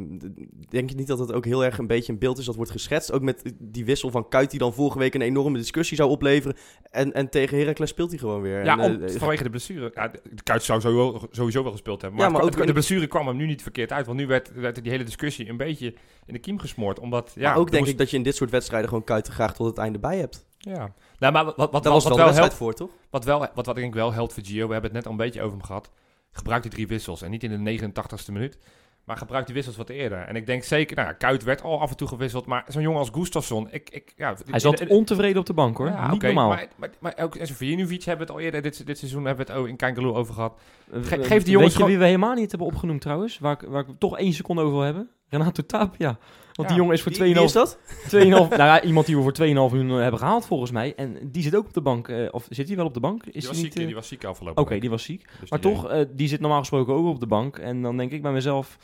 denk 0.69 0.89
je 0.89 0.95
niet 0.95 1.07
dat 1.07 1.19
het 1.19 1.31
ook 1.33 1.45
heel 1.45 1.65
erg 1.65 1.77
een 1.77 1.87
beetje 1.87 2.11
een 2.13 2.19
beeld 2.19 2.37
is 2.37 2.45
dat 2.45 2.55
wordt 2.55 2.71
geschetst? 2.71 3.11
Ook 3.11 3.21
met 3.21 3.53
die 3.59 3.85
wissel 3.85 4.09
van 4.11 4.27
Kuit 4.29 4.49
die 4.49 4.59
dan 4.59 4.73
vorige 4.73 4.97
week 4.99 5.13
een 5.13 5.21
enorme 5.21 5.57
discussie 5.57 5.97
zou 5.97 6.09
opleveren. 6.09 6.55
En, 6.91 7.13
en 7.13 7.29
tegen 7.29 7.57
Heracles 7.57 7.89
speelt 7.89 8.09
hij 8.09 8.19
gewoon 8.19 8.41
weer. 8.41 8.63
Ja, 8.63 8.77
En, 8.79 8.95
om, 8.95 9.03
eh, 9.03 9.15
vanwege 9.15 9.43
de 9.43 9.49
blessure. 9.49 9.91
Ja, 9.93 10.11
Kuit 10.43 10.63
zou 10.63 10.81
sowieso, 10.81 11.27
sowieso 11.31 11.63
wel 11.63 11.71
gespeeld 11.71 12.01
hebben. 12.01 12.19
Maar, 12.19 12.27
Ja, 12.29 12.33
maar 12.33 12.43
ook- 12.43 12.65
de 12.67 12.73
blessure 12.73 13.07
kwam 13.07 13.27
hem 13.27 13.35
nu 13.37 13.45
niet 13.45 13.61
verkeerd 13.61 13.91
uit. 13.91 14.05
Want 14.05 14.17
nu 14.17 14.27
werd, 14.27 14.51
werd 14.53 14.83
die 14.83 14.91
hele 14.91 15.03
discussie 15.03 15.49
een 15.49 15.57
beetje 15.57 15.93
in 16.25 16.33
de 16.33 16.39
kiem 16.39 16.59
gesmoord. 16.59 16.99
Omdat, 16.99 17.31
ja, 17.35 17.49
maar 17.49 17.57
ook 17.57 17.67
denk 17.69 17.79
moest- 17.79 17.91
ik 17.91 17.97
dat 17.97 18.09
je 18.09 18.17
in 18.17 18.23
dit 18.23 18.35
soort 18.35 18.49
wedstrijden 18.51 18.89
gewoon 18.89 19.03
Kuit 19.03 19.27
graag 19.27 19.55
tot 19.55 19.67
het 19.67 19.77
einde 19.77 19.99
bij 19.99 20.17
hebt. 20.17 20.45
Ja. 20.61 20.93
Nou, 21.19 21.33
maar 21.33 21.45
wat, 21.45 21.55
wat, 21.55 21.71
wat, 21.71 21.83
Daar 21.83 21.93
was 21.93 22.03
wat, 22.03 22.15
wel 22.17 22.33
helpt, 22.33 22.53
voor, 22.53 22.73
toch? 22.73 22.89
wat, 23.09 23.23
wel, 23.25 23.39
wat, 23.39 23.65
wat 23.65 23.67
ik 23.67 23.75
denk 23.75 23.93
wel 23.93 24.13
helpt 24.13 24.33
voor 24.33 24.43
Gio, 24.45 24.67
we 24.67 24.73
hebben 24.73 24.91
het 24.91 24.93
net 24.99 25.05
al 25.05 25.11
een 25.11 25.17
beetje 25.25 25.41
over 25.41 25.57
hem 25.57 25.65
gehad. 25.65 25.91
Gebruik 26.31 26.61
die 26.61 26.71
drie 26.71 26.87
wissels. 26.87 27.21
En 27.21 27.31
niet 27.31 27.43
in 27.43 27.63
de 27.63 27.79
89ste 27.91 28.31
minuut. 28.33 28.57
Maar 29.03 29.17
gebruik 29.17 29.45
die 29.45 29.55
wissels 29.55 29.75
wat 29.77 29.89
eerder. 29.89 30.17
En 30.19 30.35
ik 30.35 30.45
denk 30.45 30.63
zeker, 30.63 30.95
nou 30.95 31.07
ja, 31.07 31.13
Kuit 31.13 31.43
werd 31.43 31.61
al 31.61 31.79
af 31.81 31.89
en 31.89 31.95
toe 31.97 32.07
gewisseld. 32.07 32.45
Maar 32.45 32.65
zo'n 32.67 32.81
jongen 32.81 32.99
als 32.99 33.09
Gustafsson, 33.13 33.67
ik, 33.71 33.89
ik, 33.89 34.13
ja, 34.15 34.35
Hij 34.49 34.59
zat 34.59 34.79
in- 34.79 34.87
in- 34.89 34.95
ontevreden 34.95 35.39
op 35.39 35.45
de 35.45 35.53
bank 35.53 35.77
hoor. 35.77 35.87
Ja, 35.87 36.05
Niet 36.05 36.15
oké, 36.15 36.25
normaal. 36.25 36.47
Maar, 36.49 36.67
maar, 36.75 36.89
maar 36.99 37.13
ook 37.19 37.37
Vujinovic 37.41 38.03
hebben 38.03 38.27
we 38.27 38.33
het 38.33 38.41
al 38.41 38.45
eerder 38.45 38.61
dit, 38.61 38.85
dit 38.85 38.97
seizoen 38.97 39.25
hebben 39.25 39.45
we 39.45 39.51
het 39.51 39.61
ook 39.61 39.67
in 39.67 39.75
Kangaloo 39.75 40.13
over 40.15 40.33
gehad. 40.33 40.59
Eh, 40.91 41.03
Ge- 41.03 41.15
eh, 41.15 41.27
geef 41.27 41.43
die 41.43 41.51
jongens 41.51 41.73
Weet 41.73 41.81
je 41.83 41.89
wie 41.89 41.97
we 41.97 42.05
helemaal 42.05 42.33
niet 42.33 42.49
hebben 42.49 42.67
opgenoemd 42.67 43.01
trouwens? 43.01 43.39
Waar 43.39 43.53
ik, 43.61 43.69
waar 43.69 43.81
ik 43.89 43.95
toch 43.99 44.17
één 44.17 44.33
seconde 44.33 44.61
over 44.61 44.73
wil 44.73 44.83
hebben? 44.85 45.09
Renato 45.29 45.65
Tapia. 45.65 46.17
Want 46.53 46.57
Ja. 46.57 46.67
die 46.67 46.75
jongen 46.75 46.93
is 46.93 47.01
voor 47.01 47.11
Wie, 47.11 47.33
wie 47.33 47.43
is 47.43 47.49
2,5... 47.51 47.53
dat? 47.53 47.77
2,5 47.77 48.09
nou 48.29 48.49
ja, 48.55 48.81
iemand 48.83 49.05
die 49.05 49.15
we 49.17 49.21
voor 49.21 49.33
2,5 49.39 49.39
miljoen 49.45 49.89
hebben 49.89 50.19
gehaald 50.19 50.45
volgens 50.45 50.71
mij. 50.71 50.95
En 50.95 51.31
die 51.31 51.43
zit 51.43 51.55
ook 51.55 51.65
op 51.65 51.73
de 51.73 51.81
bank. 51.81 52.07
eh, 52.07 52.27
of 52.31 52.45
zit 52.49 52.67
hij 52.67 52.75
wel 52.77 52.85
op 52.85 52.93
de 52.93 52.99
bank? 52.99 53.23
Is 53.25 53.31
Die 53.31 53.41
hij 53.41 53.49
was, 53.49 53.61
niet... 53.61 53.71
ziek, 53.73 53.81
eh, 53.81 53.85
die 53.85 53.95
was 53.95 54.07
ziek 54.07 54.23
afgelopen 54.25 54.63
Oké, 54.63 54.79
die 54.79 54.89
was 54.89 55.03
ziek. 55.03 55.25
Dus 55.39 55.49
Maar 55.49 55.61
die- 55.61 55.71
toch, 55.71 55.89
eh, 55.89 56.05
die 56.13 56.27
zit 56.27 56.39
normaal 56.39 56.59
gesproken 56.59 56.93
ook 56.93 57.05
op 57.07 57.19
de 57.19 57.27
bank. 57.27 57.57
En 57.57 57.81
dan 57.81 57.97
denk 57.97 58.11
ik 58.11 58.21
bij 58.21 58.31
mezelf, 58.31 58.77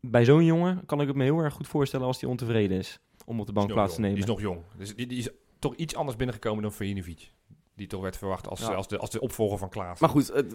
bij 0.00 0.24
zo'n 0.24 0.44
jongen 0.44 0.82
kan 0.86 1.00
ik 1.00 1.06
het 1.06 1.16
me 1.16 1.24
heel 1.24 1.38
erg 1.38 1.54
goed 1.54 1.66
voorstellen 1.68 2.06
als 2.06 2.20
hij 2.20 2.30
ontevreden 2.30 2.78
is. 2.78 2.98
Om 3.24 3.40
op 3.40 3.46
de 3.46 3.52
bank 3.52 3.66
die 3.66 3.74
plaats 3.76 3.94
te 3.94 4.00
nemen. 4.00 4.14
Die 4.16 4.24
is 4.24 4.30
nog 4.30 4.40
jong. 4.40 4.58
Dus 4.78 4.96
die, 4.96 5.06
die 5.06 5.18
is 5.18 5.28
toch 5.58 5.74
iets 5.74 5.94
anders 5.94 6.16
binnengekomen 6.16 6.62
dan 6.62 6.72
Vujinovic. 6.72 7.32
Die 7.76 7.86
toch 7.86 8.00
werd 8.02 8.16
verwacht 8.16 8.48
als, 8.48 8.60
Ja. 8.60 8.66
als, 8.74 8.88
de, 8.88 8.98
als 8.98 9.10
de 9.10 9.20
opvolger 9.20 9.58
van 9.58 9.68
Klaas. 9.68 10.00
Maar 10.00 10.10
goed, 10.10 10.32
het, 10.32 10.54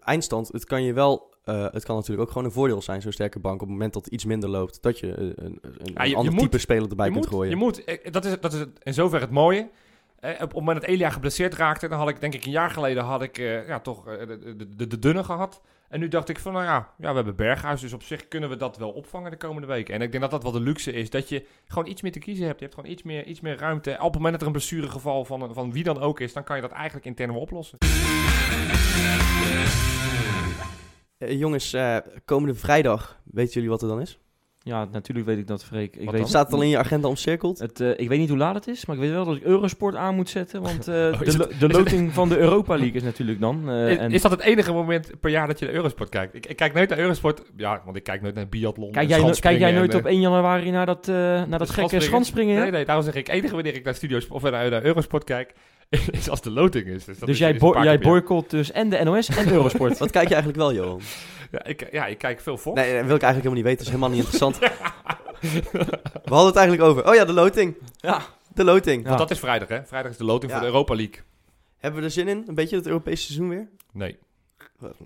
eindstand, 0.00 0.48
het 0.52 0.64
kan 0.64 0.82
je 0.82 0.92
wel... 0.92 1.34
eh, 1.46 1.66
het 1.72 1.84
kan 1.84 1.94
natuurlijk 1.96 2.22
ook 2.22 2.28
gewoon 2.32 2.44
een 2.46 2.52
voordeel 2.52 2.82
zijn, 2.82 3.02
zo'n 3.02 3.12
sterke 3.12 3.38
bank. 3.38 3.54
Op 3.54 3.60
het 3.60 3.68
moment 3.70 3.92
dat 3.92 4.04
het 4.04 4.14
iets 4.14 4.24
minder 4.24 4.48
loopt, 4.48 4.82
dat 4.82 4.98
je 4.98 5.12
eh, 5.14 5.22
een, 5.22 5.34
een, 5.36 5.58
een 5.62 5.92
Ja, 5.94 6.02
je- 6.02 6.08
je 6.10 6.16
ander 6.16 6.32
moet- 6.32 6.42
type 6.42 6.58
speler 6.58 6.88
erbij 6.90 7.06
kunt 7.10 7.18
moet, 7.18 7.26
gooien. 7.28 7.50
Je 7.50 7.56
moet, 7.56 7.84
eh, 7.84 8.12
dat 8.12 8.24
is, 8.24 8.40
dat 8.40 8.52
is 8.52 8.58
het- 8.58 8.78
in 8.82 8.94
zoverre 8.94 9.24
het 9.24 9.34
mooie. 9.34 9.68
Eh, 10.20 10.30
op 10.32 10.38
het 10.40 10.52
moment 10.54 10.80
dat 10.80 10.90
Elia 10.90 11.10
geblesseerd 11.10 11.54
raakte, 11.54 11.88
dan 11.88 11.98
had 11.98 12.08
ik 12.08 12.20
denk 12.20 12.34
ik 12.34 12.44
een 12.44 12.50
jaar 12.50 12.70
geleden 12.70 13.02
had 13.04 13.22
ik 13.22 13.36
ja, 13.66 13.80
toch 13.80 14.04
de, 14.04 14.38
de, 14.56 14.76
de, 14.76 14.86
de 14.86 14.98
dunne 14.98 15.24
gehad. 15.24 15.60
En 15.88 16.00
nu 16.00 16.08
dacht 16.08 16.28
ik 16.28 16.38
van, 16.38 16.52
nou 16.52 16.64
ja, 16.64 16.88
ja, 16.98 17.08
we 17.08 17.14
hebben 17.14 17.36
Berghuis, 17.36 17.80
dus 17.80 17.92
op 17.92 18.02
zich 18.02 18.28
kunnen 18.28 18.48
we 18.48 18.56
dat 18.56 18.76
wel 18.76 18.90
opvangen 18.90 19.30
de 19.30 19.36
komende 19.36 19.66
weken. 19.68 19.94
En 19.94 20.02
ik 20.02 20.10
denk 20.10 20.22
dat 20.22 20.30
dat 20.32 20.42
wel 20.42 20.52
de 20.52 20.60
luxe 20.60 20.92
is, 20.92 21.10
dat 21.10 21.28
je 21.28 21.46
gewoon 21.66 21.86
iets 21.88 22.02
meer 22.02 22.12
te 22.12 22.18
kiezen 22.18 22.46
hebt. 22.46 22.58
Je 22.58 22.64
hebt 22.64 22.76
gewoon 22.76 22.92
iets 22.92 23.02
meer, 23.02 23.24
iets 23.24 23.40
meer 23.40 23.56
ruimte. 23.58 23.90
Op 23.98 24.04
het 24.04 24.14
moment 24.14 24.32
dat 24.32 24.40
er 24.40 24.46
een 24.46 24.52
blessuregeval 24.52 25.24
van, 25.24 25.54
van 25.54 25.72
wie 25.72 25.84
dan 25.84 26.00
ook 26.00 26.20
is, 26.20 26.32
dan 26.32 26.44
kan 26.44 26.56
je 26.56 26.62
dat 26.62 26.70
eigenlijk 26.72 27.06
intern 27.06 27.32
wel 27.32 27.40
oplossen. 27.40 27.78
Eh, 31.26 31.38
jongens, 31.38 31.72
eh, 31.72 31.96
komende 32.24 32.54
vrijdag, 32.54 33.20
weten 33.24 33.52
jullie 33.52 33.68
wat 33.68 33.82
er 33.82 33.88
dan 33.88 34.00
is? 34.00 34.18
Ja, 34.58 34.84
natuurlijk 34.92 35.26
weet 35.26 35.38
ik 35.38 35.46
dat, 35.46 35.64
Freek. 35.64 35.96
Ik 35.96 36.02
Wat 36.04 36.10
weet, 36.10 36.20
dan? 36.20 36.28
Staat 36.30 36.44
het 36.46 36.54
al 36.54 36.62
in 36.62 36.68
je 36.68 36.78
agenda 36.78 37.08
omcirkeld? 37.08 37.58
Het, 37.58 37.80
eh, 37.80 37.90
ik 37.96 38.08
weet 38.08 38.18
niet 38.18 38.28
hoe 38.28 38.38
laat 38.38 38.54
het 38.54 38.66
is, 38.68 38.86
maar 38.86 38.96
ik 38.96 39.02
weet 39.02 39.10
wel 39.10 39.24
dat 39.24 39.36
ik 39.36 39.42
Eurosport 39.42 39.94
aan 39.94 40.14
moet 40.14 40.28
zetten. 40.28 40.62
Want 40.62 40.88
eh, 40.88 40.94
Oh, 41.12 41.20
de, 41.20 41.36
lo- 41.36 41.48
de 41.58 41.68
loting 41.68 42.12
van 42.12 42.28
de 42.28 42.38
Europa 42.38 42.74
League 42.76 42.94
is 42.94 43.02
natuurlijk 43.02 43.40
dan. 43.40 43.70
eh, 43.70 43.90
is, 43.90 43.96
en 43.96 44.10
is 44.12 44.22
dat 44.22 44.30
het 44.30 44.40
enige 44.40 44.72
moment 44.72 45.10
per 45.20 45.30
jaar 45.30 45.46
dat 45.46 45.58
je 45.58 45.64
naar 45.64 45.74
Eurosport 45.74 46.08
kijkt? 46.08 46.34
Ik, 46.34 46.46
ik 46.46 46.56
kijk 46.56 46.74
nooit 46.74 46.88
naar 46.88 46.98
Eurosport, 46.98 47.42
ja, 47.56 47.82
want 47.84 47.96
ik 47.96 48.02
kijk 48.02 48.22
nooit 48.22 48.34
naar 48.34 48.48
biathlon. 48.48 48.90
kijk, 48.92 49.08
jij, 49.08 49.20
no- 49.20 49.30
kijk 49.40 49.58
jij 49.58 49.72
nooit 49.72 49.92
en, 49.92 49.98
op 49.98 50.04
eh, 50.06 50.12
1 50.12 50.20
januari 50.20 50.70
naar 50.70 50.86
dat, 50.86 51.08
eh, 51.08 51.14
naar 51.14 51.58
dat 51.58 51.70
gekke 51.70 52.00
schanspringen? 52.00 52.60
Nee, 52.60 52.70
nee, 52.70 52.84
daarom 52.84 53.04
zeg 53.04 53.14
ik, 53.14 53.28
enige 53.28 53.54
wanneer 53.54 53.74
ik 53.74 53.84
naar 53.84 53.94
Studio 53.94 54.20
of 54.28 54.42
naar, 54.42 54.70
naar 54.70 54.84
Eurosport 54.84 55.24
kijk, 55.24 55.52
is 55.88 56.28
als 56.34 56.40
de 56.40 56.50
loting 56.50 56.86
is. 56.86 57.04
Dus, 57.04 57.18
dat 57.18 57.28
dus 57.28 57.28
is- 57.28 57.38
jij, 57.38 57.50
is 57.52 57.58
bo- 57.58 57.66
een 57.66 57.72
paar 57.72 57.84
jij 57.84 57.98
boycott 57.98 58.50
dus 58.50 58.72
en 58.72 58.88
de 58.88 59.04
NOS 59.04 59.28
en 59.28 59.52
Eurosport. 59.56 59.98
Wat 59.98 60.10
kijk 60.10 60.28
je 60.28 60.34
eigenlijk 60.34 60.62
wel, 60.62 60.72
Johan? 60.74 61.00
Ja, 61.50 61.64
ik, 61.64 61.88
ja, 61.92 62.06
ik 62.06 62.18
kijk 62.18 62.40
veel 62.40 62.56
Fox. 62.56 62.80
Nee, 62.80 62.94
dat 62.96 63.06
wil 63.06 63.16
ik 63.16 63.22
eigenlijk 63.22 63.54
helemaal 63.54 63.54
niet 63.54 63.64
weten. 63.64 63.76
Dat 63.78 63.86
is 63.86 63.92
helemaal 63.92 64.10
niet 64.10 64.18
interessant. 64.18 64.58
We 66.24 66.34
hadden 66.34 66.46
het 66.46 66.56
eigenlijk 66.56 66.88
over. 66.88 67.08
Oh 67.08 67.14
ja, 67.14 67.24
de 67.24 67.32
loting. 67.32 67.74
ja. 67.96 68.20
De 68.54 68.64
loting. 68.64 69.02
Ja. 69.02 69.06
Want 69.08 69.18
dat 69.18 69.30
is 69.30 69.38
vrijdag, 69.38 69.68
hè? 69.68 69.84
Vrijdag 69.84 70.10
is 70.10 70.16
de 70.16 70.24
loting 70.24 70.50
Ja. 70.52 70.56
voor 70.58 70.66
de 70.66 70.72
Europa 70.72 70.94
League. 70.94 71.14
Hebben 71.78 72.00
we 72.00 72.06
er 72.06 72.12
zin 72.12 72.28
in? 72.28 72.44
Een 72.46 72.54
beetje 72.54 72.76
het 72.76 72.86
Europese 72.86 73.22
seizoen 73.24 73.48
weer? 73.48 73.68
Nee. 73.92 74.16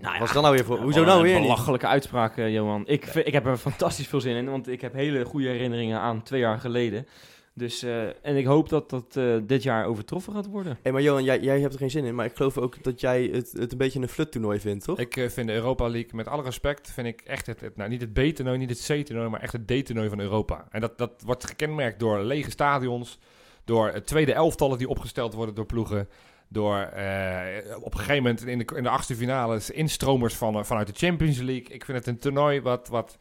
Ja. 0.01 0.19
was 0.19 0.33
dat 0.33 0.41
nou 0.43 0.55
weer 0.55 0.65
voor? 0.65 0.77
Hoezo 0.79 1.03
nou 1.03 1.17
een 1.17 1.23
weer 1.23 1.33
niet? 1.33 1.41
Belachelijke 1.43 1.87
uitspraak, 1.87 2.37
eh, 2.37 2.53
Johan. 2.53 2.83
Ik, 2.87 3.05
ik 3.05 3.33
heb 3.33 3.45
er 3.45 3.57
fantastisch 3.57 4.07
veel 4.07 4.21
zin 4.21 4.35
in, 4.35 4.49
want 4.49 4.67
ik 4.67 4.81
heb 4.81 4.93
hele 4.93 5.25
goede 5.25 5.47
herinneringen 5.47 5.99
aan 5.99 6.23
twee 6.23 6.39
jaar 6.39 6.57
geleden. 6.59 7.07
Dus, 7.53 7.83
eh, 7.83 8.25
en 8.25 8.35
ik 8.37 8.45
hoop 8.45 8.69
dat 8.69 8.89
dat 8.89 9.15
eh, 9.15 9.35
dit 9.43 9.63
jaar 9.63 9.85
overtroffen 9.85 10.33
gaat 10.33 10.47
worden. 10.47 10.77
Hé, 10.81 10.91
maar 10.91 11.01
Johan, 11.01 11.23
jij, 11.23 11.39
jij 11.39 11.59
hebt 11.59 11.73
er 11.73 11.79
geen 11.79 11.89
zin 11.89 12.05
in. 12.05 12.15
Maar 12.15 12.25
ik 12.25 12.35
geloof 12.35 12.57
ook 12.57 12.83
dat 12.83 13.01
jij 13.01 13.23
het, 13.23 13.51
het 13.51 13.71
een 13.71 13.77
beetje 13.77 13.99
een 13.99 14.07
fluttoernooi 14.07 14.59
vindt, 14.59 14.85
toch? 14.85 14.99
Ik 14.99 15.17
eh, 15.17 15.29
vind 15.29 15.47
de 15.47 15.53
Europa 15.53 15.87
League, 15.89 16.09
met 16.13 16.27
alle 16.27 16.43
respect, 16.43 16.91
vind 16.91 17.07
ik 17.07 17.21
echt 17.21 17.45
het, 17.45 17.61
het- 17.61 17.75
nou, 17.75 17.89
niet 17.89 18.01
het 18.01 18.13
B-toernooi, 18.13 18.57
niet 18.57 18.69
het 18.69 18.79
C-toernooi, 19.01 19.29
maar 19.29 19.41
echt 19.41 19.53
het 19.53 19.67
D-toernooi 19.67 20.09
van 20.09 20.19
Europa. 20.19 20.67
En 20.69 20.81
dat, 20.81 20.97
dat 20.97 21.21
wordt 21.25 21.45
gekenmerkt 21.45 21.99
door 21.99 22.19
lege 22.23 22.49
stadions, 22.51 23.19
door 23.65 24.01
tweede 24.03 24.33
elftallen 24.33 24.77
die 24.77 24.89
opgesteld 24.89 25.33
worden 25.33 25.55
door 25.55 25.65
ploegen, 25.65 26.09
door 26.47 26.77
eh, 26.77 27.75
op 27.81 27.93
een 27.93 27.99
gegeven 27.99 28.23
moment 28.23 28.45
in 28.45 28.57
de, 28.57 28.65
in 28.75 28.83
de 28.83 28.89
achtste 28.89 29.15
finales 29.15 29.69
instromers 29.69 30.35
van, 30.35 30.65
vanuit 30.65 30.87
de 30.87 31.07
Champions 31.07 31.37
League. 31.37 31.67
Ik 31.73 31.85
vind 31.85 31.97
het 31.97 32.07
een 32.07 32.19
toernooi 32.19 32.61
wat, 32.61 32.87
wat, 32.87 33.17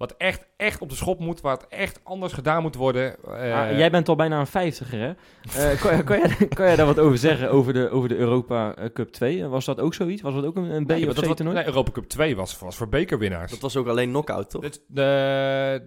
wat 0.00 0.14
echt, 0.18 0.46
echt 0.56 0.80
op 0.80 0.88
de 0.88 0.94
schop 0.94 1.18
moet, 1.18 1.40
wat 1.40 1.66
echt 1.68 2.00
anders 2.02 2.32
gedaan 2.32 2.62
moet 2.62 2.74
worden. 2.74 3.16
Eh, 3.24 3.32
Ah, 3.70 3.76
jij 3.78 3.90
bent 3.90 4.08
al 4.08 4.16
bijna 4.16 4.40
een 4.40 4.46
vijftiger, 4.46 4.98
hè? 5.00 5.12
Eh, 5.70 5.80
kan, 5.80 6.04
kan, 6.04 6.18
jij, 6.18 6.48
kan 6.48 6.66
jij 6.66 6.76
daar 6.76 6.86
wat 6.86 6.98
over 6.98 7.18
zeggen, 7.18 7.50
over 7.50 7.72
de, 7.72 7.88
over 7.90 8.08
de 8.08 8.16
Europa 8.16 8.74
eh, 8.74 8.84
Cup 8.92 9.08
2? 9.12 9.46
Was 9.46 9.64
dat 9.64 9.80
ook 9.80 9.94
zoiets? 9.94 10.22
Was 10.22 10.34
dat 10.34 10.44
ook 10.44 10.56
een, 10.56 10.64
een 10.74 10.84
B- 10.84 10.88
nee, 10.88 11.08
of 11.08 11.14
dat 11.14 11.24
was- 11.24 11.32
C-toernooi? 11.34 11.56
nee, 11.56 11.66
Europa 11.66 11.90
Cup 11.90 12.04
2 12.08 12.36
was, 12.36 12.58
was 12.58 12.76
voor 12.76 12.88
bekerwinnaars. 12.88 13.50
Dat 13.50 13.60
was 13.60 13.76
ook 13.76 13.86
alleen 13.86 14.08
knockout, 14.08 14.50
toch? 14.50 14.62
Dat, 14.62 14.80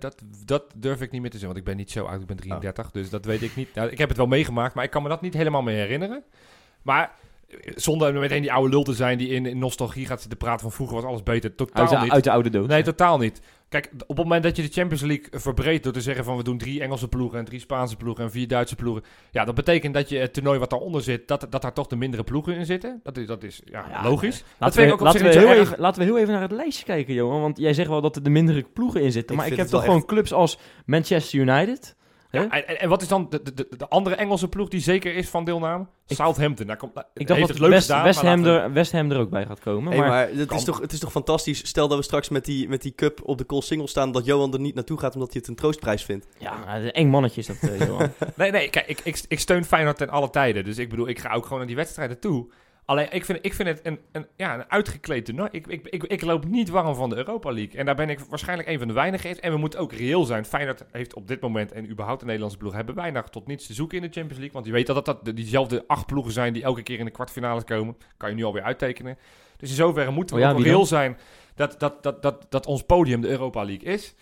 dat, 0.02 0.16
dat 0.46 0.64
durf 0.76 1.02
ik 1.02 1.12
niet 1.12 1.22
meer 1.22 1.30
te 1.32 1.38
zeggen, 1.38 1.48
want 1.48 1.58
ik 1.58 1.64
ben 1.66 1.78
niet 1.78 1.92
zo 1.92 2.06
oud, 2.06 2.22
ik 2.22 2.28
ben 2.28 2.38
33, 2.38 2.92
dus 2.92 3.10
dat 3.10 3.26
weet 3.26 3.42
ik 3.42 3.56
niet. 3.56 3.76
Nou, 3.76 3.90
ik 3.90 3.98
heb 3.98 4.08
het 4.10 4.18
wel 4.18 4.28
meegemaakt, 4.28 4.76
maar 4.76 4.84
ik 4.84 4.90
kan 4.90 5.04
me 5.04 5.10
dat 5.10 5.22
niet 5.22 5.34
helemaal 5.34 5.62
meer 5.62 5.76
herinneren. 5.78 6.24
Maar 6.82 7.12
zonder 7.76 8.14
meteen 8.14 8.42
die 8.42 8.54
oude 8.54 8.70
lul 8.70 8.84
te 8.84 8.94
zijn 8.94 9.18
die 9.18 9.30
in, 9.30 9.46
in 9.46 9.58
nostalgie 9.58 10.06
gaat 10.06 10.20
zitten 10.20 10.38
praten 10.38 10.60
van 10.62 10.72
vroeger 10.72 10.96
was 10.96 11.06
alles 11.06 11.24
beter. 11.24 11.56
Totaal 11.56 11.82
Uit 11.88 11.90
de, 11.90 12.04
niet. 12.04 12.12
uit 12.12 12.24
de 12.24 12.32
oude 12.32 12.50
doos. 12.50 12.68
Nee, 12.68 12.84
totaal 12.84 13.18
niet. 13.18 13.42
Kijk, 13.70 13.92
op 13.94 14.08
het 14.08 14.18
moment 14.18 14.44
dat 14.44 14.56
je 14.56 14.62
de 14.62 14.72
Champions 14.72 15.02
League 15.02 15.26
verbreedt 15.32 15.84
door 15.84 15.94
te 15.94 16.02
zeggen 16.02 16.24
van 16.24 16.38
we 16.38 16.44
doen 16.44 16.58
drie 16.58 16.82
Engelse 16.82 17.08
ploegen 17.08 17.40
en 17.40 17.46
drie 17.46 17.60
Spaanse 17.60 17.96
ploegen 17.96 18.24
en 18.24 18.32
vier 18.32 18.48
Duitse 18.48 18.76
ploegen. 18.76 19.04
Ja, 19.32 19.46
dat 19.46 19.56
betekent 19.56 19.94
dat 19.94 20.10
je 20.10 20.18
het 20.18 20.34
toernooi 20.34 20.60
wat 20.60 20.70
daaronder 20.70 21.02
zit, 21.02 21.28
dat, 21.28 21.48
dat 21.50 21.62
daar 21.62 21.74
toch 21.74 21.88
de 21.88 21.96
mindere 21.96 22.24
ploegen 22.24 22.56
in 22.56 22.66
zitten. 22.66 23.00
Dat 23.04 23.18
is, 23.18 23.28
dat 23.28 23.44
is 23.44 23.62
ja, 23.66 23.86
Ja, 23.90 24.04
logisch. 24.04 24.44
Laten 24.58 24.86
we, 24.86 24.92
ook 24.92 25.00
laten, 25.00 25.26
heel 25.26 25.54
even, 25.54 25.80
laten 25.80 26.00
we 26.02 26.08
heel 26.08 26.18
even 26.18 26.34
naar 26.34 26.42
het 26.42 26.52
lijstje 26.52 26.86
kijken, 26.86 27.14
Johan. 27.14 27.42
Want 27.42 27.58
jij 27.58 27.74
zegt 27.74 27.90
wel 27.90 28.02
dat 28.02 28.16
er 28.16 28.24
de 28.24 28.30
mindere 28.30 28.66
ploegen 28.74 29.02
in 29.02 29.12
zitten. 29.12 29.36
Ik 29.36 29.42
maar 29.42 29.52
ik 29.52 29.58
heb 29.58 29.68
toch 29.68 29.84
gewoon 29.84 30.06
clubs 30.06 30.34
als 30.34 30.60
Manchester 30.86 31.40
United. 31.40 31.96
Ja, 32.42 32.50
en, 32.50 32.80
en 32.80 32.90
wat 32.90 33.02
is 33.02 33.08
dan 33.08 33.28
de, 33.30 33.42
de, 33.44 33.54
de, 33.54 33.68
de 33.78 33.88
andere 33.88 34.16
Engelse 34.16 34.48
ploeg 34.48 34.68
die 34.68 34.80
zeker 34.80 35.16
is 35.16 35.30
van 35.30 35.44
deelname? 35.46 35.86
Ik- 36.08 36.16
Southampton. 36.16 36.68
Daar 36.68 36.78
komt, 36.78 36.92
ik 36.98 37.04
dacht 37.28 37.40
heeft 37.40 37.40
dat 37.40 37.48
het 37.50 37.60
leuk 37.60 37.70
West, 37.70 37.86
gedaan, 37.88 38.04
West, 38.04 38.22
Ham 38.22 38.44
laten 38.44 38.62
er, 38.64 38.74
West 38.74 38.92
Ham 38.92 39.12
er 39.12 39.18
ook 39.20 39.30
bij 39.30 39.46
gaat 39.46 39.60
komen. 39.60 39.92
Hey, 39.92 40.00
maar, 40.02 40.10
maar 40.10 40.28
het 40.30 40.46
kan. 40.48 40.58
is, 40.58 40.64
toch, 40.64 40.80
het 40.82 40.92
is 40.94 41.00
toch 41.00 41.12
fantastisch. 41.12 41.68
Stel 41.68 41.88
dat 41.88 41.98
we 41.98 42.04
straks 42.04 42.30
met 42.30 42.46
die, 42.46 42.70
met 42.70 42.82
die 42.82 42.96
cup 42.96 43.20
op 43.24 43.38
de 43.38 43.46
call 43.46 43.62
single 43.62 43.88
staan, 43.88 44.12
dat 44.12 44.26
Johan 44.26 44.54
er 44.54 44.60
niet 44.60 44.76
naartoe 44.76 45.00
gaat 45.00 45.14
omdat 45.14 45.32
hij 45.32 45.40
het 45.42 45.50
een 45.50 45.56
troostprijs 45.56 46.04
vindt. 46.04 46.28
ja, 46.38 46.76
een 46.76 46.92
eng 46.92 47.10
mannetje 47.10 47.42
is 47.42 47.48
dat, 47.48 47.58
eh, 47.72 47.80
Johan. 47.88 48.12
Nee, 48.36 48.52
nee, 48.52 48.70
kijk, 48.70 48.88
ik, 48.88 49.00
ik, 49.04 49.22
ik 49.28 49.40
steun 49.40 49.66
Feyenoord 49.66 49.98
ten 49.98 50.10
alle 50.10 50.30
tijden. 50.30 50.64
Dus 50.64 50.78
ik 50.78 50.90
bedoel, 50.90 51.08
ik 51.08 51.20
ga 51.20 51.34
ook 51.34 51.44
gewoon 51.44 51.58
naar 51.58 51.68
die 51.68 51.76
wedstrijden 51.76 52.20
toe. 52.20 52.48
Alleen, 52.86 53.08
ik 53.12 53.26
vind, 53.26 53.40
ik 53.42 53.54
vind 53.54 53.68
het 53.70 53.80
een, 53.84 54.00
een, 54.12 54.28
ja, 54.36 54.54
een 54.54 54.72
uitgekleed 54.72 55.26
toernooi. 55.26 55.50
Ik, 55.52 55.68
ik, 55.68 55.88
ik, 55.88 56.04
ik 56.04 56.22
loop 56.22 56.46
niet 56.46 56.70
warm 56.70 56.96
van 56.96 57.10
de 57.10 57.16
Europa 57.16 57.52
League. 57.52 57.80
En 57.80 57.86
daar 57.86 57.96
ben 57.96 58.10
ik 58.10 58.20
waarschijnlijk 58.20 58.70
een 58.70 58.78
van 58.80 58.88
de 58.88 58.94
weinigen. 58.94 59.30
in. 59.30 59.40
En 59.40 59.52
we 59.52 59.58
moeten 59.58 59.80
ook 59.80 59.94
reëel 59.94 60.24
zijn. 60.24 60.46
Feyenoord 60.46 60.84
heeft 60.92 61.14
op 61.14 61.28
dit 61.28 61.42
moment, 61.42 61.72
en 61.72 61.90
überhaupt 61.90 62.20
de 62.20 62.26
Nederlandse 62.26 62.58
ploeg, 62.60 62.74
hebben 62.74 62.96
weinig 62.96 63.24
tot 63.28 63.48
niets 63.48 63.68
te 63.68 63.74
zoeken 63.74 63.98
in 63.98 64.04
de 64.04 64.10
Champions 64.10 64.38
League. 64.38 64.54
Want 64.54 64.66
je 64.66 64.72
weet 64.72 64.88
dat 64.88 65.06
dat, 65.06 65.26
dat 65.26 65.36
diezelfde 65.36 65.84
acht 65.88 66.06
ploegen 66.06 66.34
zijn 66.34 66.54
die 66.54 66.64
elke 66.64 66.84
keer 66.84 67.00
in 67.00 67.06
de 67.06 67.12
kwartfinales 67.12 67.64
komen. 67.64 67.98
Kan 68.18 68.30
je 68.30 68.36
nu 68.36 68.44
alweer 68.44 68.64
uittekenen. 68.64 69.18
Dus 69.58 69.70
in 69.70 69.76
zoverre 69.76 70.12
moeten 70.12 70.36
we 70.36 70.42
Oh 70.42 70.48
ja, 70.48 70.54
ook 70.56 70.64
reëel 70.64 70.86
zijn 70.86 71.18
dat, 71.56 71.80
dat, 71.80 72.04
dat, 72.04 72.22
dat, 72.22 72.46
dat 72.50 72.66
ons 72.66 72.84
podium 72.84 73.22
de 73.22 73.28
Europa 73.28 73.64
League 73.64 73.94
is. 73.94 74.16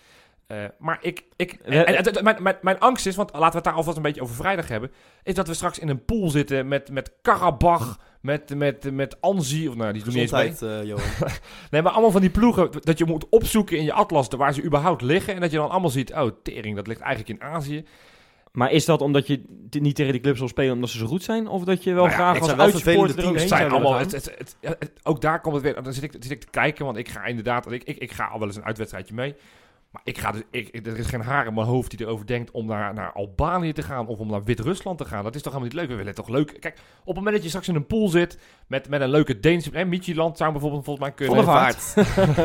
Eh, 0.47 0.57
maar 0.79 0.97
ik, 1.01 1.23
ik 1.35 1.57
We- 1.63 1.83
en, 1.83 1.97
en, 1.97 2.13
en- 2.13 2.23
mijn, 2.23 2.43
mijn, 2.43 2.55
mijn 2.61 2.79
angst 2.79 3.05
is, 3.05 3.15
want 3.15 3.29
laten 3.33 3.49
we 3.49 3.55
het 3.55 3.63
daar 3.63 3.73
alvast 3.73 3.97
een 3.97 4.03
beetje 4.03 4.21
over 4.21 4.35
vrijdag 4.35 4.67
hebben, 4.67 4.91
is 5.23 5.33
dat 5.33 5.47
we 5.47 5.53
straks 5.53 5.79
in 5.79 5.89
een 5.89 6.05
pool 6.05 6.29
zitten 6.29 6.67
met, 6.67 6.89
met 6.91 7.11
Karabach, 7.21 7.99
met, 8.21 8.55
met, 8.55 8.91
met 8.91 9.21
Anzi, 9.21 9.67
of 9.67 9.75
nou, 9.75 9.93
die 9.93 10.03
doen 10.03 10.13
niet 10.13 10.31
eens 10.33 10.59
mee. 10.61 10.69
Eh, 10.79 10.83
Johan. 10.87 11.03
Nee, 11.71 11.81
maar 11.81 11.91
allemaal 11.91 12.11
van 12.11 12.21
die 12.21 12.29
ploegen 12.29 12.69
dat 12.79 12.97
je 12.97 13.05
moet 13.05 13.29
opzoeken 13.29 13.77
in 13.77 13.83
je 13.83 13.93
atlas 13.93 14.27
waar 14.27 14.53
ze 14.53 14.63
überhaupt 14.63 15.01
liggen. 15.01 15.33
En 15.35 15.41
dat 15.41 15.51
je 15.51 15.57
dan 15.57 15.69
allemaal 15.69 15.89
ziet, 15.89 16.13
oh, 16.13 16.29
tering, 16.43 16.75
dat 16.75 16.87
ligt 16.87 16.99
eigenlijk 17.01 17.41
in 17.41 17.47
Azië. 17.47 17.83
maar 18.51 18.71
is 18.71 18.85
dat 18.85 19.01
omdat 19.01 19.27
je 19.27 19.41
niet 19.69 19.95
tegen 19.95 20.11
die 20.11 20.21
clubs 20.21 20.39
wil 20.39 20.47
spelen 20.47 20.73
omdat 20.73 20.89
ze 20.89 20.97
zo 20.97 21.05
goed 21.05 21.23
zijn? 21.23 21.47
Of 21.47 21.63
dat 21.63 21.83
je 21.83 21.93
wel 21.93 22.05
Nou 22.05 22.09
ja, 22.09 22.15
graag 22.33 22.39
als 22.39 22.49
er 22.49 22.81
teams. 22.83 23.47
zijn 23.47 23.63
willen 23.63 23.71
allemaal, 23.71 23.91
gaan? 23.91 24.01
het, 24.01 24.11
het, 24.11 24.33
het- 24.37 24.55
ja, 24.61 24.75
het- 24.79 24.91
ook 25.03 25.21
daar 25.21 25.41
komt 25.41 25.55
het 25.55 25.63
weer, 25.63 25.83
dan 25.83 25.93
zit 25.93 26.03
ik, 26.03 26.11
zit 26.19 26.31
ik 26.31 26.39
te 26.41 26.47
kijken, 26.51 26.85
want 26.85 26.97
ik 26.97 27.09
ga 27.09 27.25
inderdaad, 27.25 27.71
ik, 27.71 27.83
ik, 27.83 27.97
ik 27.97 28.11
ga 28.11 28.25
al 28.25 28.39
wel 28.39 28.47
eens 28.47 28.57
een 28.57 28.65
uitwedstrijdje 28.65 29.13
mee. 29.13 29.35
Maar 29.91 30.01
ik 30.05 30.17
ga 30.17 30.31
dus, 30.31 30.41
ik, 30.51 30.85
er 30.85 30.97
is 30.97 31.05
geen 31.07 31.21
haar 31.21 31.45
in 31.47 31.53
mijn 31.53 31.67
hoofd 31.67 31.89
die 31.97 32.05
erover 32.05 32.25
denkt 32.25 32.51
om 32.51 32.65
naar, 32.65 32.93
naar 32.93 33.11
Albanië 33.11 33.73
te 33.73 33.81
gaan 33.81 34.07
of 34.07 34.17
om 34.19 34.27
naar 34.29 34.43
Wit-Rusland 34.43 34.97
te 34.97 35.05
gaan. 35.05 35.23
Dat 35.23 35.35
is 35.35 35.41
toch 35.41 35.53
helemaal 35.53 35.73
niet 35.73 35.81
leuk? 35.81 35.89
We 35.89 35.95
willen 36.03 36.15
toch 36.15 36.27
leuk. 36.29 36.57
Kijk, 36.59 36.75
op 36.99 37.05
het 37.05 37.15
moment 37.15 37.33
dat 37.33 37.43
je 37.43 37.49
straks 37.49 37.67
in 37.67 37.75
een 37.75 37.85
pool 37.85 38.07
zit 38.07 38.37
met, 38.67 38.89
met 38.89 39.01
een 39.01 39.09
leuke 39.09 39.39
Deense. 39.39 39.71
En 39.71 39.89
Midtjylland 39.89 40.37
zou 40.37 40.51
bijvoorbeeld 40.51 40.83
volgens 40.83 41.05
mij 41.05 41.15
kunnen. 41.15 41.43
Vaart. 41.43 41.93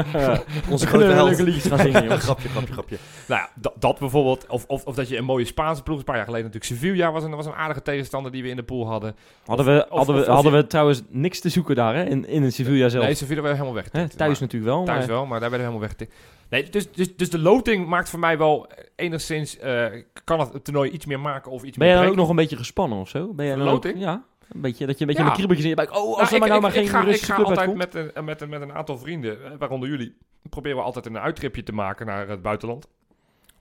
Onze 0.70 0.84
We 0.84 0.90
grote 0.90 1.04
held. 1.04 1.28
leuke 1.28 1.42
liedjes 1.42 1.66
gaan 1.66 1.78
zingen, 1.78 2.02
jongens. 2.04 2.24
grapje, 2.24 2.48
grapje, 2.48 2.72
grapje. 2.72 2.96
Nou 3.28 3.40
ja, 3.40 3.70
dat, 3.78 3.98
bijvoorbeeld. 3.98 4.46
Of, 4.46 4.64
of, 4.66 4.84
of 4.84 4.94
dat 4.94 5.08
je 5.08 5.16
een 5.16 5.24
mooie 5.24 5.44
Spaanse 5.44 5.82
ploeg. 5.82 5.98
Een 5.98 6.04
paar 6.04 6.16
jaar 6.16 6.24
geleden 6.24 6.46
natuurlijk 6.46 6.72
Sevilla 6.80 7.12
was 7.12 7.24
een, 7.24 7.30
was 7.30 7.46
een 7.46 7.54
aardige 7.54 7.82
tegenstander 7.82 8.32
die 8.32 8.42
we 8.42 8.48
in 8.48 8.56
de 8.56 8.62
pool 8.62 8.86
hadden. 8.86 9.16
Hadden 9.44 9.66
we, 9.66 9.86
Of- 9.90 9.96
hadden 9.96 10.16
we, 10.24 10.30
hadden 10.30 10.52
we 10.52 10.66
trouwens 10.66 11.02
niks 11.08 11.40
te 11.40 11.48
zoeken 11.48 11.74
daar, 11.74 11.94
hè? 11.94 12.04
In, 12.04 12.26
in 12.28 12.42
het 12.42 12.54
Sevilla 12.54 12.88
zelf. 12.88 13.04
Nee, 13.04 13.14
Sevilla 13.14 13.40
werden 13.42 13.58
helemaal 13.60 13.82
weg. 13.92 14.08
Thuis 14.16 14.38
natuurlijk 14.40 14.72
wel. 14.72 14.84
Thuis 14.84 14.98
maar- 14.98 15.08
wel, 15.08 15.26
maar 15.26 15.40
daar 15.40 15.50
werden 15.50 15.68
we 15.68 15.74
helemaal 15.74 15.96
weg. 15.98 16.08
Nee, 16.50 16.68
dus, 16.70 16.92
dus, 16.92 17.16
dus 17.16 17.30
de 17.30 17.38
loting 17.38 17.86
maakt 17.86 18.08
voor 18.08 18.18
mij 18.18 18.38
wel 18.38 18.70
enigszins... 18.96 19.58
eh, 19.58 19.86
kan 20.24 20.40
het 20.40 20.64
toernooi 20.64 20.90
iets 20.90 21.06
meer 21.06 21.20
maken 21.20 21.50
of 21.50 21.62
iets 21.62 21.76
Ben 21.76 21.86
jij 21.86 21.96
meer 21.96 22.04
dan 22.06 22.12
ook 22.12 22.16
brengen. 22.16 22.18
nog 22.18 22.28
een 22.28 22.36
beetje 22.36 22.56
gespannen 22.56 22.98
of 22.98 23.08
zo? 23.08 23.34
Ben 23.34 23.46
jij 23.46 23.54
ook, 23.56 23.62
Loting? 23.62 23.98
ja, 23.98 24.24
een 24.52 24.60
beetje, 24.60 24.86
dat 24.86 24.94
je 24.94 25.00
een 25.00 25.06
beetje 25.06 25.22
Ja. 25.22 25.28
met 25.28 25.36
kriebeltjes 25.36 25.64
in 25.64 25.70
je 25.70 25.76
buik... 25.76 25.96
Oh, 25.96 26.18
als 26.18 26.30
Nou, 26.30 26.32
er 26.34 26.38
maar 26.38 26.48
nou 26.48 26.60
maar 26.60 26.70
geen 26.70 26.88
ga, 26.88 27.04
ik 27.06 27.20
ga 27.22 27.34
club 27.34 27.46
altijd 27.46 27.74
met 27.74 27.94
een, 27.94 28.24
met, 28.24 28.40
een, 28.40 28.48
met 28.48 28.60
een 28.60 28.72
aantal 28.72 28.98
vrienden, 28.98 29.44
eh, 29.44 29.50
waaronder 29.58 29.88
jullie, 29.88 30.16
proberen 30.50 30.76
we 30.76 30.82
altijd 30.82 31.06
een 31.06 31.18
uittripje 31.18 31.62
te 31.62 31.72
maken 31.72 32.06
naar 32.06 32.28
het 32.28 32.42
buitenland. 32.42 32.88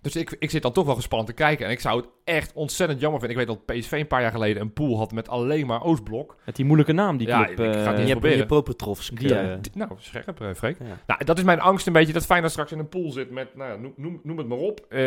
Dus 0.05 0.15
ik, 0.15 0.35
ik 0.39 0.49
zit 0.49 0.61
dan 0.61 0.71
toch 0.71 0.85
wel 0.85 0.95
gespannen 0.95 1.27
te 1.27 1.33
kijken. 1.33 1.65
En 1.65 1.71
ik 1.71 1.79
zou 1.79 1.97
het 1.99 2.09
echt 2.23 2.53
ontzettend 2.53 2.99
jammer 2.99 3.19
vinden. 3.19 3.39
Ik 3.39 3.47
weet 3.47 3.55
dat 3.57 3.75
PSV 3.75 3.91
een 3.91 4.07
paar 4.07 4.21
jaar 4.21 4.31
geleden 4.31 4.61
een 4.61 4.73
pool 4.73 4.97
had 4.97 5.11
met 5.11 5.29
alleen 5.29 5.65
maar 5.67 5.83
Oostblok. 5.83 6.35
Met 6.45 6.55
die 6.55 6.65
moeilijke 6.65 6.93
naam, 6.93 7.17
die 7.17 7.27
Ja, 7.27 7.43
club. 7.45 7.49
ik 7.51 7.57
ga 7.57 7.65
eh, 7.65 7.73
die 7.73 7.83
Je 7.83 7.89
eens 7.89 7.97
hebt 7.97 8.09
proberen. 8.11 8.37
je 8.37 8.45
Popetrovsk. 8.45 9.19
Die, 9.19 9.35
eh, 9.35 9.47
ja. 9.49 9.55
Die- 9.55 9.71
Nou, 9.75 9.91
scherp, 9.97 10.41
eh, 10.41 10.53
Freek. 10.53 10.77
ja. 10.79 10.85
Nou, 11.07 11.23
dat 11.25 11.37
is 11.37 11.43
mijn 11.43 11.59
angst 11.59 11.87
een 11.87 11.93
beetje, 11.93 12.13
dat 12.13 12.25
Feyenoord 12.25 12.51
straks 12.51 12.71
in 12.71 12.79
een 12.79 12.89
pool 12.89 13.11
zit 13.11 13.31
met, 13.31 13.55
nou, 13.55 13.71
ja, 13.71 13.77
noem, 13.77 13.93
noem, 13.95 14.19
noem 14.23 14.37
het 14.37 14.47
maar 14.47 14.57
op. 14.57 14.79
Eh, 14.89 14.99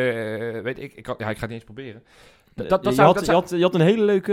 weet 0.61 0.79
ik, 0.79 0.93
ik, 0.95 1.07
ja, 1.07 1.13
ik 1.15 1.21
ga 1.21 1.29
het 1.29 1.41
niet 1.41 1.51
eens 1.51 1.65
proberen. 1.65 2.03
Dat, 2.55 2.69
dat, 2.69 2.83
dat 2.83 2.93
je, 2.93 3.01
zou, 3.01 3.07
had, 3.07 3.17
dat 3.17 3.25
je, 3.27 3.31
zou- 3.31 3.43
had, 3.45 3.53
je 3.57 3.63
had 3.63 3.75
een 3.75 3.81
hele 3.81 4.05
leuke 4.05 4.33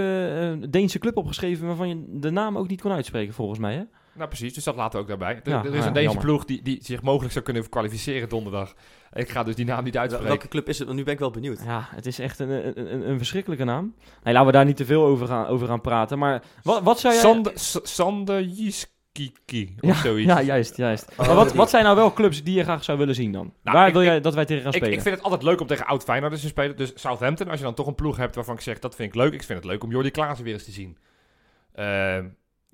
eh, 0.62 0.68
Deense 0.70 1.00
club 1.00 1.18
opgeschreven 1.18 1.68
waarvan 1.68 1.90
je 1.90 2.04
de 2.08 2.30
naam 2.32 2.58
ook 2.58 2.68
niet 2.68 2.82
kon 2.82 2.92
uitspreken, 2.92 3.34
volgens 3.34 3.60
mij. 3.60 3.74
Hè? 3.76 3.84
Nou, 4.16 4.28
precies, 4.28 4.54
dus 4.54 4.64
dat 4.64 4.76
laten 4.76 4.94
we 4.96 5.02
ook 5.02 5.08
daarbij. 5.08 5.42
Er, 5.44 5.50
Ja, 5.52 5.64
er 5.64 5.76
is 5.76 5.86
een 5.86 5.94
deze 5.94 6.06
jammer. 6.06 6.24
ploeg 6.24 6.46
die, 6.46 6.62
die 6.62 6.80
zich 6.84 7.02
mogelijk 7.02 7.34
zou 7.34 7.46
kunnen 7.46 7.70
kwalificeren 7.70 8.30
donderdag. 8.30 8.74
Ik 9.14 9.30
ga 9.30 9.44
dus 9.44 9.56
die 9.56 9.66
naam 9.66 9.84
niet 9.84 9.98
uitspreken. 9.98 10.30
Welke 10.30 10.48
club 10.48 10.70
is 10.70 10.78
het? 10.78 10.88
Want 10.88 11.00
nu 11.00 11.04
ben 11.06 11.14
ik 11.14 11.20
wel 11.20 11.32
benieuwd. 11.32 11.62
Ja, 11.66 11.88
het 11.96 12.06
is 12.06 12.20
echt 12.20 12.40
een, 12.40 12.50
een, 12.50 12.94
een, 12.94 13.10
een 13.10 13.18
verschrikkelijke 13.18 13.64
naam. 13.64 13.96
Nee, 14.24 14.34
laten 14.34 14.46
we 14.48 14.54
daar 14.54 14.66
niet 14.66 14.78
te 14.78 14.86
veel 14.86 15.06
over 15.06 15.28
gaan, 15.28 15.48
over 15.48 15.68
gaan 15.68 15.82
praten. 15.82 16.18
Maar 16.20 16.44
wat, 16.64 16.84
wat 16.84 17.00
zou 17.00 17.14
jij... 17.14 17.24
Sander, 17.24 17.52
S- 17.56 17.80
Sander 17.84 18.42
Jiskiki, 18.44 19.76
of 19.80 19.98
zoiets. 19.98 20.28
Ja, 20.34 20.42
juist, 20.42 20.78
juist. 20.78 21.12
Oh, 21.18 21.26
maar 21.28 21.36
wat, 21.36 21.54
wat 21.54 21.70
zijn 21.70 21.84
nou 21.84 21.96
wel 21.96 22.14
clubs 22.14 22.44
die 22.44 22.56
je 22.56 22.64
graag 22.64 22.84
zou 22.84 22.98
willen 22.98 23.16
zien 23.16 23.32
dan? 23.32 23.54
Nou, 23.64 23.78
Waar 23.78 23.88
ik- 23.88 23.94
wil 23.94 24.02
ik- 24.02 24.08
jij 24.08 24.22
dat 24.22 24.34
wij 24.34 24.46
tegen 24.46 24.64
gaan 24.64 24.72
Ik, 24.72 24.78
spelen? 24.78 24.96
ik 24.98 25.02
vind 25.04 25.16
het 25.16 25.24
altijd 25.24 25.44
leuk 25.44 25.62
om 25.62 25.68
tegen 25.68 25.86
oud 25.86 26.04
Feyenoorders 26.04 26.42
te 26.42 26.48
spelen. 26.48 26.78
Dus 26.78 26.92
Southampton, 26.96 27.48
als 27.50 27.58
je 27.58 27.66
dan 27.66 27.74
toch 27.74 27.88
een 27.88 27.96
ploeg 27.96 28.18
hebt 28.18 28.36
waarvan 28.36 28.56
ik 28.56 28.62
zeg, 28.62 28.80
dat 28.80 28.96
vind 28.96 29.10
ik 29.10 29.16
leuk. 29.16 29.34
Ik 29.34 29.44
vind 29.44 29.60
het 29.60 29.68
leuk 29.68 29.84
om 29.84 29.92
Jordi 29.92 30.12
Klaassen 30.12 30.46
weer 30.46 30.54
eens 30.54 30.64
te 30.66 30.72
zien. 30.72 30.98
Ehm, 31.74 32.26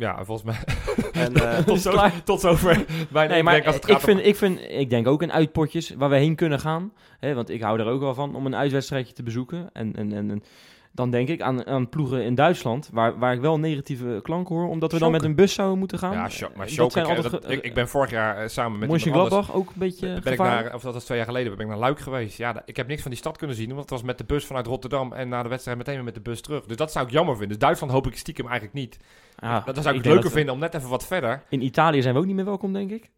ja, 0.02 0.26
volgens 0.26 0.44
mij 0.44 0.76
En, 1.12 1.34
eh, 1.50 1.58
tot, 1.58 1.82
zo, 1.82 1.92
klaar. 1.92 2.24
tot 2.24 2.40
zover 2.40 2.86
mijn 3.12 3.30
Nee, 3.30 3.44
maar 3.44 3.56
inbreng 3.56 3.66
als 3.66 3.76
het 3.76 3.84
ik, 3.88 3.92
gaat 3.92 4.04
vind, 4.04 4.26
ik, 4.26 4.36
vind, 4.36 4.60
ik 4.70 4.90
denk 4.90 5.08
ook 5.08 5.22
in 5.22 5.32
uitpotjes 5.32 5.90
waar 5.98 6.10
we 6.10 6.16
heen 6.16 6.36
kunnen 6.36 6.60
gaan. 6.60 6.94
Hè, 7.20 7.34
want 7.34 7.50
ik 7.50 7.62
hou 7.62 7.80
er 7.80 7.86
ook 7.86 8.00
wel 8.02 8.14
van 8.14 8.36
om 8.36 8.46
een 8.46 8.56
uitwedstrijdje 8.56 9.14
te 9.14 9.24
bezoeken. 9.24 9.70
En, 9.74 9.96
en, 9.96 10.14
en, 10.14 10.32
en 10.32 10.44
dan 10.92 11.12
denk 11.12 11.28
ik 11.28 11.42
aan, 11.42 11.66
aan 11.66 11.90
ploegen 11.90 12.24
in 12.24 12.36
Duitsland, 12.36 12.90
waar, 12.94 13.20
waar 13.20 13.34
ik 13.34 13.42
wel 13.42 13.60
negatieve 13.60 14.20
klanken 14.24 14.56
hoor. 14.56 14.68
Omdat 14.68 14.92
we 14.92 15.00
dan 15.00 15.12
met 15.12 15.24
een 15.24 15.36
bus 15.36 15.54
zouden 15.54 15.80
moeten 15.80 15.98
gaan. 16.00 16.12
Ja, 16.12 16.20
maar 16.56 16.70
zijn 16.70 17.62
ik, 17.62 17.74
ben 17.74 17.88
vorig 17.88 18.10
jaar 18.10 18.38
eh, 18.38 18.48
samen 18.48 18.80
met. 18.80 18.90
Mönchengladbach 18.90 19.54
ook 19.54 19.68
een 19.68 19.80
beetje 19.80 20.20
ben 20.24 20.34
ik 20.34 20.40
naar, 20.40 20.74
of 20.74 20.82
dat 20.82 20.94
was 20.94 21.04
twee 21.04 21.18
jaar 21.18 21.28
geleden, 21.28 21.52
ben 21.52 21.62
ik 21.66 21.72
naar 21.72 21.80
Luik 21.80 22.00
geweest. 22.00 22.38
Ja, 22.38 22.62
ik 22.66 22.78
heb 22.78 22.88
niks 22.88 23.02
van 23.02 23.12
die 23.12 23.20
stad 23.20 23.38
kunnen 23.38 23.56
zien, 23.56 23.68
want 23.68 23.80
het 23.80 23.90
was 23.90 24.04
met 24.04 24.18
de 24.18 24.24
bus 24.24 24.46
vanuit 24.46 24.68
Rotterdam 24.68 25.14
en 25.14 25.30
na 25.30 25.44
de 25.44 25.50
wedstrijd 25.50 25.78
meteen 25.78 25.96
weer 25.96 26.04
met 26.04 26.14
de 26.14 26.22
bus 26.22 26.42
terug. 26.42 26.66
Dus 26.66 26.78
dat 26.78 26.92
zou 26.92 27.06
ik 27.06 27.12
jammer 27.12 27.34
vinden. 27.34 27.50
Dus 27.50 27.66
Duitsland 27.66 27.94
hoop 27.94 28.08
ik 28.08 28.18
stiekem 28.18 28.46
eigenlijk 28.48 28.76
niet. 28.76 28.98
Ja, 29.38 29.60
dat, 29.66 29.84
zou 29.84 29.96
ik, 29.96 30.06
leuker 30.06 30.24
dat- 30.24 30.32
vinden 30.32 30.54
om 30.54 30.60
net 30.60 30.74
even 30.74 30.90
wat 30.90 31.06
verder. 31.06 31.44
In 31.50 31.62
Italië 31.62 32.02
zijn 32.02 32.14
we 32.14 32.20
ook 32.20 32.26
niet 32.26 32.36
meer 32.36 32.46
welkom, 32.46 32.74
denk 32.74 32.92
ik. 32.92 33.10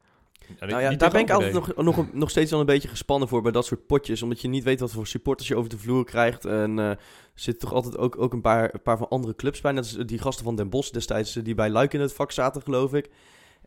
Ja, 0.60 0.66
nou 0.66 0.82
ja, 0.82 0.92
daar 0.96 1.12
ben 1.12 1.22
ik 1.22 1.32
altijd 1.32 1.54
nog, 1.54 1.76
nog, 1.76 2.14
nog 2.14 2.30
steeds 2.30 2.52
wel 2.52 2.60
een 2.60 2.66
beetje 2.66 2.88
gespannen 2.88 3.28
voor 3.28 3.42
bij 3.42 3.52
dat 3.52 3.66
soort 3.66 3.88
potjes. 3.88 4.22
Omdat 4.22 4.42
je 4.42 4.48
niet 4.48 4.64
weet 4.64 4.80
wat 4.80 4.92
voor 4.92 5.08
supporters 5.08 5.48
je 5.48 5.56
over 5.56 5.70
de 5.70 5.78
vloer 5.78 6.06
krijgt. 6.06 6.46
En 6.46 6.80
eh, 6.80 6.90
er 6.90 6.98
zitten 7.34 7.68
toch 7.68 7.74
altijd 7.74 7.98
ook, 7.98 8.22
ook 8.22 8.34
een, 8.34 8.42
paar, 8.42 8.74
een 8.74 8.82
paar 8.82 8.98
van 8.98 9.10
andere 9.10 9.36
clubs 9.36 9.62
bij. 9.62 9.72
Net 9.72 9.84
als 9.84 10.06
die 10.06 10.20
gasten 10.20 10.46
van 10.46 10.56
Den 10.56 10.70
Bosch 10.70 10.92
destijds, 10.92 11.36
eh, 11.36 11.44
die 11.44 11.56
bij 11.56 11.70
Luik 11.70 11.94
in 11.94 12.02
het 12.02 12.14
vak 12.14 12.32
zaten, 12.32 12.62
geloof 12.62 12.94
ik. 12.94 13.10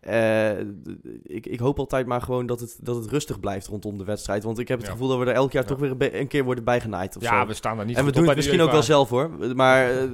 Eh, 0.00 0.58
ik, 1.22 1.46
ik 1.46 1.58
hoop 1.58 1.78
altijd 1.78 2.06
maar 2.06 2.22
gewoon 2.22 2.46
dat 2.46 2.60
het, 2.60 2.78
dat 2.82 2.96
het 2.96 3.06
rustig 3.06 3.40
blijft 3.40 3.66
rondom 3.66 3.98
de 3.98 4.04
wedstrijd. 4.04 4.42
Want 4.42 4.58
ik 4.58 4.68
heb 4.68 4.78
het 4.78 4.86
Ja. 4.86 4.92
gevoel 4.92 5.08
dat 5.08 5.18
we 5.18 5.24
er 5.24 5.34
elk 5.34 5.52
jaar 5.52 5.62
Ja. 5.62 5.68
toch 5.68 5.78
weer 5.78 6.14
een, 6.20 6.26
keer 6.28 6.44
worden 6.44 6.64
bijgenaaid. 6.64 7.16
Of 7.16 7.22
Ja, 7.22 7.40
zo. 7.40 7.46
we 7.46 7.54
staan 7.54 7.76
daar 7.76 7.86
niet 7.86 7.96
en 7.96 8.04
we 8.04 8.12
doen 8.12 8.26
het 8.26 8.36
misschien 8.36 8.60
ook 8.60 8.70
wel 8.70 8.82
zelf 8.82 9.08
hoor. 9.08 9.30
Maar 9.54 9.90
eh, 9.90 10.08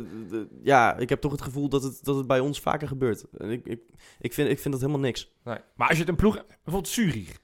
ja, 0.62 0.96
ik 0.96 1.08
heb 1.08 1.20
toch 1.20 1.32
het 1.32 1.42
gevoel 1.42 1.68
dat 1.68 1.82
het, 1.82 1.98
dat 2.02 2.16
het 2.16 2.26
bij 2.26 2.40
ons 2.40 2.60
vaker 2.60 2.88
gebeurt. 2.88 3.24
En 3.38 3.50
ik, 3.50 3.66
ik, 3.66 3.80
ik, 4.20 4.32
vind, 4.32 4.48
ik 4.50 4.58
vind 4.58 4.74
dat 4.74 4.80
helemaal 4.82 5.02
niks. 5.02 5.32
Nee. 5.44 5.58
Maar 5.76 5.88
als 5.88 5.96
je 5.96 6.02
het 6.02 6.10
een 6.12 6.18
ploeg... 6.18 6.44
Bijvoorbeeld 6.46 6.88
Zurich. 6.88 7.40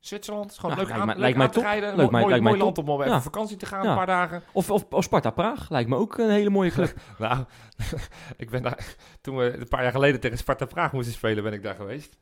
Zwitserland 0.00 0.58
gewoon 0.58 0.70
Ja, 0.70 0.76
leuk 0.76 0.86
lijkt 0.86 1.02
aan, 1.02 1.08
leuk 1.08 1.18
lijkt 1.18 1.36
mij 1.38 1.46
aan 1.46 1.62
rijden. 1.62 2.10
Mooi, 2.10 2.26
lijkt 2.28 2.44
mooi 2.44 2.58
land 2.58 2.78
om 2.78 2.88
op 2.88 3.00
even 3.00 3.22
vakantie 3.22 3.56
te 3.56 3.66
gaan, 3.66 3.82
Ja. 3.82 3.90
een 3.90 3.96
paar 3.96 4.06
dagen. 4.06 4.42
Of, 4.52 4.70
of, 4.70 4.84
of 4.90 5.04
Sparta 5.04 5.30
Praag 5.30 5.70
lijkt 5.70 5.88
me 5.88 5.96
ook 5.96 6.18
een 6.18 6.30
hele 6.30 6.50
mooie 6.50 6.70
club. 6.70 6.92
Nou, 7.18 7.44
ik 8.36 8.50
ben 8.50 8.62
daar... 8.62 8.86
Toen 9.20 9.36
we 9.36 9.56
een 9.58 9.68
paar 9.68 9.82
jaar 9.82 9.92
geleden 9.92 10.20
tegen 10.20 10.38
Sparta 10.38 10.64
Praag 10.64 10.92
moesten 10.92 11.12
spelen, 11.14 11.42
ben 11.42 11.52
ik 11.52 11.62
daar 11.62 11.74
geweest. 11.74 12.16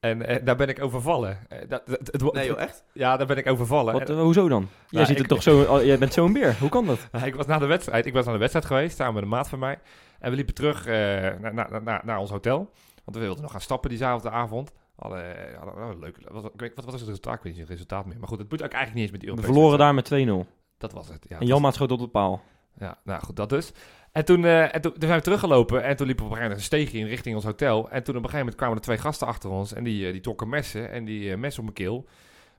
En 0.00 0.26
eh, 0.26 0.44
daar 0.44 0.56
ben 0.56 0.68
ik 0.68 0.82
overvallen. 0.82 1.38
Eh, 1.48 1.58
dat, 1.68 1.82
dat- 1.86 1.98
het, 2.12 2.32
Nee 2.32 2.46
joh, 2.46 2.60
echt? 2.60 2.84
Ja, 2.92 3.16
daar 3.16 3.26
ben 3.26 3.36
ik 3.36 3.46
overvallen. 3.46 3.92
Wat, 3.92 4.08
En- 4.10 4.16
eh, 4.16 4.22
hoezo 4.22 4.48
dan? 4.48 4.60
Jij, 4.60 4.68
Nou, 5.02 5.06
ziet 5.06 5.18
er 5.18 5.26
toch 5.26 5.42
zo, 5.42 5.62
oh, 5.62 5.82
jij 5.84 5.98
bent 5.98 6.12
zo'n 6.12 6.32
beer. 6.32 6.56
Hoe 6.60 6.68
kan 6.68 6.86
dat? 6.86 6.98
Ik 7.24 7.34
was 7.34 7.46
na 7.46 7.58
de 7.58 7.66
wedstrijd. 7.66 8.06
Ik 8.06 8.12
was 8.12 8.26
aan 8.26 8.32
de 8.32 8.38
wedstrijd 8.38 8.66
geweest, 8.66 8.96
samen 8.96 9.14
met 9.14 9.22
een 9.22 9.28
maat 9.28 9.48
van 9.48 9.58
mij. 9.58 9.78
En 10.18 10.30
we 10.30 10.36
liepen 10.36 10.54
terug 10.54 10.86
eh, 10.86 10.92
naar, 11.40 11.54
naar, 11.54 11.82
naar, 11.82 12.00
naar 12.04 12.18
ons 12.18 12.30
hotel. 12.30 12.70
Want 13.04 13.16
we 13.16 13.22
wilden 13.22 13.42
nog 13.42 13.50
gaan 13.52 13.60
stappen 13.60 13.88
diezelfde 13.90 14.30
avond. 14.30 14.72
Hadden, 14.96 15.54
hadden 15.58 15.98
leuk. 15.98 16.18
Wat, 16.30 16.42
wat, 16.74 16.84
was 16.84 16.94
het 16.94 17.02
resultaat? 17.02 17.34
Ik 17.34 17.42
weet 17.42 17.52
niet 17.52 17.60
het 17.60 17.70
resultaat 17.70 18.06
meer. 18.06 18.18
Maar 18.18 18.28
goed, 18.28 18.38
het 18.38 18.50
moet 18.50 18.62
ook 18.62 18.72
eigenlijk 18.72 18.94
niet 18.94 19.02
eens 19.02 19.12
met 19.12 19.20
die 19.20 19.30
We 19.34 19.42
verloren 19.42 19.78
wedstrijd. 19.78 20.28
daar 20.28 20.28
met 20.28 20.46
2-0. 20.46 20.50
Dat 20.78 20.92
was 20.92 21.08
het. 21.08 21.26
Ja, 21.28 21.40
en 21.40 21.46
Janmaat 21.46 21.74
schoot 21.74 21.90
op 21.92 21.98
de 21.98 22.08
paal. 22.08 22.42
Ja, 22.78 22.98
nou 23.04 23.22
goed, 23.22 23.36
dat 23.36 23.48
dus. 23.48 23.72
En 24.12 24.24
toen, 24.24 24.44
eh, 24.44 24.74
en 24.74 24.80
toen, 24.80 24.92
toen 24.92 25.02
zijn 25.02 25.18
we 25.18 25.24
teruggelopen 25.24 25.82
en 25.82 25.96
toen 25.96 26.06
liepen 26.06 26.24
we 26.24 26.30
op 26.30 26.36
een 26.36 26.42
gegeven 26.42 26.58
moment 26.58 26.58
een 26.58 26.78
steegje 26.78 26.98
in 26.98 27.06
richting 27.06 27.34
ons 27.34 27.44
hotel. 27.44 27.90
En 27.90 28.02
toen 28.02 28.16
op 28.16 28.22
een 28.22 28.30
gegeven 28.30 28.38
moment 28.38 28.56
kwamen 28.56 28.76
er 28.76 28.82
twee 28.82 28.98
gasten 28.98 29.26
achter 29.26 29.50
ons 29.50 29.72
en 29.72 29.84
die, 29.84 30.06
eh, 30.06 30.12
die 30.12 30.20
trokken 30.20 30.48
messen 30.48 30.90
en 30.90 31.04
die 31.04 31.30
eh, 31.32 31.38
mes 31.38 31.58
op 31.58 31.64
mijn 31.64 31.74
keel. 31.74 32.06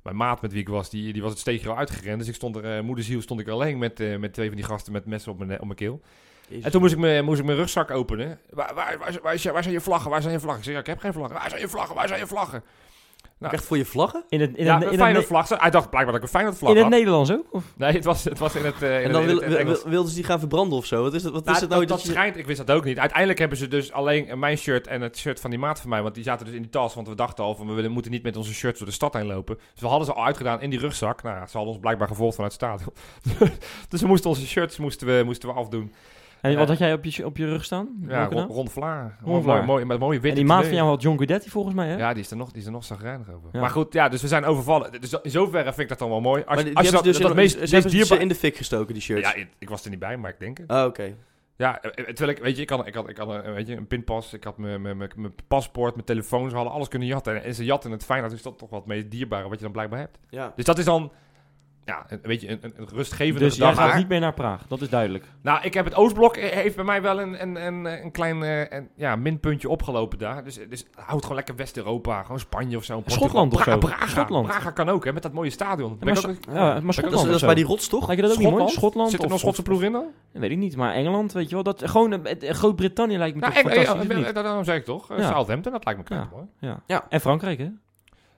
Mijn 0.03 0.15
maat 0.15 0.41
met 0.41 0.51
wie 0.51 0.61
ik 0.61 0.69
was, 0.69 0.89
die, 0.89 1.13
die 1.13 1.21
was 1.21 1.31
het 1.31 1.39
steegje 1.39 1.69
al 1.69 1.77
uitgerend. 1.77 2.19
Dus 2.19 2.27
ik 2.27 2.35
stond 2.35 2.55
er, 2.55 2.77
eh, 2.77 2.83
moederziel 2.83 3.21
stond 3.21 3.39
ik 3.39 3.47
alleen 3.47 3.77
met, 3.77 3.99
eh, 3.99 4.17
met 4.17 4.33
twee 4.33 4.47
van 4.47 4.55
die 4.55 4.65
gasten 4.65 4.93
met 4.93 5.05
messen 5.05 5.31
op 5.31 5.37
mijn, 5.37 5.51
op 5.59 5.65
mijn 5.65 5.75
keel. 5.75 6.01
En 6.61 6.71
toen 6.71 6.81
moest 6.81 6.93
ik, 6.93 6.99
mijn, 6.99 7.25
moest 7.25 7.39
ik 7.39 7.45
mijn 7.45 7.57
rugzak 7.57 7.91
openen. 7.91 8.39
Waar, 8.49 8.73
waar, 8.75 8.97
waar, 8.99 9.19
waar, 9.23 9.33
is 9.33 9.43
je- 9.43 9.51
waar 9.51 9.63
zijn 9.63 9.73
je 9.75 9.81
vlaggen? 9.81 10.09
Waar 10.11 10.21
zijn 10.21 10.33
je 10.33 10.39
vlaggen? 10.39 10.59
Ik 10.59 10.65
zeg, 10.65 10.73
ja, 10.73 10.79
ik 10.79 10.87
heb 10.87 10.99
geen 10.99 11.13
vlaggen. 11.13 11.35
Waar 11.39 11.49
zijn 11.49 11.61
je 11.61 11.67
vlaggen? 11.67 11.95
Waar 11.95 12.07
zijn 12.07 12.19
je 12.19 12.27
vlaggen? 12.27 12.63
Nou, 13.37 13.55
Echt 13.55 13.65
voor 13.65 13.77
je 13.77 13.85
vlaggen? 13.85 14.23
In 14.29 14.41
het, 14.41 14.55
in 14.55 14.65
ja, 14.65 14.79
het, 14.79 14.99
een 14.99 15.15
in 15.15 15.21
vlag. 15.23 15.49
Hij 15.49 15.69
dacht 15.69 15.89
blijkbaar 15.89 16.05
dat 16.13 16.15
ik 16.15 16.21
een 16.21 16.27
Feyenoord 16.33 16.57
vlag 16.57 16.69
in 16.71 16.75
het 16.77 16.85
had. 16.85 16.93
Nederlands 16.93 17.31
ook? 17.31 17.45
Of? 17.51 17.63
Nee, 17.77 17.91
het 17.91 18.03
was, 18.03 18.23
het 18.23 18.39
was 18.39 18.55
in 18.55 18.65
het, 18.65 18.81
eh, 18.81 18.97
in 18.99 19.05
En 19.05 19.11
dan 19.11 19.25
wil, 19.25 19.39
wil- 19.39 19.77
wilden 19.85 20.09
ze 20.09 20.15
die 20.15 20.23
gaan 20.23 20.39
verbranden 20.39 20.77
of 20.77 20.85
zo? 20.85 21.01
Wat 21.03 21.13
is 21.13 21.23
het, 21.23 21.33
wat 21.33 21.43
Nou, 21.43 21.55
is 21.55 21.61
het 21.61 21.69
nou? 21.69 21.81
dat, 21.81 21.89
dat 21.89 21.97
dat 21.97 22.07
je- 22.07 22.13
schijnt, 22.13 22.37
ik 22.37 22.45
wist 22.45 22.65
dat 22.65 22.75
ook 22.75 22.83
niet. 22.83 22.99
Uiteindelijk 22.99 23.39
hebben 23.39 23.57
ze 23.57 23.67
dus 23.67 23.91
alleen 23.91 24.39
mijn 24.39 24.57
shirt 24.57 24.87
en 24.87 25.01
het 25.01 25.17
shirt 25.17 25.39
van 25.39 25.49
die 25.49 25.59
maat 25.59 25.79
van 25.81 25.89
mij, 25.89 26.01
want 26.01 26.15
die 26.15 26.23
zaten 26.23 26.45
dus 26.45 26.55
in 26.55 26.61
die 26.61 26.71
tas, 26.71 26.93
want 26.93 27.07
we 27.07 27.15
dachten 27.15 27.43
al 27.43 27.55
van 27.55 27.67
we 27.67 27.73
willen- 27.73 27.91
moeten 27.91 28.11
niet 28.11 28.23
met 28.23 28.37
onze 28.37 28.53
shirts 28.53 28.77
door 28.79 28.87
de 28.87 28.93
stad 28.93 29.13
heen 29.13 29.25
lopen. 29.25 29.55
Dus 29.71 29.81
we 29.81 29.87
hadden 29.87 30.05
ze 30.07 30.13
al 30.13 30.25
uitgedaan 30.25 30.61
in 30.61 30.69
die 30.69 30.79
rugzak. 30.79 31.23
Nou, 31.23 31.35
ja, 31.35 31.45
ze 31.45 31.51
hadden 31.57 31.71
ons 31.73 31.81
blijkbaar 31.81 32.07
gevolgd 32.07 32.35
vanuit 32.35 32.53
het 32.53 32.61
stadion. 32.61 32.93
dus 33.89 34.01
we 34.01 34.07
moesten 34.07 34.29
onze 34.29 34.47
shirts 34.47 34.77
moesten 34.77 35.07
we, 35.07 35.21
moesten 35.25 35.49
we 35.49 35.55
afdoen. 35.55 35.93
En 36.51 36.57
wat 36.57 36.67
had 36.67 36.77
jij 36.77 36.93
op 36.93 37.05
je, 37.05 37.25
op 37.25 37.37
je 37.37 37.45
rug 37.45 37.63
staan? 37.63 37.89
Ja, 38.07 38.25
rond, 38.25 38.49
rond 38.49 38.71
Vlaar. 38.71 39.17
Vlaar. 39.41 39.65
mooi, 39.65 39.85
met 39.85 39.99
mooie 39.99 40.19
witte 40.19 40.29
En 40.29 40.35
die 40.35 40.45
maat 40.45 40.65
van 40.65 40.75
jou 40.75 40.87
had 40.87 41.01
John 41.01 41.17
Guidetti 41.17 41.49
volgens 41.49 41.75
mij, 41.75 41.87
hè? 41.87 41.97
Ja, 41.97 42.13
die 42.13 42.23
is 42.23 42.31
er 42.31 42.37
nog, 42.37 42.51
die 42.51 42.59
is 42.61 42.65
er 42.65 42.71
nog 42.71 42.83
zagrijnig 42.83 43.31
over. 43.31 43.49
Ja. 43.51 43.59
Maar 43.59 43.69
goed, 43.69 43.93
ja, 43.93 44.09
dus 44.09 44.21
we 44.21 44.27
zijn 44.27 44.45
overvallen. 44.45 45.01
Dus 45.01 45.13
in 45.21 45.31
zoverre 45.31 45.63
vind 45.63 45.79
ik 45.79 45.87
dat 45.87 45.99
dan 45.99 46.09
wel 46.09 46.21
mooi. 46.21 46.43
Als, 46.45 46.63
die 46.63 46.75
als 46.75 46.85
je 46.85 46.91
dat, 46.91 47.03
dus 47.03 47.17
dat 47.17 47.29
in- 47.29 47.35
meest, 47.35 47.53
ze 47.53 47.59
meest 47.59 47.71
hebben 47.71 47.91
ze 47.91 47.97
dierbaar... 47.97 48.21
in 48.21 48.27
de 48.27 48.35
fik 48.35 48.55
gestoken, 48.55 48.93
die 48.93 49.03
shirts. 49.03 49.27
Ja, 49.27 49.33
ik, 49.33 49.47
ik 49.57 49.69
was 49.69 49.83
er 49.83 49.89
niet 49.89 49.99
bij, 49.99 50.17
maar 50.17 50.29
ik 50.31 50.39
denk 50.39 50.57
het. 50.57 50.67
Ah, 50.67 50.85
oké. 50.85 51.15
Ja, 51.57 51.81
eh, 51.81 52.05
terwijl 52.05 52.37
ik, 52.37 52.43
weet 52.43 52.55
je, 52.55 52.61
ik 52.61 52.69
had, 52.69 52.87
ik 52.87 52.93
had, 52.93 53.09
ik 53.09 53.17
had 53.17 53.29
een, 53.29 53.53
weet 53.53 53.67
je, 53.67 53.75
een 53.75 53.87
pinpas, 53.87 54.33
ik 54.33 54.43
had 54.43 54.57
mijn, 54.57 54.81
mijn, 54.81 54.97
mijn, 54.97 55.11
mijn 55.15 55.33
paspoort, 55.47 55.93
mijn 55.93 56.05
telefoon, 56.05 56.49
ze 56.49 56.55
hadden 56.55 56.73
alles 56.73 56.87
kunnen 56.87 57.07
jatten. 57.07 57.43
En 57.43 57.55
ze 57.55 57.65
jatten 57.65 57.91
het 57.91 58.05
fijn, 58.05 58.21
dat 58.21 58.31
is 58.31 58.41
dat 58.41 58.57
toch 58.57 58.69
wat 58.69 58.85
meest 58.85 59.11
dierbare 59.11 59.49
wat 59.49 59.57
je 59.57 59.63
dan 59.63 59.71
blijkbaar 59.71 59.99
hebt. 59.99 60.19
Ja. 60.29 60.53
Dus 60.55 60.65
dat 60.65 60.77
is 60.77 60.85
dan, 60.85 61.11
ja, 61.85 62.05
een, 62.07 62.19
weet 62.21 62.41
je, 62.41 62.49
een, 62.49 62.59
een, 62.61 62.87
rustgevende 62.93 63.39
Dus 63.45 63.55
jij 63.55 63.67
gedachte. 63.69 63.89
gaat 63.89 63.99
niet 63.99 64.07
meer 64.09 64.19
naar 64.19 64.33
Praag, 64.33 64.67
dat 64.67 64.81
is 64.81 64.89
duidelijk. 64.89 65.25
Nou, 65.41 65.63
ik 65.63 65.73
heb 65.73 65.85
het 65.85 65.95
Oostblok, 65.95 66.35
eh, 66.37 66.51
heeft 66.51 66.75
bij 66.75 66.85
mij 66.85 67.01
wel 67.01 67.19
een, 67.21 67.41
een, 67.41 67.65
een, 67.65 67.85
een 68.03 68.11
klein 68.11 68.43
eh, 68.43 68.77
een, 68.77 68.89
ja, 68.95 69.15
minpuntje 69.15 69.69
opgelopen 69.69 70.17
daar. 70.17 70.43
Dus, 70.43 70.59
dus 70.69 70.85
houd 70.95 71.21
gewoon 71.21 71.35
lekker 71.35 71.55
West-Europa, 71.55 72.21
gewoon 72.23 72.39
Spanje 72.39 72.77
of 72.77 72.83
zo. 72.83 72.93
Portugal. 72.95 73.19
Schotland 73.27 73.53
of 73.53 73.63
Braga, 73.63 73.71
zo. 73.81 73.87
Braga, 73.87 74.07
Schotland. 74.07 74.47
Braga 74.47 74.71
kan 74.71 74.89
ook, 74.89 75.05
hè, 75.05 75.13
met 75.13 75.23
dat 75.23 75.33
mooie 75.33 75.49
stadion. 75.49 75.89
Ja, 75.89 75.95
Ben 76.05 76.13
maar, 76.13 76.23
ik 76.23 76.29
ook- 76.29 76.35
ja, 76.45 76.53
maar 76.53 76.73
dat 76.73 76.83
is- 76.83 76.95
Schotland 76.95 77.03
Dat 77.03 77.19
is, 77.29 77.33
of 77.33 77.39
dat 77.39 77.45
bij 77.45 77.55
die 77.55 77.65
rots, 77.65 77.87
toch? 77.87 78.07
Lijkt 78.07 78.21
je 78.21 78.27
dat 78.27 78.37
ook 78.37 78.43
niet 78.43 78.51
mooi? 78.51 78.69
Schotland? 78.69 78.79
Schotland 78.79 79.09
Zit 79.09 79.19
er 79.19 79.25
of 79.25 79.31
nog 79.31 79.39
Schotse 79.39 79.61
of- 79.61 79.67
ploeg 79.67 79.81
in 79.83 79.91
dan? 79.91 80.05
Weet 80.31 80.51
ik 80.51 80.57
niet, 80.57 80.75
maar 80.75 80.93
Engeland, 80.93 81.31
weet 81.33 81.49
je 81.49 81.55
wel. 81.55 81.63
Dat, 81.63 81.89
gewoon 81.89 82.25
eh, 82.25 82.49
eh, 82.49 82.55
Groot-Brittannië 82.55 83.17
lijkt 83.17 83.35
me 83.35 83.41
Nou, 83.41 83.53
toch 83.53 83.61
fantastisch, 83.61 83.93
eh, 83.93 84.01
of 84.01 84.07
eh, 84.09 84.25
niet? 84.25 84.33
daarom 84.35 84.63
zeg 84.63 84.75
ik 84.75 84.85
toch. 84.85 85.11
eh, 85.11 85.17
Ja. 85.17 85.27
Southampton, 85.27 85.71
dat 85.71 85.85
lijkt 85.85 85.99
me 85.99 86.05
knap 86.05 86.19
Ja. 86.31 86.37
hoor. 86.37 86.47
Ja. 86.59 86.81
Ja. 86.87 87.05
En 87.09 87.21
Frankrijk, 87.21 87.57
hè? 87.59 87.67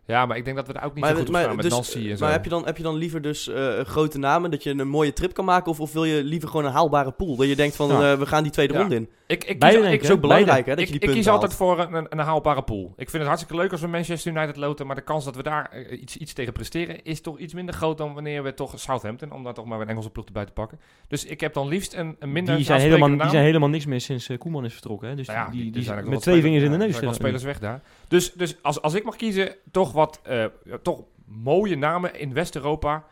Ja, 0.08 0.26
maar 0.26 0.38
ik 0.38 0.46
denk 0.46 0.56
dat 0.56 0.68
we 0.68 0.74
daar 0.74 0.84
ook 0.86 0.94
niet 0.94 1.04
Maar, 1.04 1.12
zo 1.14 1.18
goed 1.18 1.28
op 1.28 1.34
maar, 1.34 1.42
staan 1.44 1.56
met 1.56 1.66
dus, 1.66 1.74
Nancy 1.74 2.10
en 2.10 2.18
zo. 2.18 2.24
maar 2.24 2.34
heb, 2.34 2.44
je 2.44 2.50
dan, 2.50 2.66
heb 2.66 2.78
je 2.78 2.84
dan 2.84 2.96
liever 2.96 3.22
dus 3.22 3.48
eh, 3.48 3.80
grote 3.80 4.18
namen, 4.18 4.52
dat 4.52 4.64
je 4.64 4.70
een 4.70 4.88
mooie 4.88 5.14
trip 5.14 5.34
kan 5.34 5.46
maken? 5.46 5.72
Of, 5.72 5.80
of 5.80 5.94
wil 5.94 6.04
je 6.06 6.24
liever 6.24 6.50
gewoon 6.50 6.66
een 6.66 6.72
haalbare 6.72 7.12
pool? 7.12 7.36
Dat 7.36 7.48
je 7.48 7.56
denkt 7.56 7.76
van, 7.76 7.88
Ja. 7.88 8.12
eh, 8.12 8.18
we 8.20 8.26
gaan 8.26 8.44
die 8.44 8.52
tweede 8.52 8.74
Ja. 8.74 8.80
ronde 8.80 8.96
in. 8.96 9.10
Ik, 9.28 9.44
ik 9.44 9.60
kies, 9.60 9.72
denk 9.72 9.84
ik, 9.86 9.92
ik, 9.92 10.02
is 10.04 10.12
ook 10.12 10.22
belangrijk, 10.22 10.66
hè, 10.66 10.72
dat 10.76 10.80
ik, 10.80 10.86
je 10.86 10.92
die 10.92 10.94
ik 10.94 11.00
punten 11.00 11.18
kies 11.18 11.26
haalt. 11.26 11.42
altijd 11.42 11.60
voor 11.60 11.96
een, 11.98 12.06
een, 12.10 12.20
haalbare 12.20 12.64
pool. 12.64 12.86
Ik 12.98 13.10
vind 13.10 13.12
het 13.12 13.26
hartstikke 13.26 13.56
leuk 13.56 13.72
als 13.72 13.82
we 13.82 13.88
Manchester 13.88 14.32
United 14.32 14.56
loten, 14.56 14.86
maar 14.88 14.96
de 14.96 15.02
kans 15.02 15.26
dat 15.26 15.36
we 15.36 15.44
daar 15.44 15.70
eh, 15.72 16.02
iets, 16.02 16.18
iets 16.18 16.34
tegen 16.34 16.54
presteren 16.54 17.04
is 17.04 17.22
toch 17.22 17.40
iets 17.40 17.54
minder 17.54 17.76
groot 17.76 17.98
dan 17.98 18.14
wanneer 18.14 18.44
we 18.44 18.54
toch 18.54 18.80
Southampton, 18.80 19.32
om 19.32 19.44
daar 19.44 19.54
toch 19.54 19.66
maar 19.66 19.80
een 19.82 19.88
Engelse 19.90 20.10
ploeg 20.10 20.26
erbij 20.26 20.46
te 20.46 20.52
pakken. 20.52 20.80
Dus 21.08 21.26
ik 21.26 21.40
heb 21.42 21.54
dan 21.54 21.68
liefst 21.68 21.94
een, 21.94 22.16
een 22.20 22.32
minder 22.32 22.56
Die 22.56 22.66
zijn, 22.66 22.80
helemaal, 22.82 23.10
die 23.10 23.30
zijn 23.30 23.44
helemaal 23.44 23.70
niks 23.70 23.86
meer 23.86 24.02
sinds 24.02 24.30
eh, 24.30 24.38
Koeman 24.38 24.66
is 24.66 24.74
vertrokken. 24.74 25.10
Hè? 25.10 25.16
Dus 25.16 25.28
Nou 25.28 25.40
ja, 25.40 25.50
die, 25.52 25.62
die, 25.62 25.72
die 25.72 25.84
zijn 25.84 26.00
ook 26.00 26.06
met 26.10 26.22
twee 26.22 26.42
vingers 26.42 26.64
in 26.64 26.70
de 26.70 26.76
er 26.78 26.82
neus. 26.82 26.92
zijn 26.92 27.04
wel 27.06 27.14
zitten. 27.14 27.30
spelers 27.40 27.60
weg 27.60 27.70
daar. 27.70 27.82
Dus, 28.08 28.34
dus 28.34 28.56
als, 28.62 28.82
als 28.82 28.94
ik 28.94 29.04
mag 29.04 29.16
kiezen, 29.16 29.56
toch 29.72 29.92
wat 29.96 30.20
eh, 30.24 30.46
ja, 30.64 30.78
toch 30.82 31.04
mooie 31.26 31.76
namen 31.78 32.20
in 32.20 32.34
West-Europa, 32.34 33.04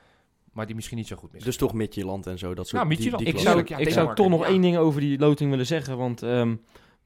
maar 0.52 0.65
die 0.65 0.76
misschien 0.76 0.98
niet 0.98 1.08
zo 1.08 1.15
goed 1.15 1.32
missen. 1.32 1.50
Dus 1.50 1.60
toch 1.60 1.74
Midtjylland 1.74 2.28
en 2.28 2.38
zo, 2.38 2.54
dat 2.54 2.67
soort 2.67 2.88
Midtjylland. 2.88 3.24
die, 3.24 3.34
die 3.34 3.41
Ik 3.41 3.48
zou, 3.48 3.63
ja, 3.65 3.78
ik 3.78 3.89
zou 3.89 4.15
toch 4.15 4.30
nog 4.30 4.41
ja. 4.41 4.48
één 4.48 4.62
ding 4.62 4.78
over 4.78 5.02
die 5.02 5.19
loting 5.19 5.50
willen 5.50 5.65
zeggen. 5.65 5.98
Want 5.98 6.24
ehm, 6.24 6.50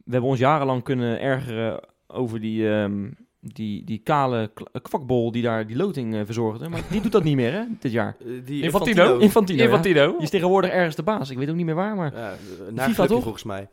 we 0.04 0.12
hebben 0.12 0.30
ons 0.30 0.40
jarenlang 0.40 0.84
kunnen 0.84 1.20
ergeren 1.22 1.80
over 2.08 2.40
die, 2.40 2.70
ehm, 2.70 3.10
die, 3.40 3.84
die 3.84 3.98
kale 3.98 4.52
k- 4.54 4.82
kwakbol 4.82 5.32
die 5.32 5.42
daar 5.44 5.68
die 5.68 5.76
loting 5.76 6.16
eh, 6.16 6.22
verzorgde. 6.26 6.70
Maar 6.70 6.82
die 6.90 7.02
doet 7.02 7.12
dat 7.12 7.24
niet 7.24 7.36
meer, 7.36 7.52
hè, 7.52 7.64
dit 7.80 7.92
jaar. 7.92 8.16
Eh, 8.20 8.28
die 8.46 8.64
Infantino. 8.64 9.18
Infantino, 9.18 9.58
ja. 9.60 9.66
Infantino. 9.66 10.12
Die 10.12 10.22
is 10.22 10.30
tegenwoordig 10.30 10.72
ergens 10.72 10.96
de 10.96 11.04
baas. 11.04 11.30
Ik 11.30 11.38
weet 11.38 11.50
ook 11.50 11.56
niet 11.56 11.66
meer 11.66 11.76
waar, 11.76 11.96
maar... 11.96 12.14
Ja, 12.76 12.84
FIFA 12.84 13.06
toch? 13.06 13.22
volgens 13.24 13.44
mij. 13.44 13.68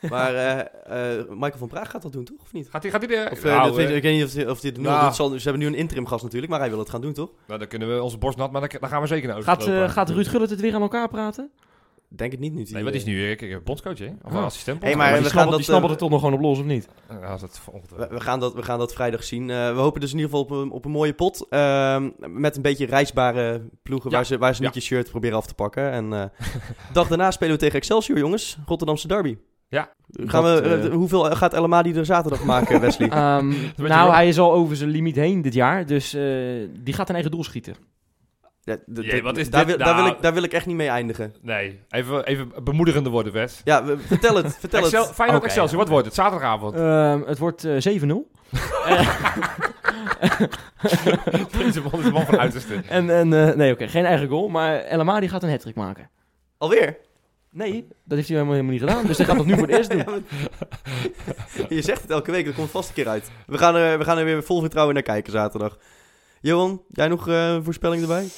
Maar 0.10 0.34
eh, 0.34 1.18
eh, 1.18 1.26
Michael 1.28 1.58
van 1.58 1.68
Praag 1.68 1.90
gaat 1.90 2.02
dat 2.02 2.12
doen, 2.12 2.24
toch? 2.24 2.36
Of 2.42 2.52
niet? 2.52 2.68
Gaat 2.70 2.82
hij 2.82 2.90
gaat 2.90 3.06
hij 3.06 3.24
de... 3.24 3.28
Of, 3.32 3.38
eh, 3.44 3.50
Nou, 3.52 3.66
dat 3.66 3.74
weet, 3.76 3.90
ik 3.90 4.02
weet 4.02 4.14
niet 4.16 4.24
of, 4.24 4.30
die- 4.30 4.50
of 4.50 4.60
dit 4.60 4.76
nu 4.76 4.86
al 4.86 4.90
nou. 4.92 5.04
doet. 5.04 5.14
Zal- 5.16 5.28
Ze 5.28 5.42
hebben 5.48 5.58
nu 5.58 5.66
een 5.66 5.74
interim 5.74 6.06
gast 6.06 6.22
natuurlijk, 6.22 6.50
maar 6.52 6.60
hij 6.60 6.70
wil 6.70 6.78
het 6.78 6.90
gaan 6.90 7.00
doen, 7.00 7.12
toch? 7.12 7.30
nou, 7.46 7.58
dan 7.58 7.68
kunnen 7.68 7.94
we 7.94 8.02
onze 8.02 8.18
borst 8.18 8.38
nat, 8.38 8.52
maar 8.52 8.60
dan, 8.60 8.70
dan 8.80 8.88
gaan 8.88 9.00
we 9.00 9.06
zeker 9.06 9.28
naar 9.28 9.42
Gaat, 9.42 9.66
eh, 9.66 9.88
gaat 9.90 10.10
Ruud 10.10 10.26
Gullit 10.28 10.50
het 10.50 10.60
weer 10.60 10.74
aan 10.74 10.82
elkaar 10.82 11.08
praten? 11.08 11.50
Denk 12.16 12.30
het 12.32 12.40
niet 12.40 12.54
nu. 12.54 12.66
Nee, 12.70 12.84
wat 12.84 12.94
is 12.94 13.04
nu? 13.04 13.30
Ik, 13.30 13.42
ik, 13.42 13.64
bondscoach, 13.64 13.98
hè? 13.98 14.08
Of 14.22 14.32
Ah. 14.32 14.44
assistent 14.44 14.82
Hey, 14.82 14.96
maar 14.96 15.06
Maar 15.06 15.16
we 15.16 15.22
die 15.22 15.30
gaan 15.30 15.46
dat, 15.46 15.54
die 15.56 15.64
snabbelt 15.64 15.86
eh, 15.90 15.92
er 15.96 16.00
toch 16.02 16.10
nog 16.10 16.20
gewoon 16.20 16.34
op 16.34 16.40
los, 16.40 16.58
of 16.58 16.64
niet? 16.64 16.88
Ja, 17.08 17.20
dat 17.28 17.36
is 17.36 17.40
het 17.42 17.60
We, 17.96 18.06
we 18.10 18.20
gaan 18.20 18.40
dat, 18.40 18.54
we 18.54 18.62
gaan 18.62 18.78
dat 18.78 18.92
vrijdag 18.92 19.24
zien. 19.24 19.50
Eh, 19.50 19.72
we 19.74 19.78
hopen 19.80 20.00
dus 20.00 20.12
in 20.12 20.18
ieder 20.18 20.30
geval 20.30 20.44
op 20.44 20.64
een, 20.64 20.70
op 20.70 20.84
een 20.84 20.90
mooie 20.90 21.12
pot. 21.12 21.46
ehm, 21.50 22.10
met 22.18 22.56
een 22.56 22.62
beetje 22.62 22.86
reisbare 22.86 23.62
ploegen 23.82 24.10
Ja. 24.10 24.16
waar 24.16 24.26
ze, 24.26 24.38
waar 24.38 24.54
ze 24.54 24.62
niet 24.62 24.74
Ja. 24.74 24.80
je 24.80 24.86
shirt 24.86 25.10
proberen 25.10 25.36
af 25.36 25.46
te 25.46 25.54
pakken. 25.54 25.90
En 25.90 26.12
eh 26.12 26.24
dag 26.92 27.08
daarna 27.08 27.30
spelen 27.30 27.54
we 27.54 27.60
tegen 27.60 27.76
Excelsior, 27.78 28.18
jongens. 28.18 28.58
Rotterdamse 28.66 29.08
derby. 29.08 29.36
Ja. 29.70 29.90
Gaan 30.12 30.42
Dat, 30.42 30.60
we, 30.60 30.68
eh, 30.68 30.84
eh, 30.84 30.92
hoeveel 30.92 31.22
gaat 31.24 31.54
El 31.54 31.62
Amadi 31.62 31.94
er 31.94 32.04
zaterdag 32.04 32.44
maken, 32.44 32.80
Wesley? 32.86 33.08
Ehm, 33.08 33.48
beetje 33.48 33.86
nou, 33.86 34.12
hij 34.12 34.28
is 34.28 34.38
al 34.38 34.52
over 34.52 34.76
zijn 34.76 34.90
limiet 34.90 35.16
heen 35.16 35.42
dit 35.42 35.54
jaar. 35.54 35.86
Dus 35.86 36.14
eh, 36.14 36.22
die 36.70 36.94
gaat 36.94 37.08
een 37.08 37.14
eigen 37.14 37.32
doel 37.32 37.44
schieten. 37.44 37.74
Ja, 38.62 38.76
Jee, 38.94 39.22
wat 39.22 39.36
is 39.36 39.50
daar, 39.50 39.66
wil, 39.66 39.78
daar, 39.78 39.94
wil 39.94 40.04
nou? 40.04 40.16
ik, 40.16 40.22
daar 40.22 40.34
wil 40.34 40.42
ik 40.42 40.52
echt 40.52 40.66
niet 40.66 40.76
mee 40.76 40.88
eindigen. 40.88 41.34
Nee, 41.42 41.80
even, 41.88 42.24
even 42.24 42.50
bemoedigende 42.64 43.10
woorden, 43.10 43.32
Wes. 43.32 43.60
Ja, 43.64 43.84
we- 43.84 43.98
vertel 43.98 44.36
het. 44.36 44.56
Vertel 44.58 44.82
Excel, 44.82 45.02
het. 45.02 45.12
Feyenoord 45.14 45.38
Oké, 45.38 45.46
Excelsior, 45.46 45.78
wat 45.78 45.88
wordt 45.88 46.06
het? 46.06 46.14
Zaterdagavond. 46.14 46.74
Ehm, 46.74 47.20
het 47.26 47.38
wordt 47.38 47.64
eh, 47.64 48.00
7-0. 48.00 48.30
Deze 51.58 51.80
man 51.80 51.98
is 52.00 52.04
een 52.04 52.12
man 52.12 52.26
van 52.26 52.38
uiterste. 52.38 52.74
En, 52.88 53.10
en 53.10 53.48
eh, 53.48 53.54
nee, 53.54 53.72
oké, 53.72 53.88
geen 53.88 54.04
eigen 54.04 54.28
goal. 54.28 54.48
Maar 54.48 54.78
El 54.78 55.00
Amadi 55.00 55.28
gaat 55.28 55.42
een 55.42 55.50
hat 55.50 55.74
maken. 55.74 56.10
Alweer? 56.58 56.96
Nee, 57.50 57.86
dat 58.04 58.16
heeft 58.16 58.28
hij 58.28 58.36
helemaal, 58.36 58.52
helemaal 58.52 58.72
niet 58.72 58.80
gedaan. 58.88 59.06
Dus 59.06 59.16
hij 59.16 59.26
gaat 59.26 59.36
dat 59.36 59.46
nu 59.46 59.54
voor 59.58 59.66
het 59.68 59.76
eerst 59.76 59.90
doen. 59.90 59.98
Ja, 60.04 60.10
maar- 60.10 61.72
je 61.76 61.82
zegt 61.82 62.02
het 62.02 62.10
elke 62.10 62.30
week, 62.30 62.44
dat 62.44 62.54
komt 62.54 62.70
vast 62.70 62.88
een 62.88 62.94
keer 62.94 63.08
uit. 63.08 63.30
We 63.46 63.58
gaan 63.58 63.74
er, 63.76 63.98
we 63.98 64.04
gaan 64.04 64.18
er 64.18 64.24
weer 64.24 64.42
vol 64.42 64.60
vertrouwen 64.60 64.94
naar 64.94 65.02
kijken 65.02 65.32
zaterdag. 65.32 65.78
Johan, 66.40 66.82
jij 66.88 67.08
nog 67.08 67.28
eh, 67.28 67.52
een 67.52 67.64
voorspelling 67.64 68.02
erbij? 68.02 68.28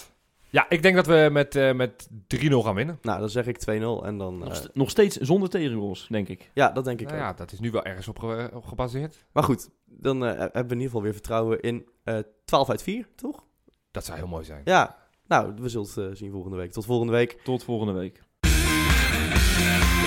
Ja, 0.50 0.66
ik 0.68 0.82
denk 0.82 0.94
dat 0.96 1.06
we 1.06 1.28
met, 1.32 1.56
eh, 1.56 1.72
met 1.72 2.08
3-0 2.26 2.62
gaan 2.62 2.74
winnen. 2.74 2.98
Nou, 3.02 3.20
dan 3.20 3.28
zeg 3.30 3.46
ik 3.46 3.58
2-0 3.58 4.04
en 4.04 4.18
dan... 4.18 4.38
Nog, 4.38 4.48
eh, 4.48 4.54
st- 4.54 4.70
nog 4.74 4.90
steeds 4.90 5.16
zonder 5.16 5.48
tegengoals, 5.48 6.06
denk 6.10 6.28
ik. 6.28 6.50
ja, 6.54 6.70
dat 6.70 6.84
denk 6.84 7.00
ik 7.00 7.06
Nou 7.06 7.18
ook. 7.18 7.24
ja, 7.24 7.32
dat 7.32 7.52
is 7.52 7.60
nu 7.60 7.70
wel 7.70 7.84
ergens 7.84 8.08
op, 8.08 8.18
ge- 8.18 8.50
op 8.54 8.64
gebaseerd. 8.64 9.24
Maar 9.32 9.42
goed, 9.42 9.68
dan 9.84 10.24
eh, 10.24 10.38
hebben 10.38 10.52
we 10.52 10.58
in 10.60 10.68
ieder 10.70 10.84
geval 10.84 11.02
weer 11.02 11.12
vertrouwen 11.12 11.60
in 11.60 11.86
eh 12.04 12.18
12 12.44 12.70
uit 12.70 12.82
4, 12.82 13.08
toch? 13.16 13.44
Dat 13.90 14.04
zou 14.04 14.18
heel 14.18 14.26
mooi 14.26 14.44
zijn. 14.44 14.60
Ja, 14.64 14.96
nou, 15.26 15.52
we 15.60 15.68
zullen 15.68 16.08
het 16.08 16.18
zien 16.18 16.30
volgende 16.30 16.56
week. 16.56 16.72
Tot 16.72 16.84
volgende 16.84 17.12
week. 17.12 17.40
Tot 17.44 17.64
volgende 17.64 17.92
week. 17.92 18.22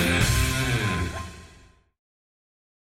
Yeah. 0.05 0.44